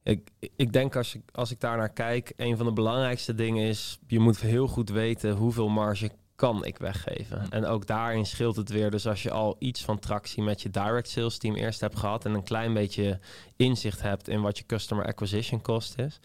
Ik, 0.03 0.31
ik 0.55 0.73
denk 0.73 0.95
als 0.95 1.15
ik, 1.15 1.21
als 1.31 1.51
ik 1.51 1.59
daar 1.59 1.77
naar 1.77 1.93
kijk, 1.93 2.33
een 2.35 2.57
van 2.57 2.65
de 2.65 2.73
belangrijkste 2.73 3.35
dingen 3.35 3.67
is, 3.67 3.99
je 4.07 4.19
moet 4.19 4.41
heel 4.41 4.67
goed 4.67 4.89
weten 4.89 5.35
hoeveel 5.35 5.69
marge 5.69 6.11
kan 6.35 6.65
ik 6.65 6.77
weggeven. 6.77 7.49
En 7.49 7.65
ook 7.65 7.87
daarin 7.87 8.25
scheelt 8.25 8.55
het 8.55 8.69
weer. 8.69 8.91
Dus 8.91 9.07
als 9.07 9.23
je 9.23 9.31
al 9.31 9.55
iets 9.59 9.83
van 9.83 9.99
tractie 9.99 10.43
met 10.43 10.61
je 10.61 10.69
direct 10.69 11.09
sales 11.09 11.37
team 11.37 11.55
eerst 11.55 11.79
hebt 11.79 11.99
gehad 11.99 12.25
en 12.25 12.33
een 12.33 12.43
klein 12.43 12.73
beetje 12.73 13.19
inzicht 13.55 14.01
hebt 14.01 14.27
in 14.27 14.41
wat 14.41 14.57
je 14.57 14.65
customer 14.65 15.05
acquisition 15.05 15.61
cost 15.61 15.99
is. 15.99 16.19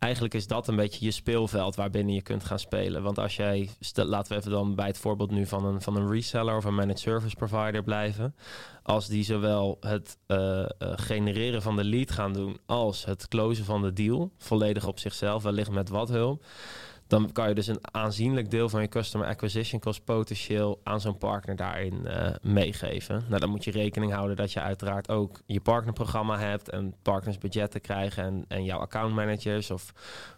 Eigenlijk 0.00 0.34
is 0.34 0.46
dat 0.46 0.68
een 0.68 0.76
beetje 0.76 1.04
je 1.04 1.10
speelveld 1.10 1.74
waarbinnen 1.74 2.14
je 2.14 2.22
kunt 2.22 2.44
gaan 2.44 2.58
spelen. 2.58 3.02
Want 3.02 3.18
als 3.18 3.36
jij, 3.36 3.68
laten 3.94 4.32
we 4.32 4.38
even 4.38 4.50
dan 4.50 4.74
bij 4.74 4.86
het 4.86 4.98
voorbeeld 4.98 5.30
nu 5.30 5.46
van 5.46 5.64
een, 5.64 5.80
van 5.80 5.96
een 5.96 6.10
reseller 6.10 6.56
of 6.56 6.64
een 6.64 6.74
managed 6.74 6.98
service 6.98 7.36
provider 7.36 7.82
blijven. 7.82 8.34
Als 8.82 9.06
die 9.06 9.24
zowel 9.24 9.76
het 9.80 10.18
uh, 10.26 10.38
uh, 10.38 10.64
genereren 10.78 11.62
van 11.62 11.76
de 11.76 11.84
lead 11.84 12.10
gaan 12.10 12.32
doen 12.32 12.58
als 12.66 13.04
het 13.04 13.28
closen 13.28 13.64
van 13.64 13.82
de 13.82 13.92
deal, 13.92 14.30
volledig 14.38 14.86
op 14.86 14.98
zichzelf, 14.98 15.42
wellicht 15.42 15.70
met 15.70 15.88
wat 15.88 16.08
hulp 16.08 16.44
dan 17.10 17.32
kan 17.32 17.48
je 17.48 17.54
dus 17.54 17.66
een 17.66 17.78
aanzienlijk 17.80 18.50
deel 18.50 18.68
van 18.68 18.80
je 18.80 18.88
customer 18.88 19.28
acquisition 19.28 19.80
cost 19.80 20.04
potentieel 20.04 20.80
aan 20.84 21.00
zo'n 21.00 21.18
partner 21.18 21.56
daarin 21.56 22.00
uh, 22.04 22.28
meegeven. 22.42 23.24
Nou, 23.28 23.40
dan 23.40 23.50
moet 23.50 23.64
je 23.64 23.70
rekening 23.70 24.12
houden 24.12 24.36
dat 24.36 24.52
je 24.52 24.60
uiteraard 24.60 25.08
ook 25.08 25.40
je 25.46 25.60
partnerprogramma 25.60 26.38
hebt 26.38 26.68
en 26.68 26.94
partners 27.02 27.38
budgetten 27.38 27.80
krijgen 27.80 28.24
en, 28.24 28.44
en 28.48 28.64
jouw 28.64 28.78
account 28.78 29.14
managers 29.14 29.70
of 29.70 29.92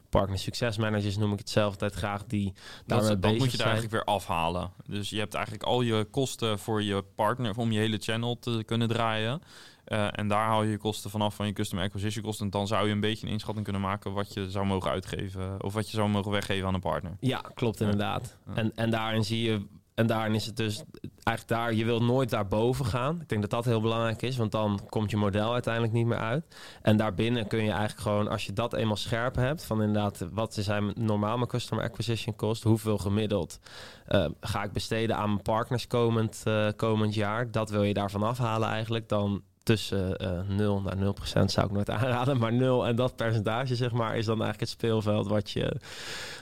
partner 0.09 0.39
succesmanagers 0.39 1.17
noem 1.17 1.33
ik 1.33 1.39
het 1.39 1.51
zelf 1.51 1.73
altijd 1.73 1.95
graag 1.95 2.25
die 2.25 2.53
daarmee 2.87 3.09
dat, 3.09 3.21
bezig 3.21 3.39
moet 3.39 3.51
je 3.51 3.57
daar 3.57 3.67
eigenlijk 3.67 3.95
weer 3.95 4.15
afhalen. 4.15 4.71
Dus 4.87 5.11
je 5.11 5.19
hebt 5.19 5.35
eigenlijk 5.35 5.65
al 5.65 5.81
je 5.81 6.05
kosten 6.11 6.59
voor 6.59 6.83
je 6.83 7.05
partner 7.15 7.57
om 7.57 7.73
je 7.73 7.79
hele 7.79 7.99
channel 7.99 8.39
te 8.39 8.63
kunnen 8.67 8.89
draaien. 8.89 9.43
Uh, 9.87 10.18
en 10.18 10.29
daar 10.29 10.47
haal 10.47 10.62
je 10.62 10.71
je 10.71 10.79
kosten 10.79 11.11
vanaf 11.11 11.35
van 11.35 11.47
je 11.47 11.53
customer 11.53 11.85
acquisition 11.85 12.25
kosten. 12.25 12.45
En 12.45 12.51
dan 12.51 12.66
zou 12.66 12.87
je 12.87 12.92
een 12.92 13.01
beetje 13.01 13.27
een 13.27 13.33
inschatting 13.33 13.64
kunnen 13.64 13.83
maken 13.83 14.12
wat 14.12 14.35
je 14.35 14.51
zou 14.51 14.66
mogen 14.66 14.90
uitgeven. 14.90 15.62
Of 15.62 15.75
wat 15.75 15.90
je 15.90 15.97
zou 15.97 16.09
mogen 16.09 16.31
weggeven 16.31 16.66
aan 16.66 16.75
een 16.75 16.81
partner. 16.81 17.16
Ja, 17.21 17.38
klopt 17.55 17.81
inderdaad. 17.81 18.37
Ja. 18.47 18.55
En, 18.55 18.73
en 18.75 18.90
daarin 18.90 19.25
zie 19.25 19.42
je. 19.42 19.66
En 19.95 20.07
daarin 20.07 20.35
is 20.35 20.47
het 20.47 20.57
dus 20.57 20.83
eigenlijk 21.25 21.61
daar, 21.61 21.75
je 21.75 21.85
wilt 21.85 22.03
nooit 22.03 22.31
daarboven 22.31 22.85
gaan. 22.85 23.21
Ik 23.21 23.29
denk 23.29 23.40
dat 23.40 23.51
dat 23.51 23.64
heel 23.64 23.81
belangrijk 23.81 24.23
is, 24.23 24.37
want 24.37 24.53
dan 24.53 24.81
komt 24.88 25.11
je 25.11 25.16
model 25.16 25.53
uiteindelijk 25.53 25.92
niet 25.92 26.07
meer 26.07 26.18
uit. 26.18 26.57
En 26.83 26.97
daarbinnen 26.97 27.47
kun 27.47 27.64
je 27.64 27.71
eigenlijk 27.71 28.01
gewoon, 28.01 28.29
als 28.29 28.47
je 28.47 28.53
dat 28.53 28.75
eenmaal 28.75 28.97
scherp 28.97 29.35
hebt, 29.35 29.64
van 29.64 29.83
inderdaad, 29.83 30.29
wat 30.33 30.55
zijn 30.55 30.92
normaal 30.95 31.37
mijn 31.37 31.49
customer 31.49 31.85
acquisition 31.85 32.37
cost, 32.37 32.62
hoeveel 32.62 32.99
gemiddeld 32.99 33.61
uh, 34.09 34.27
ga 34.40 34.62
ik 34.62 34.73
besteden 34.73 35.16
aan 35.16 35.29
mijn 35.29 35.42
partners 35.42 35.87
komend, 35.87 36.42
uh, 36.49 36.68
komend 36.77 37.14
jaar, 37.14 37.51
dat 37.51 37.71
wil 37.71 37.83
je 37.83 37.95
daarvan 37.95 38.23
afhalen 38.23 38.68
eigenlijk, 38.68 39.09
dan 39.09 39.42
tussen 39.62 40.25
uh, 40.51 40.57
0 40.57 40.81
naar 40.81 40.96
0 40.96 41.12
procent 41.12 41.51
zou 41.51 41.66
ik 41.66 41.72
nooit 41.72 41.90
aanraden. 42.01 42.38
Maar 42.38 42.53
0 42.53 42.87
en 42.87 42.96
dat 42.96 43.16
percentage, 43.16 43.77
zeg 43.77 43.92
maar, 43.92 44.16
is 44.16 44.27
dan 44.27 44.42
eigenlijk 44.42 44.61
het 44.61 44.68
speelveld 44.68 45.29
wat 45.29 45.51
je, 45.51 45.81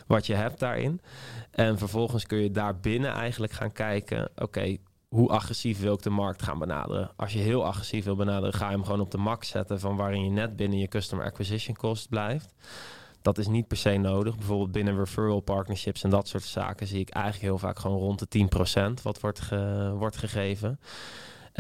wat 0.06 0.26
je 0.26 0.35
hebt 0.35 0.59
daarin. 0.59 1.00
En 1.50 1.78
vervolgens 1.78 2.26
kun 2.26 2.38
je 2.38 2.50
daar 2.50 2.76
binnen 2.76 3.12
eigenlijk 3.12 3.52
gaan 3.52 3.72
kijken, 3.72 4.28
oké, 4.37 4.76
hoe 5.09 5.28
agressief 5.28 5.80
wil 5.80 5.94
ik 5.94 6.02
de 6.02 6.11
markt 6.11 6.42
gaan 6.42 6.59
benaderen? 6.59 7.11
Als 7.16 7.33
je 7.33 7.38
heel 7.38 7.64
agressief 7.64 8.04
wil 8.04 8.16
benaderen, 8.16 8.54
ga 8.54 8.66
je 8.66 8.74
hem 8.74 8.85
gewoon 8.85 9.00
op 9.00 9.11
de 9.11 9.18
max 9.18 9.48
zetten 9.48 9.80
van 9.80 9.96
waarin 9.96 10.24
je 10.24 10.30
net 10.30 10.56
binnen 10.56 10.78
je 10.78 10.88
customer 10.88 11.24
acquisition 11.24 11.76
cost 11.76 12.09
blijft. 12.09 12.54
Dat 13.22 13.38
is 13.38 13.46
niet 13.46 13.66
per 13.66 13.76
se 13.76 13.96
nodig. 13.96 14.37
Bijvoorbeeld 14.37 14.72
binnen 14.72 14.96
referral 14.96 15.40
partnerships 15.40 16.02
en 16.02 16.11
dat 16.11 16.28
soort 16.28 16.42
zaken 16.42 16.87
zie 16.87 17.00
ik 17.00 17.09
eigenlijk 17.09 17.44
heel 17.44 17.59
vaak 17.59 17.78
gewoon 17.78 17.98
rond 17.98 18.33
de 18.33 18.48
10% 18.98 19.02
wat 19.02 19.20
wordt, 19.20 19.48
wordt 19.94 20.16
gegeven. 20.16 20.78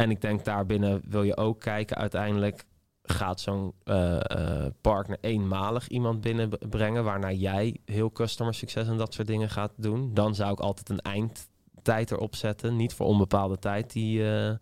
En 0.00 0.10
ik 0.10 0.20
denk 0.20 0.44
daarbinnen 0.44 1.02
wil 1.08 1.22
je 1.22 1.36
ook 1.36 1.60
kijken, 1.60 1.96
uiteindelijk 1.96 2.64
gaat 3.02 3.40
zo'n 3.40 3.72
uh, 3.84 4.20
uh, 4.36 4.66
partner 4.80 5.18
eenmalig 5.20 5.88
iemand 5.88 6.20
binnenbrengen, 6.20 7.04
waarna 7.04 7.32
jij 7.32 7.76
heel 7.84 8.12
customer 8.12 8.54
succes 8.54 8.88
en 8.88 8.96
dat 8.96 9.14
soort 9.14 9.26
dingen 9.26 9.50
gaat 9.50 9.72
doen. 9.76 10.14
Dan 10.14 10.34
zou 10.34 10.52
ik 10.52 10.60
altijd 10.60 10.88
een 10.88 11.00
eindtijd 11.00 12.10
erop 12.10 12.36
zetten, 12.36 12.76
niet 12.76 12.94
voor 12.94 13.06
onbepaalde 13.06 13.58
tijd 13.58 13.92
die, 13.92 14.20
uh, 14.20 14.52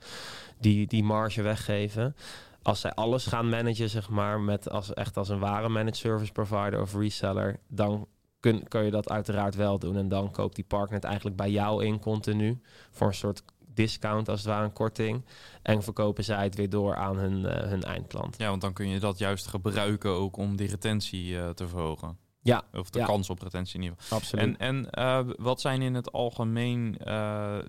die, 0.61 0.87
die 0.87 1.05
marge 1.05 1.42
weggeven. 1.42 2.16
Als 2.62 2.81
zij 2.81 2.92
alles 2.92 3.27
gaan 3.27 3.48
managen, 3.48 3.90
zeg 3.90 4.09
maar, 4.09 4.40
met 4.40 4.70
als, 4.70 4.94
echt 4.94 5.16
als 5.16 5.29
een 5.29 5.38
ware 5.38 5.68
managed 5.68 5.96
service 5.96 6.33
provider 6.33 6.81
of 6.81 6.94
reseller, 6.94 7.61
dan 7.68 8.07
kun, 8.40 8.68
kun 8.68 8.85
je 8.85 8.90
dat 8.90 9.11
uiteraard 9.11 9.55
wel 9.55 9.79
doen. 9.79 9.96
En 9.96 10.09
dan 10.09 10.31
koopt 10.31 10.55
die 10.55 10.64
partner 10.64 10.94
het 10.94 11.05
eigenlijk 11.05 11.37
bij 11.37 11.51
jou 11.51 11.85
in 11.85 12.01
continu 12.01 12.61
voor 12.90 13.07
een 13.07 13.14
soort 13.14 13.42
discount 13.78 14.28
als 14.28 14.38
het 14.40 14.48
ware, 14.48 14.64
een 14.64 14.72
korting. 14.72 15.24
En 15.62 15.82
verkopen 15.82 16.24
zij 16.24 16.44
het 16.44 16.54
weer 16.54 16.70
door 16.70 16.96
aan 16.96 17.16
hun, 17.16 17.38
uh, 17.38 17.50
hun 17.50 17.82
eindklant. 17.82 18.38
Ja, 18.38 18.48
want 18.48 18.60
dan 18.60 18.72
kun 18.72 18.88
je 18.88 19.00
dat 19.00 19.18
juist 19.18 19.46
gebruiken 19.46 20.10
ook 20.10 20.36
om 20.36 20.56
die 20.56 20.68
retentie 20.68 21.30
uh, 21.30 21.48
te 21.48 21.68
verhogen. 21.68 22.16
Ja. 22.42 22.62
Of 22.72 22.90
de 22.90 22.98
ja. 22.98 23.04
kans 23.04 23.30
op 23.30 23.42
retentie 23.42 23.74
in 23.74 23.82
ieder 23.82 23.98
geval. 23.98 24.18
Absoluut. 24.18 24.44
En, 24.44 24.58
en 24.58 24.88
uh, 24.98 25.20
wat 25.36 25.60
zijn 25.60 25.82
in 25.82 25.94
het 25.94 26.12
algemeen 26.12 26.92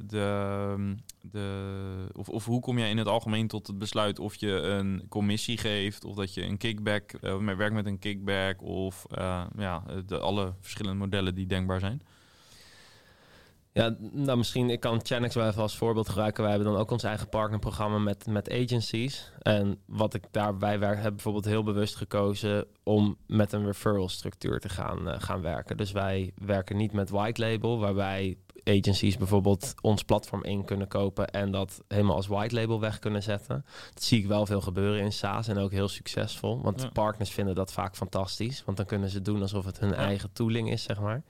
de... 0.08 0.96
de 1.22 2.08
of, 2.14 2.30
of 2.30 2.46
hoe 2.46 2.60
kom 2.60 2.78
jij 2.78 2.90
in 2.90 2.98
het 2.98 3.08
algemeen 3.08 3.48
tot 3.48 3.68
het 3.68 3.78
besluit 3.78 4.20
of 4.20 4.36
je 4.36 4.52
een 4.52 5.06
commissie 5.10 5.58
geeft... 5.58 6.06
of 6.06 6.16
dat 6.16 6.34
je 6.34 6.44
een 6.44 6.58
kickback, 6.58 7.12
werkt 7.58 7.74
met 7.74 7.86
een 7.86 8.00
kickback... 8.00 8.62
of 8.62 9.06
ja, 9.58 9.84
de, 10.06 10.20
alle 10.20 10.54
verschillende 10.60 10.98
modellen 10.98 11.36
die 11.36 11.48
denkbaar 11.48 11.80
zijn? 11.80 12.02
Ja, 13.72 13.96
nou 14.00 14.38
misschien, 14.38 14.70
ik 14.70 14.80
kan 14.80 15.00
Chanex 15.04 15.36
wel 15.36 15.48
even 15.48 15.62
als 15.62 15.78
voorbeeld 15.78 16.10
gebruiken. 16.10 16.44
Wij 16.44 16.52
hebben 16.52 16.72
dan 16.72 16.82
ook 16.82 16.92
ons 16.92 17.04
eigen 17.04 17.30
partnerprogramma 17.30 17.98
met, 17.98 18.28
met 18.28 18.52
agencies. 18.52 19.32
En 19.42 19.80
wat 19.86 20.14
ik 20.14 20.24
daarbij 20.32 20.80
werk, 20.80 21.02
heb 21.02 21.14
bijvoorbeeld 21.14 21.46
heel 21.46 21.64
bewust 21.64 21.96
gekozen 21.96 22.66
om 22.84 23.18
met 23.28 23.54
een 23.54 23.66
referral 23.66 24.10
structuur 24.10 24.60
te 24.60 24.70
gaan, 24.70 25.08
uh, 25.08 25.16
gaan 25.18 25.42
werken. 25.42 25.78
Dus 25.78 25.92
wij 25.92 26.32
werken 26.36 26.78
niet 26.78 26.92
met 26.94 27.10
white 27.10 27.42
label, 27.42 27.80
waarbij 27.80 28.38
agencies 28.64 29.18
bijvoorbeeld 29.18 29.74
ons 29.82 30.04
platform 30.04 30.44
in 30.44 30.66
kunnen 30.66 30.88
kopen 30.88 31.28
en 31.28 31.52
dat 31.52 31.84
helemaal 31.88 32.16
als 32.16 32.28
white 32.28 32.56
label 32.56 32.80
weg 32.80 33.00
kunnen 33.00 33.24
zetten. 33.24 33.66
Dat 33.94 34.04
zie 34.04 34.20
ik 34.20 34.28
wel 34.28 34.46
veel 34.46 34.62
gebeuren 34.62 35.02
in 35.02 35.12
SaaS 35.14 35.48
en 35.48 35.58
ook 35.58 35.72
heel 35.72 35.88
succesvol. 35.88 36.62
Want 36.62 36.82
ja. 36.82 36.90
partners 36.90 37.30
vinden 37.30 37.56
dat 37.56 37.74
vaak 37.74 37.96
fantastisch, 37.96 38.64
want 38.66 38.78
dan 38.78 38.86
kunnen 38.86 39.10
ze 39.10 39.22
doen 39.22 39.42
alsof 39.42 39.66
het 39.66 39.80
hun 39.80 39.90
ja. 39.90 39.96
eigen 39.96 40.32
tooling 40.34 40.72
is, 40.72 40.84
zeg 40.84 41.00
maar. 41.00 41.24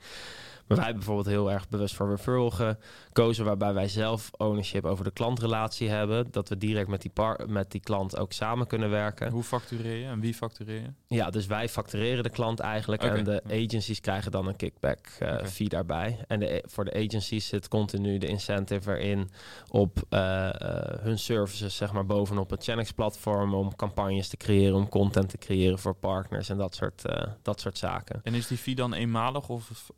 Maar 0.70 0.78
wij 0.78 0.88
hebben 0.88 1.06
bijvoorbeeld 1.06 1.36
heel 1.36 1.52
erg 1.52 1.70
bewust 1.70 1.96
voor 1.96 2.10
referral 2.10 2.52
gekozen, 2.52 3.46
waarbij 3.46 3.74
wij 3.74 3.88
zelf 3.88 4.32
ownership 4.38 4.86
over 4.86 5.04
de 5.04 5.12
klantrelatie 5.12 5.90
hebben. 5.90 6.28
Dat 6.32 6.50
we 6.50 6.58
direct 6.58 6.88
met 6.88 7.02
die, 7.02 7.12
met 7.48 7.72
die 7.72 7.82
klant 7.82 8.18
ook 8.18 8.32
samen 8.32 8.68
kunnen 8.68 8.90
werken. 8.90 9.32
Hoe 9.32 9.44
factureer 9.44 9.96
je 9.96 10.06
en 10.06 10.20
wie 10.20 10.34
factureer 10.34 10.82
je? 10.82 11.16
Ja, 11.16 11.30
dus 11.30 11.46
wij 11.46 11.70
factureren 11.70 12.24
de 12.24 12.30
klant 12.30 12.60
eigenlijk 12.60 13.04
okay. 13.04 13.18
en 13.18 13.24
de 13.24 13.42
agencies 13.46 14.00
krijgen 14.00 14.32
dan 14.32 14.48
een 14.48 14.56
kickback 14.56 15.00
uh, 15.20 15.34
okay. 15.34 15.48
fee 15.48 15.70
daarbij. 15.70 16.20
En 16.28 16.40
de, 16.40 16.64
voor 16.68 16.86
de 16.86 16.94
agencies 16.94 17.48
zit 17.48 17.68
continu 17.68 18.18
de 18.18 18.28
incentive 18.28 18.98
erin 18.98 19.30
op 19.70 19.98
uh, 20.10 20.20
uh, 20.20 20.50
hun 21.00 21.20
services, 21.20 21.76
zeg 21.76 21.92
maar, 21.92 22.06
bovenop 22.06 22.50
het 22.50 22.64
Chanex 22.64 22.92
platform 22.92 23.54
om 23.54 23.76
campagnes 23.76 24.28
te 24.28 24.38
creëren, 24.38 24.76
om 24.76 24.90
content 24.90 25.30
te 25.30 25.38
creëren 25.38 25.80
voor 25.80 25.96
partners 25.96 26.50
en 26.50 26.58
dat 26.58 26.76
soort, 26.76 27.04
dat 27.42 27.60
soort 27.60 27.78
zaken. 27.78 28.20
En 28.24 28.34
is 28.34 28.48
die 28.48 28.58
fee 28.58 28.76
dan 28.76 28.94
eenmalig 28.94 29.50
of 29.50 29.92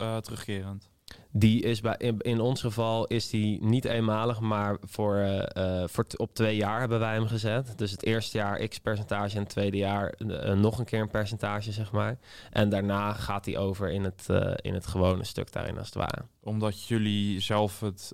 Die 1.34 1.62
is 1.62 1.82
bij, 1.82 1.96
in, 2.18 2.40
ons 2.40 2.62
geval 2.62 3.08
is 3.08 3.30
die 3.30 3.64
niet 3.64 3.86
eenmalig, 3.86 4.40
maar 4.40 4.78
voor, 4.82 5.16
uh, 5.16 5.84
voor 5.86 6.06
op 6.18 6.34
twee 6.34 6.56
jaar 6.56 6.80
hebben 6.80 7.00
wij 7.00 7.14
hem 7.14 7.28
gezet. 7.28 7.74
Dus 7.78 7.92
het 7.92 8.06
eerste 8.06 8.38
jaar 8.38 8.68
x 8.68 8.80
percentage 8.80 9.36
en 9.36 9.42
het 9.42 9.50
tweede 9.50 9.78
jaar 9.78 10.14
uh, 10.18 10.54
nog 10.54 10.80
een 10.80 10.86
keer 10.86 11.02
een 11.02 11.10
percentage, 11.10 11.72
zeg 11.72 11.92
maar. 11.92 12.18
En 12.52 12.70
daarna 12.70 13.14
gaat 13.14 13.46
hij 13.46 13.58
over 13.58 13.90
in 13.90 14.04
het, 14.04 14.28
in 14.56 14.74
het 14.74 14.88
gewone 14.88 15.24
stuk 15.24 15.52
daarin 15.52 15.78
als 15.78 15.86
het 15.86 15.96
ware. 15.96 16.26
Omdat 16.44 16.84
jullie 16.88 17.40
zelf 17.40 17.80
het 17.80 18.14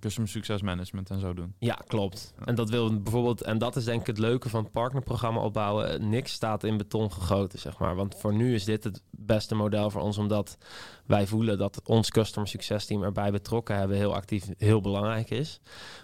Customer 0.00 0.30
Success 0.30 0.62
Management 0.62 1.10
en 1.10 1.20
zo 1.20 1.34
doen? 1.34 1.54
Ja, 1.58 1.74
klopt. 1.86 2.34
Ja. 2.38 2.44
En 2.44 2.54
dat 2.54 2.70
wil 2.70 3.02
bijvoorbeeld, 3.02 3.42
en 3.42 3.58
dat 3.58 3.76
is 3.76 3.84
denk 3.84 4.00
ik 4.00 4.06
het 4.06 4.18
leuke 4.18 4.48
van 4.48 4.62
het 4.62 4.72
partnerprogramma 4.72 5.40
opbouwen. 5.40 6.08
Niks 6.08 6.32
staat 6.32 6.64
in 6.64 6.76
beton 6.76 7.12
gegoten, 7.12 7.58
zeg 7.58 7.78
maar. 7.78 7.94
Want 7.94 8.14
voor 8.14 8.34
nu 8.34 8.54
is 8.54 8.64
dit 8.64 8.84
het 8.84 9.02
beste 9.10 9.54
model 9.54 9.90
voor 9.90 10.02
ons, 10.02 10.18
omdat 10.18 10.58
wij 11.06 11.26
voelen 11.26 11.58
dat 11.58 11.80
ons 11.84 12.10
customer 12.10 12.48
succes 12.48 12.86
team 12.86 13.02
erbij 13.02 13.30
betrokken 13.30 13.76
hebben 13.76 13.96
heel 13.96 14.14
actief 14.14 14.48
heel 14.58 14.80
belangrijk 14.80 15.30
is. 15.30 15.60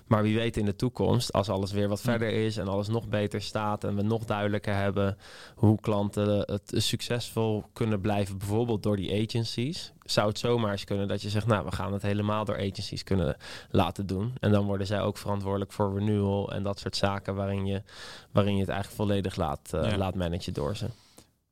Maar 0.06 0.22
wie 0.22 0.36
weet 0.36 0.56
in 0.56 0.64
de 0.64 0.76
toekomst, 0.76 1.32
als 1.32 1.48
alles 1.48 1.72
weer 1.72 1.88
wat 1.88 2.00
verder 2.00 2.32
is 2.32 2.56
en 2.56 2.68
alles 2.68 2.88
nog 2.88 3.08
beter 3.08 3.42
staat 3.42 3.84
en 3.84 3.96
we 3.96 4.02
nog 4.02 4.24
duidelijker 4.24 4.74
hebben 4.74 5.16
hoe 5.54 5.80
klanten 5.80 6.38
het 6.38 6.72
succesvol 6.74 7.64
kunnen 7.72 8.00
blijven, 8.00 8.38
bijvoorbeeld 8.38 8.82
door 8.82 8.96
die 8.96 9.24
agencies, 9.26 9.92
zou 10.04 10.28
het 10.28 10.38
zomaar 10.38 10.72
eens 10.72 10.84
kunnen 10.84 11.08
dat 11.08 11.22
je 11.22 11.30
zegt, 11.30 11.46
nou, 11.46 11.64
we 11.64 11.72
gaan 11.72 11.92
het 11.92 12.02
helemaal 12.02 12.44
door 12.44 12.56
agencies 12.56 13.02
kunnen 13.04 13.36
laten 13.70 14.06
doen. 14.06 14.34
En 14.40 14.50
dan 14.50 14.66
worden 14.66 14.86
zij 14.86 15.00
ook 15.00 15.18
verantwoordelijk 15.18 15.72
voor 15.72 15.98
renewal 15.98 16.52
en 16.52 16.62
dat 16.62 16.78
soort 16.78 16.96
zaken 16.96 17.34
waarin 17.34 17.66
je, 17.66 17.82
waarin 18.30 18.54
je 18.54 18.60
het 18.60 18.70
eigenlijk 18.70 19.00
volledig 19.00 19.36
laat, 19.36 19.70
uh, 19.74 19.90
ja. 19.90 19.96
laat 19.96 20.14
managen 20.14 20.54
door 20.54 20.76
ze. 20.76 20.86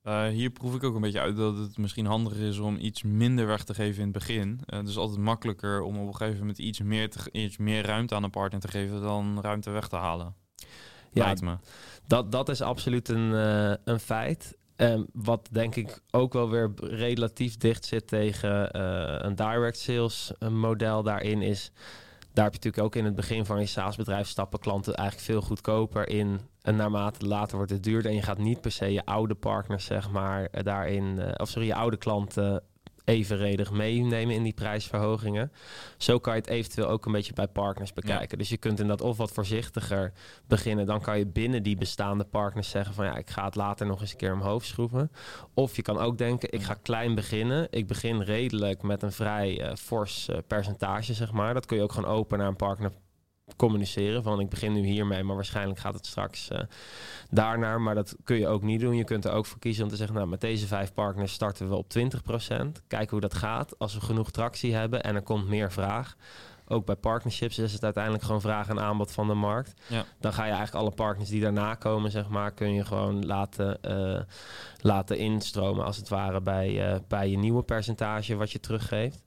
Uh, 0.05 0.27
hier 0.27 0.51
proef 0.51 0.75
ik 0.75 0.85
ook 0.85 0.95
een 0.95 1.01
beetje 1.01 1.21
uit 1.21 1.37
dat 1.37 1.57
het 1.57 1.79
misschien 1.79 2.07
handiger 2.07 2.47
is 2.47 2.59
om 2.59 2.77
iets 2.77 3.03
minder 3.03 3.47
weg 3.47 3.65
te 3.65 3.75
geven 3.75 3.99
in 3.99 4.09
het 4.09 4.13
begin. 4.13 4.61
Uh, 4.67 4.85
dus 4.85 4.97
altijd 4.97 5.19
makkelijker 5.19 5.83
om 5.83 5.99
op 5.99 6.07
een 6.07 6.17
gegeven 6.17 6.41
moment 6.41 6.59
iets 6.59 6.81
meer, 6.81 7.11
te, 7.11 7.19
iets 7.33 7.57
meer 7.57 7.87
ruimte 7.87 8.15
aan 8.15 8.23
een 8.23 8.31
partner 8.31 8.61
te 8.61 8.69
geven 8.69 9.01
dan 9.01 9.41
ruimte 9.41 9.71
weg 9.71 9.89
te 9.89 9.97
halen. 9.97 10.35
Ja, 11.13 11.35
me. 11.41 11.57
Dat, 12.07 12.33
dat 12.33 12.49
is 12.49 12.61
absoluut 12.61 13.09
een, 13.09 13.31
uh, 13.31 13.75
een 13.85 14.01
feit. 14.01 14.57
Um, 14.77 15.07
wat 15.13 15.49
denk 15.51 15.77
ik 15.77 16.01
ook 16.11 16.33
wel 16.33 16.51
weer 16.51 16.73
relatief 16.77 17.57
dicht 17.57 17.85
zit 17.85 18.07
tegen 18.07 18.79
een 19.27 19.35
direct 19.35 19.79
sales 19.79 20.33
model 20.51 21.03
daarin 21.03 21.43
is 21.43 21.73
daar 22.35 22.45
heb 22.45 22.55
je 22.55 22.61
natuurlijk 22.61 22.85
ook 22.85 22.97
in 22.97 23.05
het 23.05 23.14
begin 23.14 23.45
van 23.45 23.61
je 23.61 23.66
SaaS-bedrijf 23.66 24.28
stappen 24.28 24.59
klanten 24.59 24.95
eigenlijk 24.95 25.28
veel 25.28 25.41
goedkoper 25.41 26.09
in. 26.09 26.41
En 26.62 26.76
naarmate 26.76 27.26
later 27.26 27.57
wordt 27.57 27.72
het 27.72 27.82
duurder. 27.82 28.11
En 28.11 28.16
je 28.16 28.22
gaat 28.22 28.39
niet 28.39 28.61
per 28.61 28.70
se 28.70 28.93
je 28.93 29.05
oude 29.05 29.35
partners, 29.35 29.85
zeg 29.85 30.11
maar, 30.11 30.49
daarin. 30.62 31.16
Uh, 31.18 31.28
of 31.37 31.49
sorry, 31.49 31.66
je 31.66 31.74
oude 31.74 31.97
klanten 31.97 32.62
evenredig 33.05 33.71
meenemen 33.71 34.35
in 34.35 34.43
die 34.43 34.53
prijsverhogingen. 34.53 35.53
Zo 35.97 36.19
kan 36.19 36.35
je 36.35 36.41
het 36.41 36.49
eventueel 36.49 36.89
ook 36.89 37.07
een 37.07 37.13
beetje 37.13 37.33
bij 37.33 37.49
partners 37.49 37.93
bekijken. 37.93 38.29
Ja. 38.31 38.37
Dus 38.37 38.49
je 38.49 38.57
kunt 38.57 38.81
inderdaad 38.81 39.07
of 39.07 39.17
wat 39.17 39.33
voorzichtiger 39.33 40.13
beginnen. 40.47 40.87
Dan 40.87 41.01
kan 41.01 41.19
je 41.19 41.27
binnen 41.27 41.63
die 41.63 41.77
bestaande 41.77 42.25
partners 42.25 42.71
zeggen 42.71 42.95
van 42.95 43.05
ja, 43.05 43.17
ik 43.17 43.31
ga 43.31 43.45
het 43.45 43.55
later 43.55 43.87
nog 43.87 44.01
eens 44.01 44.11
een 44.11 44.17
keer 44.17 44.33
omhoog 44.33 44.65
schroeven. 44.65 45.11
Of 45.55 45.77
je 45.77 45.83
kan 45.83 45.99
ook 45.99 46.19
denken, 46.19 46.53
ik 46.53 46.63
ga 46.63 46.75
klein 46.75 47.15
beginnen. 47.15 47.67
Ik 47.71 47.87
begin 47.87 48.23
redelijk 48.23 48.83
met 48.83 49.03
een 49.03 49.13
vrij 49.13 49.61
uh, 49.61 49.75
fors 49.75 50.29
uh, 50.29 50.37
percentage, 50.47 51.15
zeg 51.15 51.33
maar. 51.33 51.55
Dat 51.55 51.67
kun 51.67 51.77
je 51.77 51.83
ook 51.83 51.93
gewoon 51.93 52.11
open 52.11 52.39
naar 52.39 52.49
een 52.49 52.57
partner 52.57 52.93
communiceren. 53.57 54.23
Van 54.23 54.41
ik 54.41 54.49
begin 54.49 54.73
nu 54.73 54.85
hiermee, 54.85 55.23
maar 55.23 55.35
waarschijnlijk 55.35 55.79
gaat 55.79 55.95
het 55.95 56.07
straks 56.07 56.51
uh, 56.53 56.59
daarnaar. 57.31 57.81
Maar 57.81 57.95
dat 57.95 58.17
kun 58.25 58.37
je 58.37 58.49
ook 58.49 58.63
niet 58.63 58.81
doen. 58.81 58.97
Je 58.97 59.05
kunt 59.05 59.25
er 59.25 59.33
ook 59.33 59.47
voor 59.47 59.59
kiezen 59.59 59.85
om 59.85 59.91
te 59.91 59.97
zeggen, 59.97 60.17
nou 60.17 60.29
met 60.29 60.41
deze 60.41 60.67
vijf 60.67 60.93
partners 60.93 61.33
starten 61.33 61.69
we 61.69 61.75
op 61.75 61.87
20%. 61.99 62.03
Kijken 62.87 63.11
hoe 63.11 63.21
dat 63.21 63.35
gaat. 63.35 63.79
Als 63.79 63.95
we 63.95 64.01
genoeg 64.01 64.31
tractie 64.31 64.75
hebben 64.75 65.03
en 65.03 65.15
er 65.15 65.23
komt 65.23 65.49
meer 65.49 65.73
vraag. 65.73 66.17
Ook 66.67 66.87
bij 66.87 66.97
partnerships 66.97 67.59
is 67.59 67.73
het 67.73 67.85
uiteindelijk 67.85 68.25
gewoon 68.25 68.41
vraag 68.41 68.69
en 68.69 68.81
aanbod 68.81 69.13
van 69.13 69.27
de 69.27 69.35
markt. 69.35 69.75
Ja. 69.87 70.05
Dan 70.21 70.33
ga 70.33 70.45
je 70.45 70.53
eigenlijk 70.53 70.85
alle 70.85 70.95
partners 70.95 71.29
die 71.29 71.41
daarna 71.41 71.75
komen, 71.75 72.11
zeg 72.11 72.29
maar, 72.29 72.53
kun 72.53 72.75
je 72.75 72.85
gewoon 72.85 73.27
laten, 73.27 73.79
uh, 73.89 74.21
laten 74.81 75.19
instromen 75.19 75.85
als 75.85 75.97
het 75.97 76.09
ware 76.09 76.41
bij, 76.41 76.93
uh, 76.93 76.99
bij 77.09 77.29
je 77.29 77.39
nieuwe 77.39 77.63
percentage 77.63 78.37
wat 78.37 78.51
je 78.51 78.61
teruggeeft. 78.61 79.25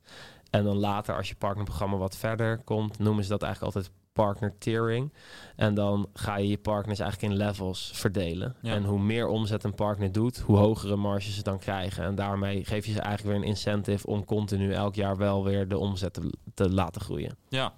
En 0.50 0.64
dan 0.64 0.78
later, 0.78 1.16
als 1.16 1.30
je 1.30 1.36
partnerprogramma 1.36 1.98
wat 1.98 2.18
verder 2.18 2.58
komt, 2.58 3.00
noemen 3.00 3.24
ze 3.24 3.30
dat 3.30 3.44
eigenlijk 3.44 3.76
altijd 3.76 3.96
partner 4.18 4.54
tiering. 4.58 5.14
En 5.56 5.74
dan 5.74 6.10
ga 6.14 6.38
je 6.38 6.48
je 6.48 6.58
partners 6.58 7.00
eigenlijk 7.00 7.34
in 7.34 7.40
levels 7.40 7.92
verdelen. 7.94 8.56
Ja. 8.62 8.74
En 8.74 8.84
hoe 8.84 9.00
meer 9.00 9.28
omzet 9.28 9.64
een 9.64 9.76
partner 9.76 10.12
doet, 10.12 10.38
hoe 10.38 10.58
hogere 10.58 10.96
marges 10.96 11.36
ze 11.36 11.44
dan 11.44 11.60
krijgen. 11.60 12.04
En 12.04 12.16
daarmee 12.16 12.66
geef 12.66 12.86
je 12.86 12.92
ze 12.92 13.00
eigenlijk 13.00 13.36
weer 13.38 13.46
een 13.46 13.56
incentive 13.56 14.08
om 14.08 14.26
continu 14.26 14.72
elk 14.72 14.96
jaar 14.96 15.18
wel 15.18 15.44
weer 15.44 15.68
de 15.68 15.78
omzet 15.78 16.14
te, 16.14 16.34
te 16.54 16.70
laten 16.70 17.02
groeien. 17.02 17.38
Ja, 17.50 17.74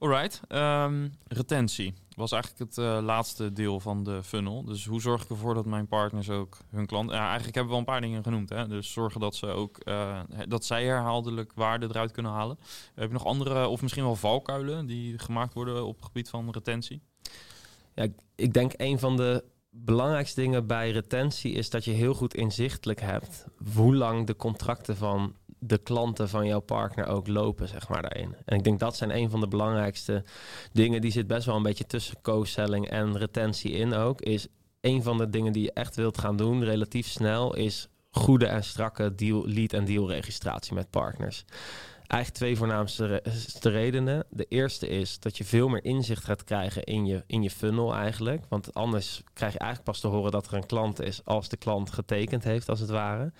alright. 0.00 0.40
Um, 0.48 1.12
retentie 1.28 1.94
was 2.16 2.32
eigenlijk 2.32 2.70
het 2.70 2.78
uh, 2.78 2.98
laatste 3.02 3.52
deel 3.52 3.80
van 3.80 4.04
de 4.04 4.22
funnel. 4.22 4.64
Dus 4.64 4.86
hoe 4.86 5.00
zorg 5.00 5.22
ik 5.22 5.30
ervoor 5.30 5.54
dat 5.54 5.66
mijn 5.66 5.86
partners 5.86 6.30
ook 6.30 6.58
hun 6.70 6.86
klant... 6.86 7.10
Ja, 7.10 7.26
eigenlijk 7.26 7.54
hebben 7.54 7.72
we 7.72 7.78
een 7.78 7.84
paar 7.84 8.00
dingen 8.00 8.22
genoemd. 8.22 8.48
Hè? 8.48 8.68
Dus 8.68 8.92
zorgen 8.92 9.20
dat 9.20 9.34
ze 9.34 9.46
ook 9.46 9.80
uh, 9.84 10.20
dat 10.48 10.64
zij 10.64 10.84
herhaaldelijk 10.84 11.52
waarde 11.54 11.86
eruit 11.86 12.10
kunnen 12.10 12.32
halen. 12.32 12.58
Heb 12.94 13.06
je 13.06 13.12
nog 13.12 13.24
andere 13.24 13.66
of 13.66 13.82
misschien 13.82 14.04
wel 14.04 14.16
valkuilen 14.16 14.86
die 14.86 15.18
gemaakt 15.18 15.54
worden 15.54 15.86
op 15.86 15.96
het 15.96 16.04
gebied 16.04 16.28
van 16.28 16.50
retentie? 16.50 17.02
Ja, 17.94 18.06
ik 18.34 18.52
denk 18.52 18.72
een 18.76 18.98
van 18.98 19.16
de 19.16 19.44
belangrijkste 19.70 20.40
dingen 20.40 20.66
bij 20.66 20.90
retentie 20.90 21.52
is 21.52 21.70
dat 21.70 21.84
je 21.84 21.90
heel 21.90 22.14
goed 22.14 22.34
inzichtelijk 22.34 23.00
hebt 23.00 23.46
hoe 23.74 23.94
lang 23.94 24.26
de 24.26 24.36
contracten 24.36 24.96
van 24.96 25.34
de 25.60 25.78
klanten 25.78 26.28
van 26.28 26.46
jouw 26.46 26.60
partner 26.60 27.06
ook 27.06 27.26
lopen, 27.26 27.68
zeg 27.68 27.88
maar, 27.88 28.02
daarin. 28.02 28.36
En 28.44 28.56
ik 28.56 28.64
denk 28.64 28.80
dat 28.80 28.96
zijn 28.96 29.16
een 29.16 29.30
van 29.30 29.40
de 29.40 29.48
belangrijkste 29.48 30.24
dingen. 30.72 31.00
Die 31.00 31.12
zit 31.12 31.26
best 31.26 31.46
wel 31.46 31.56
een 31.56 31.62
beetje 31.62 31.86
tussen 31.86 32.16
co-selling 32.22 32.88
en 32.88 33.18
retentie 33.18 33.70
in 33.70 33.94
ook. 33.94 34.20
Is 34.20 34.46
een 34.80 35.02
van 35.02 35.18
de 35.18 35.30
dingen 35.30 35.52
die 35.52 35.62
je 35.62 35.72
echt 35.72 35.96
wilt 35.96 36.18
gaan 36.18 36.36
doen, 36.36 36.64
relatief 36.64 37.06
snel, 37.06 37.56
is 37.56 37.88
goede 38.10 38.46
en 38.46 38.64
strakke 38.64 39.14
deal, 39.14 39.48
lead- 39.48 39.72
en 39.72 39.84
deal-registratie 39.84 40.74
met 40.74 40.90
partners 40.90 41.44
eigenlijk 42.10 42.42
twee 42.42 42.56
voornaamste 42.56 43.22
redenen. 43.62 44.24
De 44.30 44.46
eerste 44.48 44.88
is 44.88 45.20
dat 45.20 45.36
je 45.36 45.44
veel 45.44 45.68
meer 45.68 45.84
inzicht 45.84 46.24
gaat 46.24 46.44
krijgen 46.44 46.84
in 46.84 47.06
je, 47.06 47.22
in 47.26 47.42
je 47.42 47.50
funnel 47.50 47.94
eigenlijk. 47.94 48.44
Want 48.48 48.74
anders 48.74 49.22
krijg 49.32 49.52
je 49.52 49.58
eigenlijk 49.58 49.90
pas 49.90 50.00
te 50.00 50.06
horen 50.06 50.30
dat 50.30 50.46
er 50.46 50.54
een 50.54 50.66
klant 50.66 51.00
is 51.00 51.20
als 51.24 51.48
de 51.48 51.56
klant 51.56 51.90
getekend 51.90 52.44
heeft, 52.44 52.68
als 52.68 52.80
het 52.80 52.90
ware. 52.90 53.32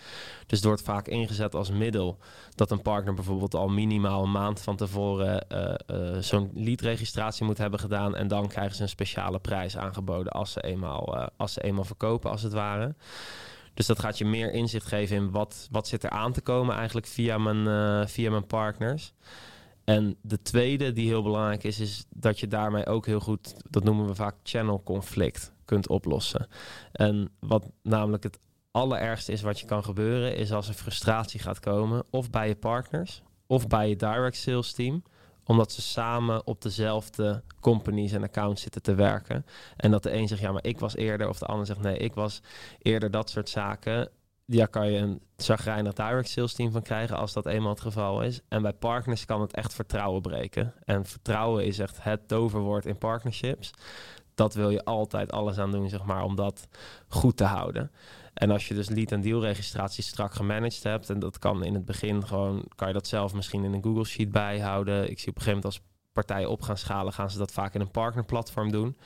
Dus 0.46 0.62
wordt 0.62 0.82
vaak 0.82 1.08
ingezet 1.08 1.54
als 1.54 1.70
middel 1.70 2.18
dat 2.54 2.70
een 2.70 2.82
partner 2.82 3.14
bijvoorbeeld 3.14 3.54
al 3.54 3.68
minimaal 3.68 4.22
een 4.22 4.30
maand 4.30 4.60
van 4.60 4.76
tevoren 4.76 5.46
uh, 5.52 5.74
uh, 5.96 6.18
zo'n 6.18 6.50
leadregistratie 6.54 7.44
moet 7.44 7.58
hebben 7.58 7.80
gedaan. 7.80 8.16
En 8.16 8.28
dan 8.28 8.48
krijgen 8.48 8.76
ze 8.76 8.82
een 8.82 8.88
speciale 8.88 9.38
prijs 9.38 9.76
aangeboden 9.76 10.32
als 10.32 10.52
ze 10.52 10.60
eenmaal, 10.60 11.30
als 11.36 11.52
ze 11.52 11.62
eenmaal 11.62 11.84
verkopen, 11.84 12.30
als 12.30 12.42
het 12.42 12.52
ware. 12.52 12.94
Dus 13.74 13.86
dat 13.86 13.98
gaat 13.98 14.18
je 14.18 14.24
meer 14.24 14.52
inzicht 14.52 14.86
geven 14.86 15.16
in 15.16 15.30
wat, 15.30 15.68
wat 15.70 15.88
zit 15.88 16.04
er 16.04 16.10
aan 16.10 16.32
te 16.32 16.40
komen 16.40 16.74
eigenlijk 16.74 17.06
via 17.06 17.38
mijn, 17.38 17.66
uh, 17.66 18.06
via 18.06 18.30
mijn 18.30 18.46
partners. 18.46 19.12
En 19.84 20.16
de 20.22 20.42
tweede 20.42 20.92
die 20.92 21.06
heel 21.06 21.22
belangrijk 21.22 21.64
is, 21.64 21.80
is 21.80 22.04
dat 22.08 22.40
je 22.40 22.48
daarmee 22.48 22.86
ook 22.86 23.06
heel 23.06 23.20
goed, 23.20 23.54
dat 23.70 23.84
noemen 23.84 24.06
we 24.06 24.14
vaak 24.14 24.34
channel 24.42 24.82
conflict, 24.82 25.52
kunt 25.64 25.88
oplossen. 25.88 26.48
En 26.92 27.30
wat 27.38 27.70
namelijk 27.82 28.22
het 28.22 28.38
allerergste 28.70 29.32
is 29.32 29.42
wat 29.42 29.60
je 29.60 29.66
kan 29.66 29.84
gebeuren, 29.84 30.36
is 30.36 30.52
als 30.52 30.68
er 30.68 30.74
frustratie 30.74 31.40
gaat 31.40 31.60
komen, 31.60 32.04
of 32.10 32.30
bij 32.30 32.48
je 32.48 32.56
partners, 32.56 33.22
of 33.46 33.66
bij 33.66 33.88
je 33.88 33.96
direct 33.96 34.36
sales 34.36 34.72
team 34.72 35.02
omdat 35.44 35.72
ze 35.72 35.82
samen 35.82 36.46
op 36.46 36.62
dezelfde 36.62 37.42
companies 37.60 38.12
en 38.12 38.22
accounts 38.22 38.62
zitten 38.62 38.82
te 38.82 38.94
werken. 38.94 39.46
En 39.76 39.90
dat 39.90 40.02
de 40.02 40.12
een 40.12 40.28
zegt, 40.28 40.40
ja, 40.40 40.52
maar 40.52 40.64
ik 40.64 40.78
was 40.78 40.96
eerder. 40.96 41.28
Of 41.28 41.38
de 41.38 41.46
ander 41.46 41.66
zegt, 41.66 41.80
nee, 41.80 41.96
ik 41.96 42.14
was 42.14 42.42
eerder 42.78 43.10
dat 43.10 43.30
soort 43.30 43.48
zaken. 43.48 44.08
Ja, 44.44 44.66
kan 44.66 44.90
je 44.90 44.98
een 44.98 45.20
zagrijnig 45.36 45.92
direct 45.92 46.28
sales 46.28 46.54
team 46.54 46.72
van 46.72 46.82
krijgen 46.82 47.16
als 47.16 47.32
dat 47.32 47.46
eenmaal 47.46 47.70
het 47.70 47.80
geval 47.80 48.22
is. 48.22 48.40
En 48.48 48.62
bij 48.62 48.72
partners 48.72 49.24
kan 49.24 49.40
het 49.40 49.54
echt 49.54 49.74
vertrouwen 49.74 50.22
breken. 50.22 50.74
En 50.84 51.06
vertrouwen 51.06 51.64
is 51.64 51.78
echt 51.78 52.02
het 52.02 52.28
toverwoord 52.28 52.86
in 52.86 52.98
partnerships. 52.98 53.70
Dat 54.40 54.54
wil 54.54 54.70
je 54.70 54.84
altijd 54.84 55.32
alles 55.32 55.58
aan 55.58 55.70
doen, 55.70 55.88
zeg 55.88 56.04
maar, 56.04 56.22
om 56.22 56.36
dat 56.36 56.68
goed 57.08 57.36
te 57.36 57.44
houden. 57.44 57.90
En 58.34 58.50
als 58.50 58.68
je 58.68 58.74
dus 58.74 58.88
lead- 58.88 59.12
en 59.12 59.20
deal-registratie 59.20 60.04
strak 60.04 60.34
gemanaged 60.34 60.82
hebt, 60.82 61.10
en 61.10 61.18
dat 61.18 61.38
kan 61.38 61.64
in 61.64 61.74
het 61.74 61.84
begin 61.84 62.26
gewoon, 62.26 62.64
kan 62.74 62.88
je 62.88 62.94
dat 62.94 63.06
zelf 63.06 63.34
misschien 63.34 63.64
in 63.64 63.72
een 63.72 63.82
Google 63.82 64.04
Sheet 64.04 64.30
bijhouden. 64.30 65.10
Ik 65.10 65.18
zie 65.18 65.28
op 65.28 65.36
een 65.36 65.42
gegeven 65.42 65.46
moment 65.46 65.64
als 65.64 65.80
partijen 66.12 66.50
op 66.50 66.62
gaan 66.62 66.78
schalen, 66.78 67.12
gaan 67.12 67.30
ze 67.30 67.38
dat 67.38 67.52
vaak 67.52 67.74
in 67.74 67.80
een 67.80 67.90
partnerplatform 67.90 68.70
doen. 68.70 68.96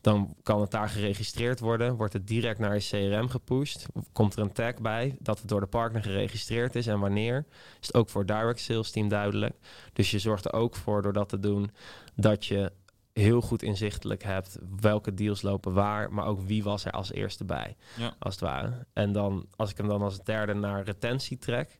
Dan 0.00 0.34
kan 0.42 0.60
het 0.60 0.70
daar 0.70 0.88
geregistreerd 0.88 1.60
worden, 1.60 1.96
wordt 1.96 2.12
het 2.12 2.26
direct 2.26 2.58
naar 2.58 2.74
je 2.74 2.80
CRM 2.80 3.28
gepusht. 3.28 3.86
Komt 4.12 4.36
er 4.36 4.42
een 4.42 4.52
tag 4.52 4.74
bij 4.74 5.16
dat 5.20 5.38
het 5.38 5.48
door 5.48 5.60
de 5.60 5.66
partner 5.66 6.02
geregistreerd 6.02 6.74
is 6.74 6.86
en 6.86 7.00
wanneer. 7.00 7.46
Is 7.80 7.86
het 7.86 7.94
ook 7.94 8.08
voor 8.08 8.26
direct 8.26 8.60
sales 8.60 8.90
team 8.90 9.08
duidelijk. 9.08 9.54
Dus 9.92 10.10
je 10.10 10.18
zorgt 10.18 10.44
er 10.44 10.52
ook 10.52 10.76
voor 10.76 11.02
door 11.02 11.12
dat 11.12 11.28
te 11.28 11.38
doen 11.38 11.70
dat 12.14 12.46
je 12.46 12.72
heel 13.14 13.40
goed 13.40 13.62
inzichtelijk 13.62 14.22
hebt 14.22 14.58
welke 14.80 15.14
deals 15.14 15.42
lopen 15.42 15.72
waar, 15.72 16.12
maar 16.12 16.26
ook 16.26 16.40
wie 16.40 16.62
was 16.62 16.84
er 16.84 16.92
als 16.92 17.12
eerste 17.12 17.44
bij, 17.44 17.76
ja. 17.96 18.14
als 18.18 18.34
het 18.34 18.42
ware. 18.42 18.86
En 18.92 19.12
dan, 19.12 19.46
als 19.56 19.70
ik 19.70 19.76
hem 19.76 19.88
dan 19.88 20.02
als 20.02 20.22
derde 20.22 20.54
naar 20.54 20.84
retentie 20.84 21.38
trek, 21.38 21.78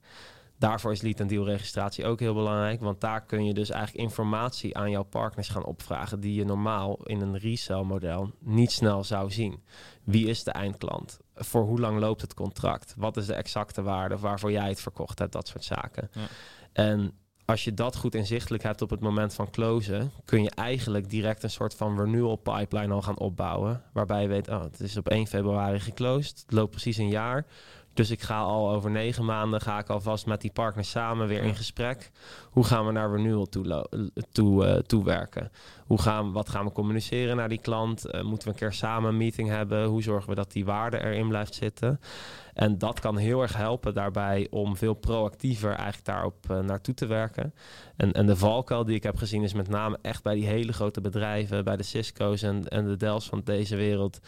Daarvoor 0.59 0.93
is 0.93 1.03
lead 1.03 1.21
en 1.21 1.27
deal 1.27 1.45
registratie 1.45 2.07
ook 2.07 2.21
heel 2.21 2.35
belangrijk. 2.35 2.81
Want 2.81 3.01
daar 3.01 3.25
kun 3.25 3.45
je 3.45 3.55
dus 3.55 3.71
eigenlijk 3.71 4.05
informatie 4.05 4.77
aan 4.77 4.91
jouw 4.91 5.03
partners 5.03 5.49
gaan 5.49 5.65
opvragen. 5.65 6.21
die 6.21 6.35
je 6.35 6.45
normaal 6.45 7.03
in 7.03 7.21
een 7.21 7.39
resell 7.39 7.83
model 7.83 8.31
niet 8.39 8.73
snel 8.73 9.05
zou 9.05 9.31
zien. 9.31 9.63
Wie 10.05 10.27
is 10.27 10.45
de 10.45 10.51
eindklant? 10.51 11.19
Voor 11.35 11.63
hoe 11.63 11.81
lang 11.81 11.99
loopt 11.99 12.21
het 12.21 12.35
contract? 12.35 12.95
Wat 12.97 13.17
is 13.17 13.27
de 13.27 13.35
exacte 13.35 13.83
waarde 13.83 14.19
waarvoor 14.19 14.51
jij 14.51 14.69
het 14.69 14.81
verkocht 14.81 15.19
hebt? 15.19 15.33
Dat 15.33 15.49
soort 15.49 15.65
zaken. 15.65 16.11
Ja. 16.13 16.27
En 16.73 17.13
als 17.45 17.65
je 17.65 17.75
dat 17.75 17.97
goed 17.97 18.15
inzichtelijk 18.15 18.63
hebt 18.63 18.83
op 18.83 18.91
het 18.91 19.01
moment 19.01 19.35
van 19.35 19.51
closen, 19.51 20.13
kun 20.25 20.43
je 20.43 20.51
eigenlijk 20.51 21.11
direct 21.11 21.43
een 21.43 21.51
soort 21.51 21.75
van 21.75 22.01
renewal 22.01 22.37
pipeline 22.37 22.95
al 22.95 23.03
gaan 23.03 23.19
opbouwen. 23.19 23.83
Waarbij 23.93 24.23
je 24.23 24.29
weet, 24.29 24.49
oh, 24.49 24.63
het 24.63 24.81
is 24.81 24.97
op 24.97 25.09
1 25.09 25.27
februari 25.27 25.81
geclosed. 25.81 26.41
Het 26.41 26.53
loopt 26.53 26.71
precies 26.71 26.97
een 26.97 27.09
jaar. 27.09 27.47
Dus 27.95 28.11
ik 28.11 28.23
ga 28.23 28.41
al 28.41 28.71
over 28.71 28.91
negen 28.91 29.25
maanden 29.25 29.61
ga 29.61 29.79
ik 29.79 29.89
alvast 29.89 30.27
met 30.27 30.41
die 30.41 30.53
partners 30.53 30.91
samen 30.91 31.27
weer 31.27 31.43
in 31.43 31.55
gesprek. 31.55 32.11
Hoe 32.51 32.65
gaan 32.65 32.87
we 32.87 32.93
naar 32.93 33.11
renewal 33.11 33.47
toe, 33.47 33.89
toe, 34.33 34.67
uh, 34.67 34.75
toewerken? 34.75 35.51
Hoe 35.87 36.01
gaan, 36.01 36.33
wat 36.33 36.49
gaan 36.49 36.65
we 36.65 36.73
communiceren 36.73 37.37
naar 37.37 37.49
die 37.49 37.61
klant? 37.61 38.07
Uh, 38.07 38.23
moeten 38.23 38.49
we 38.49 38.55
een 38.55 38.61
keer 38.61 38.73
samen 38.73 39.09
een 39.09 39.17
meeting 39.17 39.49
hebben? 39.49 39.85
Hoe 39.85 40.03
zorgen 40.03 40.29
we 40.29 40.35
dat 40.35 40.53
die 40.53 40.65
waarde 40.65 41.05
erin 41.05 41.29
blijft 41.29 41.55
zitten? 41.55 42.01
En 42.55 42.79
dat 42.79 43.01
kan 43.01 43.17
heel 43.17 43.43
erg 43.43 43.57
helpen 43.57 43.95
daarbij 43.95 44.47
om 44.51 44.77
veel 44.77 44.95
proactiever 44.95 45.71
eigenlijk 45.71 46.05
daarop 46.05 46.47
uh, 46.51 46.59
naartoe 46.59 46.95
te 46.95 47.07
werken. 47.07 47.55
En, 47.97 48.13
en 48.13 48.27
de 48.27 48.37
valkuil 48.37 48.85
die 48.85 48.97
ik 48.97 49.03
heb 49.03 49.17
gezien 49.17 49.43
is 49.43 49.53
met 49.53 49.69
name 49.69 49.99
echt 50.03 50.23
bij 50.23 50.35
die 50.35 50.47
hele 50.47 50.73
grote 50.73 51.01
bedrijven, 51.01 51.65
bij 51.65 51.77
de 51.77 51.83
Cisco's 51.83 52.43
en, 52.43 52.69
en 52.69 52.87
de 52.87 52.97
Dells 52.97 53.29
van 53.29 53.41
deze 53.45 53.77
wereld 53.77 54.21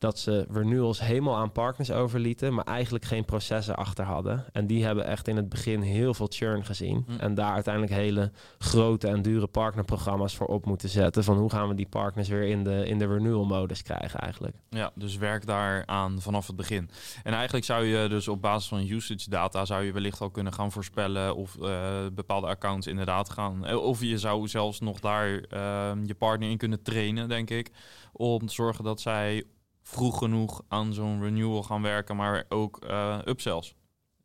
dat 0.00 0.18
ze 0.18 0.46
renewals 0.50 1.00
helemaal 1.00 1.36
aan 1.36 1.52
partners 1.52 1.90
overlieten, 1.90 2.54
maar 2.54 2.64
eigenlijk 2.64 3.04
geen 3.04 3.24
processen 3.24 3.76
achter 3.76 4.04
hadden. 4.04 4.44
En 4.52 4.66
die 4.66 4.84
hebben 4.84 5.06
echt 5.06 5.28
in 5.28 5.36
het 5.36 5.48
begin 5.48 5.80
heel 5.80 6.14
veel 6.14 6.26
churn 6.30 6.64
gezien. 6.64 7.04
Hm. 7.06 7.18
En 7.18 7.34
daar 7.34 7.52
uiteindelijk 7.52 7.94
hele 7.94 8.30
grote 8.58 9.08
en 9.08 9.22
dure 9.22 9.46
partnerprogramma's 9.46 10.36
voor 10.36 10.46
op 10.46 10.66
moeten 10.66 10.88
zetten. 10.88 11.24
Van 11.24 11.38
hoe 11.38 11.50
gaan 11.50 11.68
we 11.68 11.74
die 11.74 11.88
partners 11.88 12.28
weer 12.28 12.42
in 12.42 12.64
de, 12.64 12.86
in 12.86 12.98
de 12.98 13.06
renewal 13.06 13.44
modus 13.44 13.82
krijgen 13.82 14.20
eigenlijk. 14.20 14.56
Ja, 14.68 14.90
dus 14.94 15.16
werk 15.16 15.46
daar 15.46 15.86
aan 15.86 16.20
vanaf 16.20 16.46
het 16.46 16.56
begin. 16.56 16.90
En 17.22 17.32
eigenlijk 17.32 17.64
zou 17.64 17.84
je 17.84 18.08
dus 18.08 18.28
op 18.28 18.42
basis 18.42 18.68
van 18.68 18.88
usage 18.88 19.30
data 19.30 19.64
zou 19.64 19.82
je 19.82 19.92
wellicht 19.92 20.20
al 20.20 20.30
kunnen 20.30 20.52
gaan 20.52 20.72
voorspellen 20.72 21.36
of 21.36 21.56
uh, 21.60 21.90
bepaalde 22.12 22.46
accounts 22.46 22.86
inderdaad 22.86 23.30
gaan. 23.30 23.66
Eh, 23.66 23.76
of 23.76 24.00
je 24.00 24.18
zou 24.18 24.48
zelfs 24.48 24.80
nog 24.80 25.00
daar 25.00 25.28
uh, 25.28 25.92
je 26.04 26.14
partner 26.18 26.50
in 26.50 26.58
kunnen 26.58 26.82
trainen, 26.82 27.28
denk 27.28 27.50
ik. 27.50 27.70
Om 28.12 28.46
te 28.46 28.52
zorgen 28.52 28.84
dat 28.84 29.00
zij 29.00 29.44
vroeg 29.90 30.18
genoeg 30.18 30.62
aan 30.68 30.92
zo'n 30.92 31.22
renewal 31.22 31.62
gaan 31.62 31.82
werken, 31.82 32.16
maar 32.16 32.44
ook 32.48 32.84
uh, 32.84 33.18
upsells. 33.24 33.74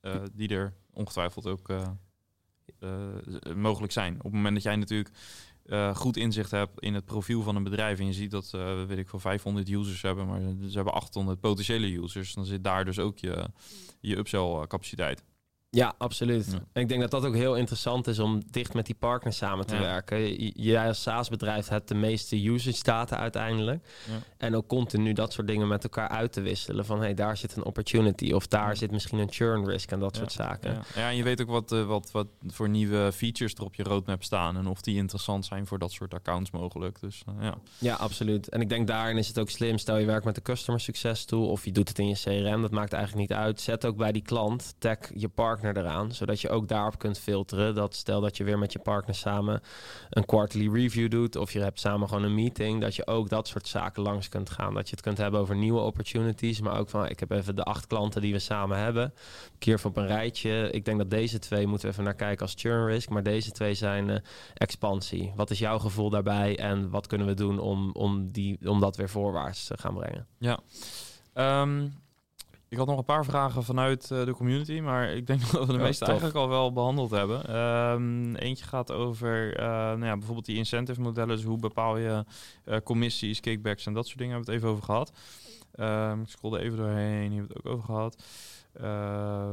Uh, 0.02 0.16
die 0.34 0.50
er 0.50 0.74
ongetwijfeld 0.94 1.48
ook 1.48 1.70
uh, 1.70 1.88
mogelijk 3.56 3.94
zijn. 3.94 4.16
Op 4.16 4.24
het 4.24 4.34
moment 4.34 4.54
dat 4.54 4.64
jij 4.64 4.76
natuurlijk 4.76 5.16
goed 5.94 6.18
inzicht 6.18 6.52
hebt 6.52 6.80
in 6.80 6.94
het 6.94 7.06
profiel 7.06 7.42
van 7.42 7.56
een 7.56 7.64
bedrijf 7.64 8.00
en 8.00 8.06
je 8.06 8.14
ziet 8.14 8.32
dat, 8.32 8.50
weet 8.88 8.98
ik, 8.98 9.10
van 9.10 9.20
500 9.20 9.70
users 9.70 10.02
hebben, 10.02 10.28
maar 10.28 10.42
ze 10.70 10.76
hebben 10.76 10.94
800 10.94 11.40
potentiële 11.40 12.02
users, 12.02 12.34
dan 12.34 12.46
zit 12.46 12.64
daar 12.64 12.86
dus 12.86 13.00
ook 13.00 13.18
je, 13.18 13.50
je 14.00 14.18
upsell 14.18 14.66
capaciteit. 14.68 15.24
Ja, 15.70 15.94
absoluut. 15.98 16.48
En 16.74 16.82
ik 16.82 16.90
denk 16.90 17.02
dat 17.02 17.12
dat 17.12 17.26
ook 17.26 17.36
heel 17.36 17.56
interessant 17.56 18.08
is 18.08 18.20
om 18.20 18.42
dicht 18.52 18.74
met 18.74 18.86
die 18.86 18.96
partners 18.96 19.38
samen 19.38 19.66
te 19.66 19.78
werken. 19.78 20.36
Jij 20.62 20.88
als 20.88 21.02
SaaS-bedrijf 21.02 21.68
hebt 21.68 21.88
de 21.88 21.96
meeste 21.96 22.48
usage 22.48 22.84
data 22.84 23.18
uiteindelijk. 23.18 23.88
Ja. 24.08 24.14
En 24.38 24.56
ook 24.56 24.68
continu 24.68 25.14
dat 25.14 25.34
soort 25.34 25.48
dingen 25.48 25.68
met 25.68 25.84
elkaar 25.84 26.10
uit 26.10 26.32
te 26.32 26.42
wisselen. 26.42 26.86
Van 26.86 27.00
hey, 27.00 27.14
daar 27.14 27.38
zit 27.38 27.56
een 27.56 27.66
opportunity 27.66 28.32
of 28.32 28.48
daar 28.48 28.78
zit 28.78 28.92
misschien 28.92 29.20
een 29.20 29.32
churn 29.32 29.66
risk 29.66 29.92
en 29.92 30.00
dat 30.00 30.16
soort 30.16 30.32
zaken. 30.32 30.84
Ja. 30.96 31.10
en 31.10 31.16
je 31.16 31.24
weet 31.24 31.42
ook 31.42 31.50
wat, 31.50 31.72
uh, 31.72 31.86
wat, 31.86 32.12
wat 32.12 32.28
voor 32.48 32.70
nieuwe 32.70 33.12
features 33.14 33.54
er 33.54 33.64
op 33.64 33.76
je 33.76 33.84
roadmap 33.84 34.24
staan. 34.24 34.58
En 34.58 34.68
of 34.68 34.82
die 34.82 34.96
interessant 34.96 35.46
zijn 35.46 35.68
voor 35.68 35.80
dat 35.80 35.92
soort 35.92 36.14
accounts 36.14 36.52
mogelijk. 36.52 37.00
Dus, 37.00 37.24
uh, 37.30 37.36
ja. 37.44 37.58
ja, 37.78 37.96
absoluut. 37.96 38.50
En 38.50 38.62
ik 38.62 38.70
denk 38.70 38.88
daarin 38.88 39.18
is 39.18 39.28
het 39.28 39.40
ook 39.40 39.50
slim. 39.50 39.78
Stel 39.78 39.98
je 39.98 40.06
werkt 40.06 40.26
met 40.26 40.36
de 40.36 40.42
customer 40.42 40.82
success 40.82 41.26
tool 41.26 41.50
of 41.50 41.66
je 41.66 41.72
doet 41.72 41.88
het 41.88 42.00
in 42.00 42.08
je 42.08 42.16
CRM. 42.16 42.62
Dat 42.62 42.72
maakt 42.72 42.94
eigenlijk 42.94 43.30
niet 43.30 43.38
uit. 43.38 43.62
Zet 43.62 43.86
ook 43.86 43.98
bij 43.98 44.12
die 44.12 44.22
klant, 44.22 44.76
tag 44.78 44.98
je 45.14 45.30
partner 45.30 45.65
eraan, 45.74 46.12
zodat 46.12 46.42
je 46.42 46.50
ook 46.50 46.68
daarop 46.68 47.00
kunt 47.00 47.20
filteren. 47.20 47.76
Dat 47.76 47.96
stel 47.96 48.22
dat 48.22 48.38
je 48.38 48.44
weer 48.44 48.60
met 48.60 48.74
je 48.74 48.80
partner 48.80 49.16
samen 49.16 49.62
een 50.10 50.26
quarterly 50.26 50.74
review 50.74 51.10
doet 51.10 51.36
of 51.36 51.52
je 51.52 51.60
hebt 51.60 51.80
samen 51.80 52.08
gewoon 52.08 52.24
een 52.24 52.36
meeting, 52.36 52.82
dat 52.82 52.96
je 52.96 53.08
ook 53.08 53.30
dat 53.30 53.48
soort 53.48 53.68
zaken 53.68 54.04
langs 54.04 54.30
kunt 54.30 54.50
gaan. 54.50 54.74
Dat 54.74 54.90
je 54.90 54.96
het 54.96 55.04
kunt 55.04 55.18
hebben 55.18 55.40
over 55.40 55.56
nieuwe 55.56 55.80
opportunities, 55.80 56.62
maar 56.62 56.80
ook 56.80 56.90
van 56.90 57.08
ik 57.08 57.20
heb 57.20 57.32
even 57.32 57.56
de 57.56 57.64
acht 57.64 57.88
klanten 57.88 58.22
die 58.22 58.34
we 58.34 58.40
samen 58.40 58.78
hebben. 58.78 59.14
Keer 59.60 59.80
op 59.84 59.98
een 59.98 60.08
rijtje. 60.08 60.70
Ik 60.72 60.86
denk 60.86 60.98
dat 60.98 61.10
deze 61.10 61.40
twee 61.40 61.68
moeten 61.68 61.88
we 61.88 61.92
even 61.94 62.04
naar 62.04 62.16
kijken 62.16 62.42
als 62.42 62.54
churn 62.58 62.86
risk, 62.86 63.10
maar 63.10 63.24
deze 63.24 63.52
twee 63.52 63.74
zijn 63.74 64.10
uh, 64.10 64.18
expansie. 64.54 65.34
Wat 65.36 65.50
is 65.50 65.60
jouw 65.60 65.80
gevoel 65.80 66.10
daarbij 66.10 66.58
en 66.58 66.90
wat 66.90 67.08
kunnen 67.08 67.28
we 67.28 67.34
doen 67.34 67.60
om, 67.60 67.92
om, 67.92 68.32
die, 68.32 68.58
om 68.70 68.80
dat 68.80 68.96
weer 68.96 69.10
voorwaarts 69.10 69.66
te 69.66 69.78
gaan 69.78 69.94
brengen? 69.94 70.28
Ja. 70.38 70.60
Um, 71.62 71.94
ik 72.70 72.78
had 72.78 72.88
nog 72.88 72.98
een 72.98 73.06
paar 73.06 73.26
vragen 73.26 73.64
vanuit 73.64 74.10
uh, 74.12 74.26
de 74.26 74.34
community, 74.34 74.80
maar 74.80 75.10
ik 75.10 75.28
denk 75.28 75.42
dat 75.52 75.66
we 75.66 75.74
de 75.74 75.80
meeste 75.80 76.06
eigenlijk 76.06 76.36
al 76.38 76.50
wel 76.50 76.74
behandeld 76.74 77.12
hebben. 77.12 77.56
Um, 77.56 78.36
eentje 78.36 78.66
gaat 78.66 78.92
over 78.92 79.60
uh, 79.60 79.66
nou 79.66 80.06
ja, 80.06 80.14
bijvoorbeeld 80.14 80.46
die 80.46 80.58
incentive 80.58 81.02
modellen. 81.02 81.36
Dus 81.36 81.46
hoe 81.46 81.60
bepaal 81.60 81.98
je 81.98 82.26
uh, 82.66 82.78
commissies, 82.84 83.40
kickbacks 83.40 83.86
en 83.86 83.94
dat 83.94 84.06
soort 84.06 84.18
dingen. 84.18 84.34
Hebben 84.34 84.54
we 84.54 84.60
het 84.60 84.64
even 84.64 84.76
over 84.76 84.86
gehad. 84.86 85.12
Um, 85.80 86.22
ik 86.22 86.30
scrollde 86.30 86.60
even 86.60 86.78
doorheen, 86.78 87.32
hier 87.32 87.40
hebben 87.40 87.48
we 87.48 87.54
het 87.54 87.66
ook 87.66 87.74
over 87.74 87.86
gehad. 87.86 88.24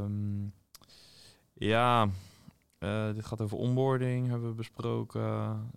Um, 0.05 0.53
ja, 1.55 2.09
dit 3.15 3.25
gaat 3.25 3.41
over 3.41 3.59
onboarding, 3.59 4.29
hebben 4.29 4.49
we 4.49 4.55
besproken. 4.55 5.71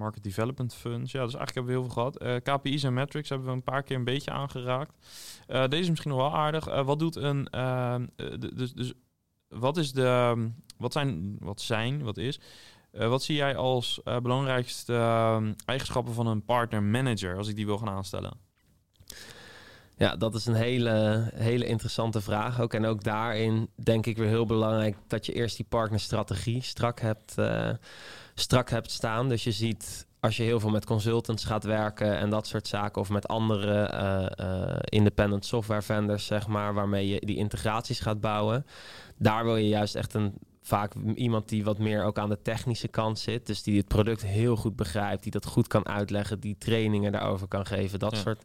Market 0.00 0.22
Development 0.22 0.74
Funds. 0.74 1.12
Ja, 1.12 1.24
dus 1.24 1.34
eigenlijk 1.34 1.54
hebben 1.54 1.74
we 1.74 1.80
heel 1.80 1.90
veel 1.90 1.94
gehad. 1.94 2.18
Eh, 2.18 2.54
KPI's 2.54 2.82
en 2.82 2.94
metrics 2.94 3.28
hebben 3.28 3.46
we 3.46 3.52
een 3.52 3.62
paar 3.62 3.82
keer 3.82 3.96
een 3.96 4.04
beetje 4.04 4.30
aangeraakt. 4.30 4.92
Uh, 5.48 5.68
deze 5.68 5.82
is 5.82 5.88
misschien 5.88 6.10
nog 6.10 6.20
wel 6.20 6.34
aardig. 6.34 6.68
Uh, 6.68 6.84
wat 6.84 6.98
doet 6.98 7.16
een... 7.16 7.48
dus, 8.54 8.72
dus 8.72 8.92
wat 9.48 9.76
is 9.76 9.92
de... 9.92 10.50
Wat 10.78 10.92
zijn... 10.92 11.36
Wat 11.38 11.60
zijn... 11.60 12.02
Wat 12.02 12.16
is... 12.16 12.40
wat 12.92 13.22
zie 13.22 13.36
jij 13.36 13.56
als 13.56 14.00
belangrijkste 14.04 14.94
eigenschappen 15.64 16.14
van 16.14 16.26
een 16.26 16.44
partner 16.44 16.82
manager 16.82 17.36
als 17.36 17.48
ik 17.48 17.56
die 17.56 17.66
wil 17.66 17.78
gaan 17.78 17.88
aanstellen? 17.88 18.32
Ja, 19.96 20.16
dat 20.16 20.34
is 20.34 20.46
een 20.46 20.54
hele, 20.54 21.28
hele 21.34 21.66
interessante 21.66 22.20
vraag 22.20 22.60
ook. 22.60 22.74
En 22.74 22.84
ook 22.86 23.02
daarin 23.02 23.68
denk 23.74 24.06
ik 24.06 24.16
weer 24.16 24.28
heel 24.28 24.46
belangrijk 24.46 24.96
dat 25.06 25.26
je 25.26 25.32
eerst 25.32 25.56
die 25.56 25.66
partnerstrategie 25.68 26.62
strak 26.62 27.00
hebt 27.00 27.34
strak 28.40 28.70
hebt 28.70 28.90
staan. 28.90 29.28
Dus 29.28 29.44
je 29.44 29.52
ziet 29.52 30.06
als 30.20 30.36
je 30.36 30.42
heel 30.42 30.60
veel 30.60 30.70
met 30.70 30.86
consultants 30.86 31.44
gaat 31.44 31.64
werken 31.64 32.18
en 32.18 32.30
dat 32.30 32.46
soort 32.46 32.68
zaken, 32.68 33.00
of 33.00 33.08
met 33.08 33.28
andere 33.28 33.92
uh, 34.40 34.76
independent 34.84 35.44
software 35.44 35.82
vendors, 35.82 36.26
zeg 36.26 36.46
maar, 36.46 36.74
waarmee 36.74 37.08
je 37.08 37.20
die 37.20 37.36
integraties 37.36 38.00
gaat 38.00 38.20
bouwen, 38.20 38.66
daar 39.16 39.44
wil 39.44 39.56
je 39.56 39.68
juist 39.68 39.94
echt 39.94 40.14
een 40.14 40.34
vaak 40.62 40.94
iemand 41.14 41.48
die 41.48 41.64
wat 41.64 41.78
meer 41.78 42.04
ook 42.04 42.18
aan 42.18 42.28
de 42.28 42.42
technische 42.42 42.88
kant 42.88 43.18
zit. 43.18 43.46
Dus 43.46 43.62
die 43.62 43.76
het 43.76 43.88
product 43.88 44.22
heel 44.22 44.56
goed 44.56 44.76
begrijpt, 44.76 45.22
die 45.22 45.32
dat 45.32 45.46
goed 45.46 45.66
kan 45.66 45.88
uitleggen, 45.88 46.40
die 46.40 46.56
trainingen 46.58 47.12
daarover 47.12 47.48
kan 47.48 47.66
geven, 47.66 47.98
dat 47.98 48.16
soort 48.16 48.42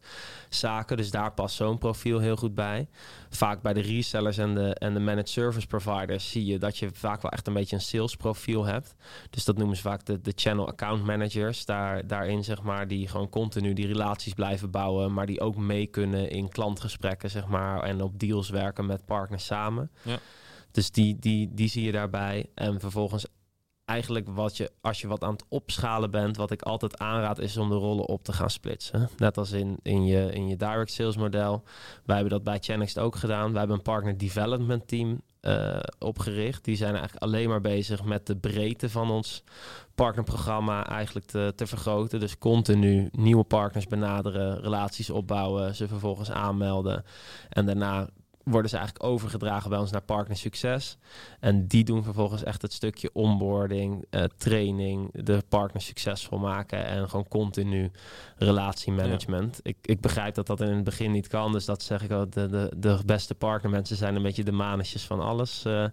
zaken. 0.49 0.97
Dus 0.97 1.11
daar 1.11 1.32
past 1.32 1.55
zo'n 1.55 1.78
profiel 1.78 2.20
heel 2.20 2.36
goed 2.36 2.55
bij. 2.55 2.88
Vaak 3.30 3.61
bij 3.61 3.74
de 3.74 3.82
resellers 3.82 4.38
en 4.38 4.55
de, 4.55 4.76
en 4.76 4.93
de 4.93 4.99
managed 4.99 5.30
service 5.30 5.68
providers 5.68 6.32
zie 6.32 6.45
je 6.45 6.57
dat 6.57 6.78
je 6.78 6.89
vaak 6.93 7.22
wel 7.22 7.32
echt 7.32 7.47
een 7.47 7.53
beetje 7.53 7.76
een 7.76 7.82
sales 7.82 8.16
profiel 8.16 8.66
hebt. 8.66 8.95
Dus 9.30 9.45
dat 9.45 9.57
noemen 9.57 9.76
ze 9.76 9.82
vaak 9.82 10.05
de, 10.05 10.22
de 10.22 10.34
channel 10.36 10.68
account 10.68 11.03
managers. 11.03 11.66
Daar, 11.66 12.07
daarin 12.07 12.43
zeg 12.43 12.61
maar, 12.61 12.88
die 12.88 13.07
gewoon 13.07 13.30
continu 13.30 13.74
die 13.74 13.88
relaties 13.88 14.34
blijven 14.34 14.72
bouwen, 14.72 15.13
maar 15.13 15.26
die 15.26 15.41
ook 15.41 15.55
mee 15.55 15.86
kunnen 15.86 16.30
in 16.30 16.49
klantgesprekken, 16.49 17.30
zeg 17.30 17.47
maar, 17.47 17.84
en 17.84 18.01
op 18.01 18.20
deals 18.20 18.49
werken 18.49 18.86
met 18.86 19.05
partners 19.05 19.45
samen. 19.45 19.91
Ja. 20.01 20.18
Dus 20.76 20.91
die, 20.91 21.19
die, 21.19 21.53
die 21.53 21.69
zie 21.69 21.84
je 21.84 21.91
daarbij. 21.91 22.49
En 22.53 22.80
vervolgens 22.80 23.26
eigenlijk 23.86 24.28
wat 24.30 24.57
je, 24.57 24.71
als 24.82 25.01
je 25.01 25.07
wat 25.07 25.23
aan 25.23 25.32
het 25.32 25.45
opschalen 25.49 26.11
bent, 26.11 26.38
wat 26.38 26.51
ik 26.51 26.61
altijd 26.61 26.97
aanraad, 26.97 27.39
is 27.39 27.57
om 27.57 27.69
de 27.69 27.76
rollen 27.76 28.07
op 28.07 28.23
te 28.23 28.34
gaan 28.34 28.49
splitsen. 28.49 29.09
Net 29.17 29.38
als 29.38 29.51
in, 29.51 29.80
in, 29.82 30.05
je, 30.05 30.32
in 30.32 30.47
je 30.47 30.55
direct 30.55 30.91
sales 30.91 31.17
model. 31.17 31.63
Wij 32.05 32.15
hebben 32.15 32.34
dat 32.34 32.43
bij 32.43 32.59
Channext 32.59 32.99
ook 32.99 33.15
gedaan. 33.15 33.49
Wij 33.49 33.59
hebben 33.59 33.78
een 33.78 33.84
partner 33.84 34.17
development 34.17 34.88
team 34.88 35.21
uh, 35.41 35.80
opgericht. 35.99 36.63
Die 36.63 36.76
zijn 36.76 36.93
eigenlijk 36.93 37.23
alleen 37.23 37.49
maar 37.49 37.61
bezig 37.61 38.03
met 38.03 38.28
de 38.28 38.36
breedte 38.36 38.89
van 38.89 39.11
ons 39.11 39.43
partnerprogramma 39.95 40.88
eigenlijk 40.88 41.26
te, 41.26 41.53
te 41.55 41.67
vergroten. 41.67 42.19
Dus 42.19 42.38
continu 42.38 43.09
nieuwe 43.11 43.43
partners 43.43 43.88
benaderen, 43.88 44.61
relaties 44.61 45.09
opbouwen, 45.09 45.76
ze 45.76 45.88
vervolgens 45.88 46.32
aanmelden. 46.32 47.03
En 47.49 47.65
daarna 47.65 48.09
worden 48.46 48.70
ze 48.70 48.78
eigenlijk 48.78 49.06
overgedragen 49.06 49.70
bij 49.70 49.80
ons 49.80 49.91
naar 49.91 50.02
Partner 50.02 50.38
Succes. 50.38 50.98
En 51.39 51.68
die 51.68 51.84
doen 51.84 52.04
vervolgens 52.04 52.43
echt 52.43 52.62
het 52.62 52.74
stukje 52.74 53.10
onboarding, 53.14 54.06
uh, 54.10 54.24
training, 54.38 55.10
de 55.24 55.43
partner 55.50 55.82
succesvol 55.82 56.38
maken 56.38 56.86
en 56.86 57.10
gewoon 57.10 57.28
continu 57.28 57.91
relatiemanagement. 58.38 59.60
Ik, 59.64 59.78
ik 59.82 60.02
begrijp 60.02 60.36
dat 60.36 60.48
dat 60.48 60.62
in 60.62 60.68
het 60.68 60.84
begin 60.84 61.12
niet 61.12 61.28
kan, 61.28 61.52
dus 61.52 61.66
dat 61.66 61.84
zeg 61.84 62.04
ik 62.04 62.12
ook. 62.12 62.32
De, 62.32 62.48
de, 62.48 62.72
de 62.78 63.00
beste 63.06 63.36
partnermensen 63.36 63.98
zijn 63.98 64.16
een 64.16 64.22
beetje 64.24 64.43
de 64.43 64.52
manetjes 64.52 65.04
van 65.04 65.20
alles 65.20 65.64
uh, 65.68 65.86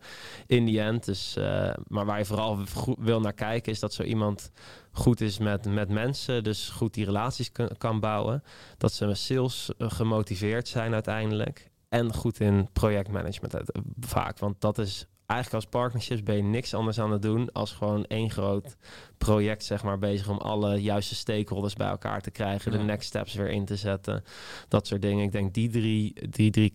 in 0.46 0.64
die 0.64 0.80
end. 0.80 1.04
Dus, 1.04 1.36
uh, 1.38 1.70
maar 1.86 2.06
waar 2.06 2.18
je 2.18 2.24
vooral 2.24 2.58
wil 2.98 3.20
naar 3.20 3.32
kijken 3.32 3.72
is 3.72 3.80
dat 3.80 3.94
zo 3.94 4.02
iemand 4.02 4.50
goed 4.92 5.20
is 5.20 5.38
met, 5.38 5.64
met 5.64 5.88
mensen, 5.88 6.44
dus 6.44 6.68
goed 6.68 6.94
die 6.94 7.04
relaties 7.04 7.52
kan 7.78 8.00
bouwen. 8.00 8.42
Dat 8.78 8.92
ze 8.92 9.14
sales 9.14 9.70
gemotiveerd 9.78 10.68
zijn 10.68 10.92
uiteindelijk 10.92 11.70
en 11.92 12.14
goed 12.14 12.40
in 12.40 12.68
projectmanagement 12.72 13.54
vaak. 14.00 14.38
Want 14.38 14.60
dat 14.60 14.78
is 14.78 15.06
eigenlijk 15.26 15.64
als 15.64 15.72
partnerships 15.72 16.22
ben 16.22 16.36
je 16.36 16.42
niks 16.42 16.74
anders 16.74 17.00
aan 17.00 17.12
het 17.12 17.22
doen 17.22 17.52
als 17.52 17.72
gewoon 17.72 18.04
één 18.04 18.30
groot 18.30 18.76
project 19.18 19.64
zeg 19.64 19.82
maar 19.82 19.98
bezig 19.98 20.28
om 20.28 20.38
alle 20.38 20.82
juiste 20.82 21.14
stakeholders 21.14 21.74
bij 21.74 21.88
elkaar 21.88 22.20
te 22.20 22.30
krijgen, 22.30 22.72
de 22.72 22.78
next 22.78 23.08
steps 23.08 23.34
weer 23.34 23.50
in 23.50 23.64
te 23.64 23.76
zetten, 23.76 24.24
dat 24.68 24.86
soort 24.86 25.02
dingen. 25.02 25.24
Ik 25.24 25.32
denk 25.32 25.54
die 25.54 25.70
drie, 25.70 26.28
die 26.30 26.50
drie 26.50 26.70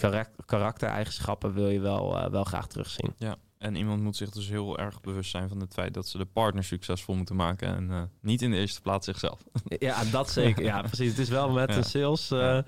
karaktereigenschappen 0.46 1.54
wil 1.54 1.70
je 1.70 1.80
wel, 1.80 2.18
uh, 2.18 2.30
wel 2.30 2.44
graag 2.44 2.68
terugzien. 2.68 3.14
Ja. 3.18 3.36
En 3.58 3.76
iemand 3.76 4.02
moet 4.02 4.16
zich 4.16 4.30
dus 4.30 4.50
heel 4.50 4.78
erg 4.78 5.02
bewust 5.02 5.32
zijn 5.32 5.50
van 5.50 5.60
het 5.60 5.74
feit 5.74 5.94
dat 5.94 6.08
ze 6.08 6.18
de 6.18 6.26
partner 6.26 6.64
succesvol 6.64 7.16
moeten 7.16 7.36
maken. 7.36 7.76
En 7.76 7.90
uh, 7.90 8.02
niet 8.22 8.42
in 8.42 8.52
de 8.52 8.58
eerste 8.58 8.82
plaats 8.82 9.06
zichzelf. 9.06 9.40
Ja, 9.80 10.04
dat 10.04 10.30
zeker. 10.30 10.64
Ja, 10.68 10.82
precies. 10.82 11.10
Het 11.10 11.20
is 11.20 11.30
wel 11.30 11.50
met 11.50 11.76
een 11.76 11.84
sales, 11.84 12.32
uh, 12.32 12.60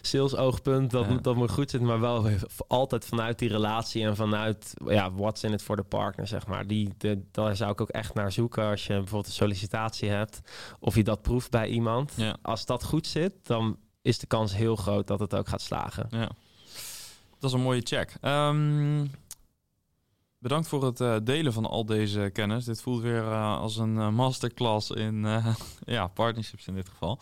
sales 0.00 0.36
oogpunt 0.36 0.90
dat, 0.90 1.24
dat 1.24 1.36
moet 1.36 1.50
goed 1.50 1.70
zitten. 1.70 1.88
Maar 1.88 2.00
wel 2.00 2.28
altijd 2.66 3.04
vanuit 3.04 3.38
die 3.38 3.48
relatie 3.48 4.04
en 4.04 4.16
vanuit 4.16 4.74
ja, 4.86 5.12
what's 5.12 5.42
in 5.42 5.52
it 5.52 5.62
for 5.62 5.76
the 5.76 5.82
partner, 5.82 6.26
zeg 6.26 6.46
maar. 6.46 6.66
Die, 6.66 6.94
de, 6.98 7.22
daar 7.30 7.56
zou 7.56 7.70
ik 7.70 7.80
ook 7.80 7.88
echt 7.88 8.14
naar 8.14 8.32
zoeken 8.32 8.64
als 8.64 8.86
je 8.86 8.92
bijvoorbeeld 8.92 9.26
een 9.26 9.32
sollicitatie 9.32 10.08
hebt. 10.08 10.40
Of 10.80 10.94
je 10.94 11.04
dat 11.04 11.22
proeft 11.22 11.50
bij 11.50 11.68
iemand. 11.68 12.14
Als 12.42 12.66
dat 12.66 12.84
goed 12.84 13.06
zit, 13.06 13.32
dan 13.42 13.78
is 14.02 14.18
de 14.18 14.26
kans 14.26 14.56
heel 14.56 14.76
groot 14.76 15.06
dat 15.06 15.20
het 15.20 15.34
ook 15.34 15.48
gaat 15.48 15.62
slagen. 15.62 16.06
Ja. 16.10 16.30
Dat 17.38 17.50
is 17.50 17.56
een 17.56 17.62
mooie 17.62 17.82
check. 17.84 18.16
Um, 18.22 19.10
Bedankt 20.40 20.68
voor 20.68 20.84
het 20.84 21.00
uh, 21.00 21.16
delen 21.22 21.52
van 21.52 21.66
al 21.66 21.86
deze 21.86 22.30
kennis. 22.32 22.64
Dit 22.64 22.82
voelt 22.82 23.02
weer 23.02 23.22
uh, 23.22 23.58
als 23.58 23.76
een 23.76 23.94
uh, 23.94 24.08
masterclass 24.08 24.90
in 24.90 25.26
ja, 25.84 26.06
partnerships 26.06 26.66
in 26.66 26.74
dit 26.74 26.88
geval. 26.88 27.20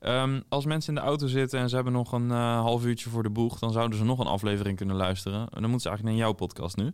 Um, 0.00 0.42
als 0.48 0.64
mensen 0.64 0.94
in 0.94 1.00
de 1.00 1.06
auto 1.06 1.26
zitten 1.26 1.60
en 1.60 1.68
ze 1.68 1.74
hebben 1.74 1.92
nog 1.92 2.12
een 2.12 2.30
half 2.30 2.84
uurtje 2.84 3.10
voor 3.10 3.22
de 3.22 3.30
boeg, 3.30 3.58
dan 3.58 3.72
zouden 3.72 3.98
ze 3.98 4.04
nog 4.04 4.18
een 4.18 4.26
aflevering 4.26 4.76
kunnen 4.76 4.96
luisteren. 4.96 5.40
En 5.40 5.60
dan 5.60 5.70
moeten 5.70 5.80
ze 5.80 5.88
eigenlijk 5.88 6.18
naar 6.18 6.26
jouw 6.26 6.36
podcast 6.36 6.76
nu. 6.76 6.92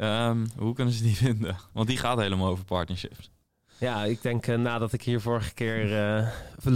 Um, 0.00 0.46
hoe 0.58 0.74
kunnen 0.74 0.94
ze 0.94 1.02
die 1.02 1.16
vinden? 1.26 1.56
Want 1.72 1.88
die 1.88 1.96
gaat 1.96 2.18
helemaal 2.18 2.48
over 2.48 2.64
partnerships. 2.64 3.30
Ja, 3.78 4.04
ik 4.04 4.22
denk 4.22 4.46
nadat 4.46 4.92
ik 4.92 5.02
hier 5.02 5.20
vorige 5.20 5.54
keer 5.54 5.88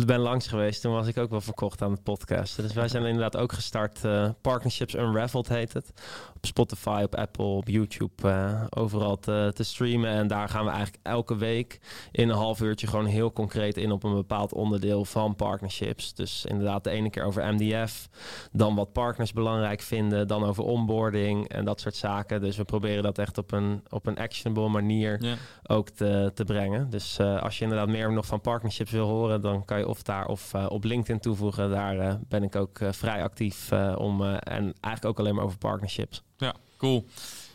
ben 0.07 0.19
langs 0.19 0.47
geweest, 0.47 0.83
toen 0.83 0.93
was 0.93 1.07
ik 1.07 1.17
ook 1.17 1.31
wel 1.31 1.41
verkocht 1.41 1.83
aan 1.83 1.91
het 1.91 2.03
podcast. 2.03 2.57
Dus 2.57 2.73
wij 2.73 2.89
zijn 2.89 3.05
inderdaad 3.05 3.37
ook 3.37 3.53
gestart. 3.53 4.01
Partnerships 4.41 4.95
Unraveled 4.95 5.49
heet 5.49 5.73
het. 5.73 5.93
Op 6.41 6.47
Spotify, 6.47 7.01
op 7.05 7.15
Apple, 7.15 7.45
op 7.45 7.69
YouTube, 7.69 8.67
overal 8.71 9.19
te, 9.19 9.51
te, 9.55 9.65
streamen. 9.65 10.11
En 10.11 10.27
daar 10.27 10.49
gaan 10.49 10.65
we 10.65 10.71
eigenlijk 10.71 11.07
elke 11.07 11.37
week 11.37 11.81
in 12.13 12.29
een 12.29 12.37
half 12.37 12.61
uurtje 12.61 12.87
gewoon 12.87 13.07
heel 13.07 13.33
concreet 13.33 13.77
in 13.77 13.93
op 13.93 14.05
een 14.05 14.15
bepaald 14.15 14.53
onderdeel 14.53 15.05
van 15.05 15.35
partnerships. 15.35 16.15
Dus 16.15 16.45
inderdaad 16.45 16.85
de 16.85 16.91
ene 16.91 17.11
keer 17.11 17.25
over 17.25 17.55
MDF, 17.55 18.09
dan 18.53 18.75
wat 18.75 18.93
partners 18.93 19.33
belangrijk 19.33 19.81
vinden, 19.81 20.29
dan 20.29 20.45
over 20.45 20.65
onboarding 20.65 21.49
en 21.49 21.65
dat 21.65 21.81
soort 21.81 21.97
zaken. 21.97 22.41
Dus 22.41 22.57
we 22.57 22.65
proberen 22.65 23.03
dat 23.03 23.19
echt 23.19 23.39
op 23.39 23.53
een, 23.53 23.83
op 23.89 24.07
een 24.07 24.19
actionable 24.19 24.69
manier 24.69 25.39
ook 25.67 25.89
te, 25.89 26.31
te 26.35 26.45
brengen. 26.45 26.91
Dus 26.91 27.19
uh, 27.19 27.43
als 27.43 27.59
je 27.59 27.65
inderdaad 27.65 27.89
meer 27.89 28.13
nog 28.13 28.27
van 28.27 28.41
partnerships 28.41 28.91
wil 28.91 29.07
horen, 29.07 29.41
dan 29.41 29.65
kan 29.65 29.79
je 29.79 29.89
of 29.89 30.03
daar 30.03 30.27
of 30.27 30.55
uh, 30.55 30.67
op 30.69 30.85
LinkedIn 30.85 31.21
toevoegen. 31.21 31.71
Daar 31.71 32.19
ben 32.29 32.43
ik 32.43 32.57
ook 32.57 32.79
vrij 32.91 33.23
actief 33.23 33.73
om 33.97 34.23
en 34.23 34.75
eigenlijk 34.81 35.05
ook 35.05 35.19
alleen 35.19 35.35
maar 35.35 35.45
over 35.45 35.59
partnerships. 35.59 36.23
Ja, 36.41 36.55
cool. 36.79 37.07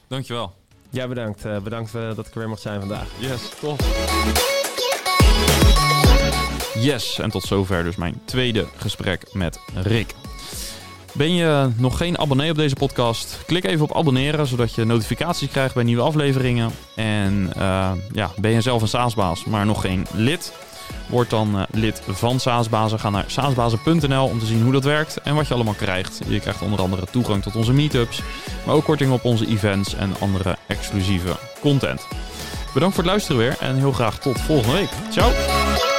Dankjewel. 0.07 0.53
Ja, 0.89 1.07
bedankt. 1.07 1.43
bedankt 1.63 1.91
dat 1.91 2.27
ik 2.27 2.33
er 2.33 2.39
weer 2.39 2.49
mocht 2.49 2.61
zijn 2.61 2.79
vandaag. 2.79 3.07
Yes, 3.19 3.49
tof. 3.59 3.79
Yes, 6.79 7.19
en 7.19 7.29
tot 7.29 7.43
zover 7.43 7.83
dus 7.83 7.95
mijn 7.95 8.21
tweede 8.25 8.65
gesprek 8.77 9.33
met 9.33 9.59
Rick. 9.73 10.13
Ben 11.13 11.33
je 11.33 11.69
nog 11.77 11.97
geen 11.97 12.17
abonnee 12.17 12.49
op 12.49 12.55
deze 12.55 12.75
podcast? 12.75 13.39
Klik 13.45 13.63
even 13.63 13.83
op 13.83 13.95
abonneren, 13.95 14.47
zodat 14.47 14.73
je 14.73 14.85
notificaties 14.85 15.49
krijgt 15.49 15.73
bij 15.73 15.83
nieuwe 15.83 16.01
afleveringen. 16.01 16.71
En 16.95 17.51
uh, 17.57 17.91
ja, 18.11 18.31
ben 18.37 18.51
je 18.51 18.61
zelf 18.61 18.81
een 18.81 18.87
SaaSbaas, 18.87 19.45
maar 19.45 19.65
nog 19.65 19.81
geen 19.81 20.05
lid? 20.13 20.53
Word 21.07 21.29
dan 21.29 21.55
uh, 21.55 21.63
lid 21.71 22.01
van 22.07 22.39
SaaSbazen. 22.39 22.99
Ga 22.99 23.09
naar 23.09 23.23
saasbazen.nl 23.27 24.25
om 24.25 24.39
te 24.39 24.45
zien 24.45 24.63
hoe 24.63 24.71
dat 24.71 24.83
werkt 24.83 25.21
en 25.21 25.35
wat 25.35 25.47
je 25.47 25.53
allemaal 25.53 25.73
krijgt. 25.73 26.19
Je 26.27 26.39
krijgt 26.39 26.61
onder 26.61 26.79
andere 26.79 27.05
toegang 27.11 27.43
tot 27.43 27.55
onze 27.55 27.73
meetups, 27.73 28.21
maar 28.65 28.75
ook 28.75 28.83
korting 28.83 29.11
op 29.11 29.25
onze 29.25 29.47
events 29.47 29.95
en 29.95 30.15
andere 30.19 30.57
exclusieve 30.67 31.37
content. 31.61 32.07
Bedankt 32.73 32.95
voor 32.95 33.03
het 33.03 33.13
luisteren 33.13 33.41
weer 33.41 33.57
en 33.59 33.75
heel 33.75 33.91
graag 33.91 34.19
tot 34.19 34.41
volgende 34.41 34.77
week. 34.77 34.89
Ciao! 35.11 35.94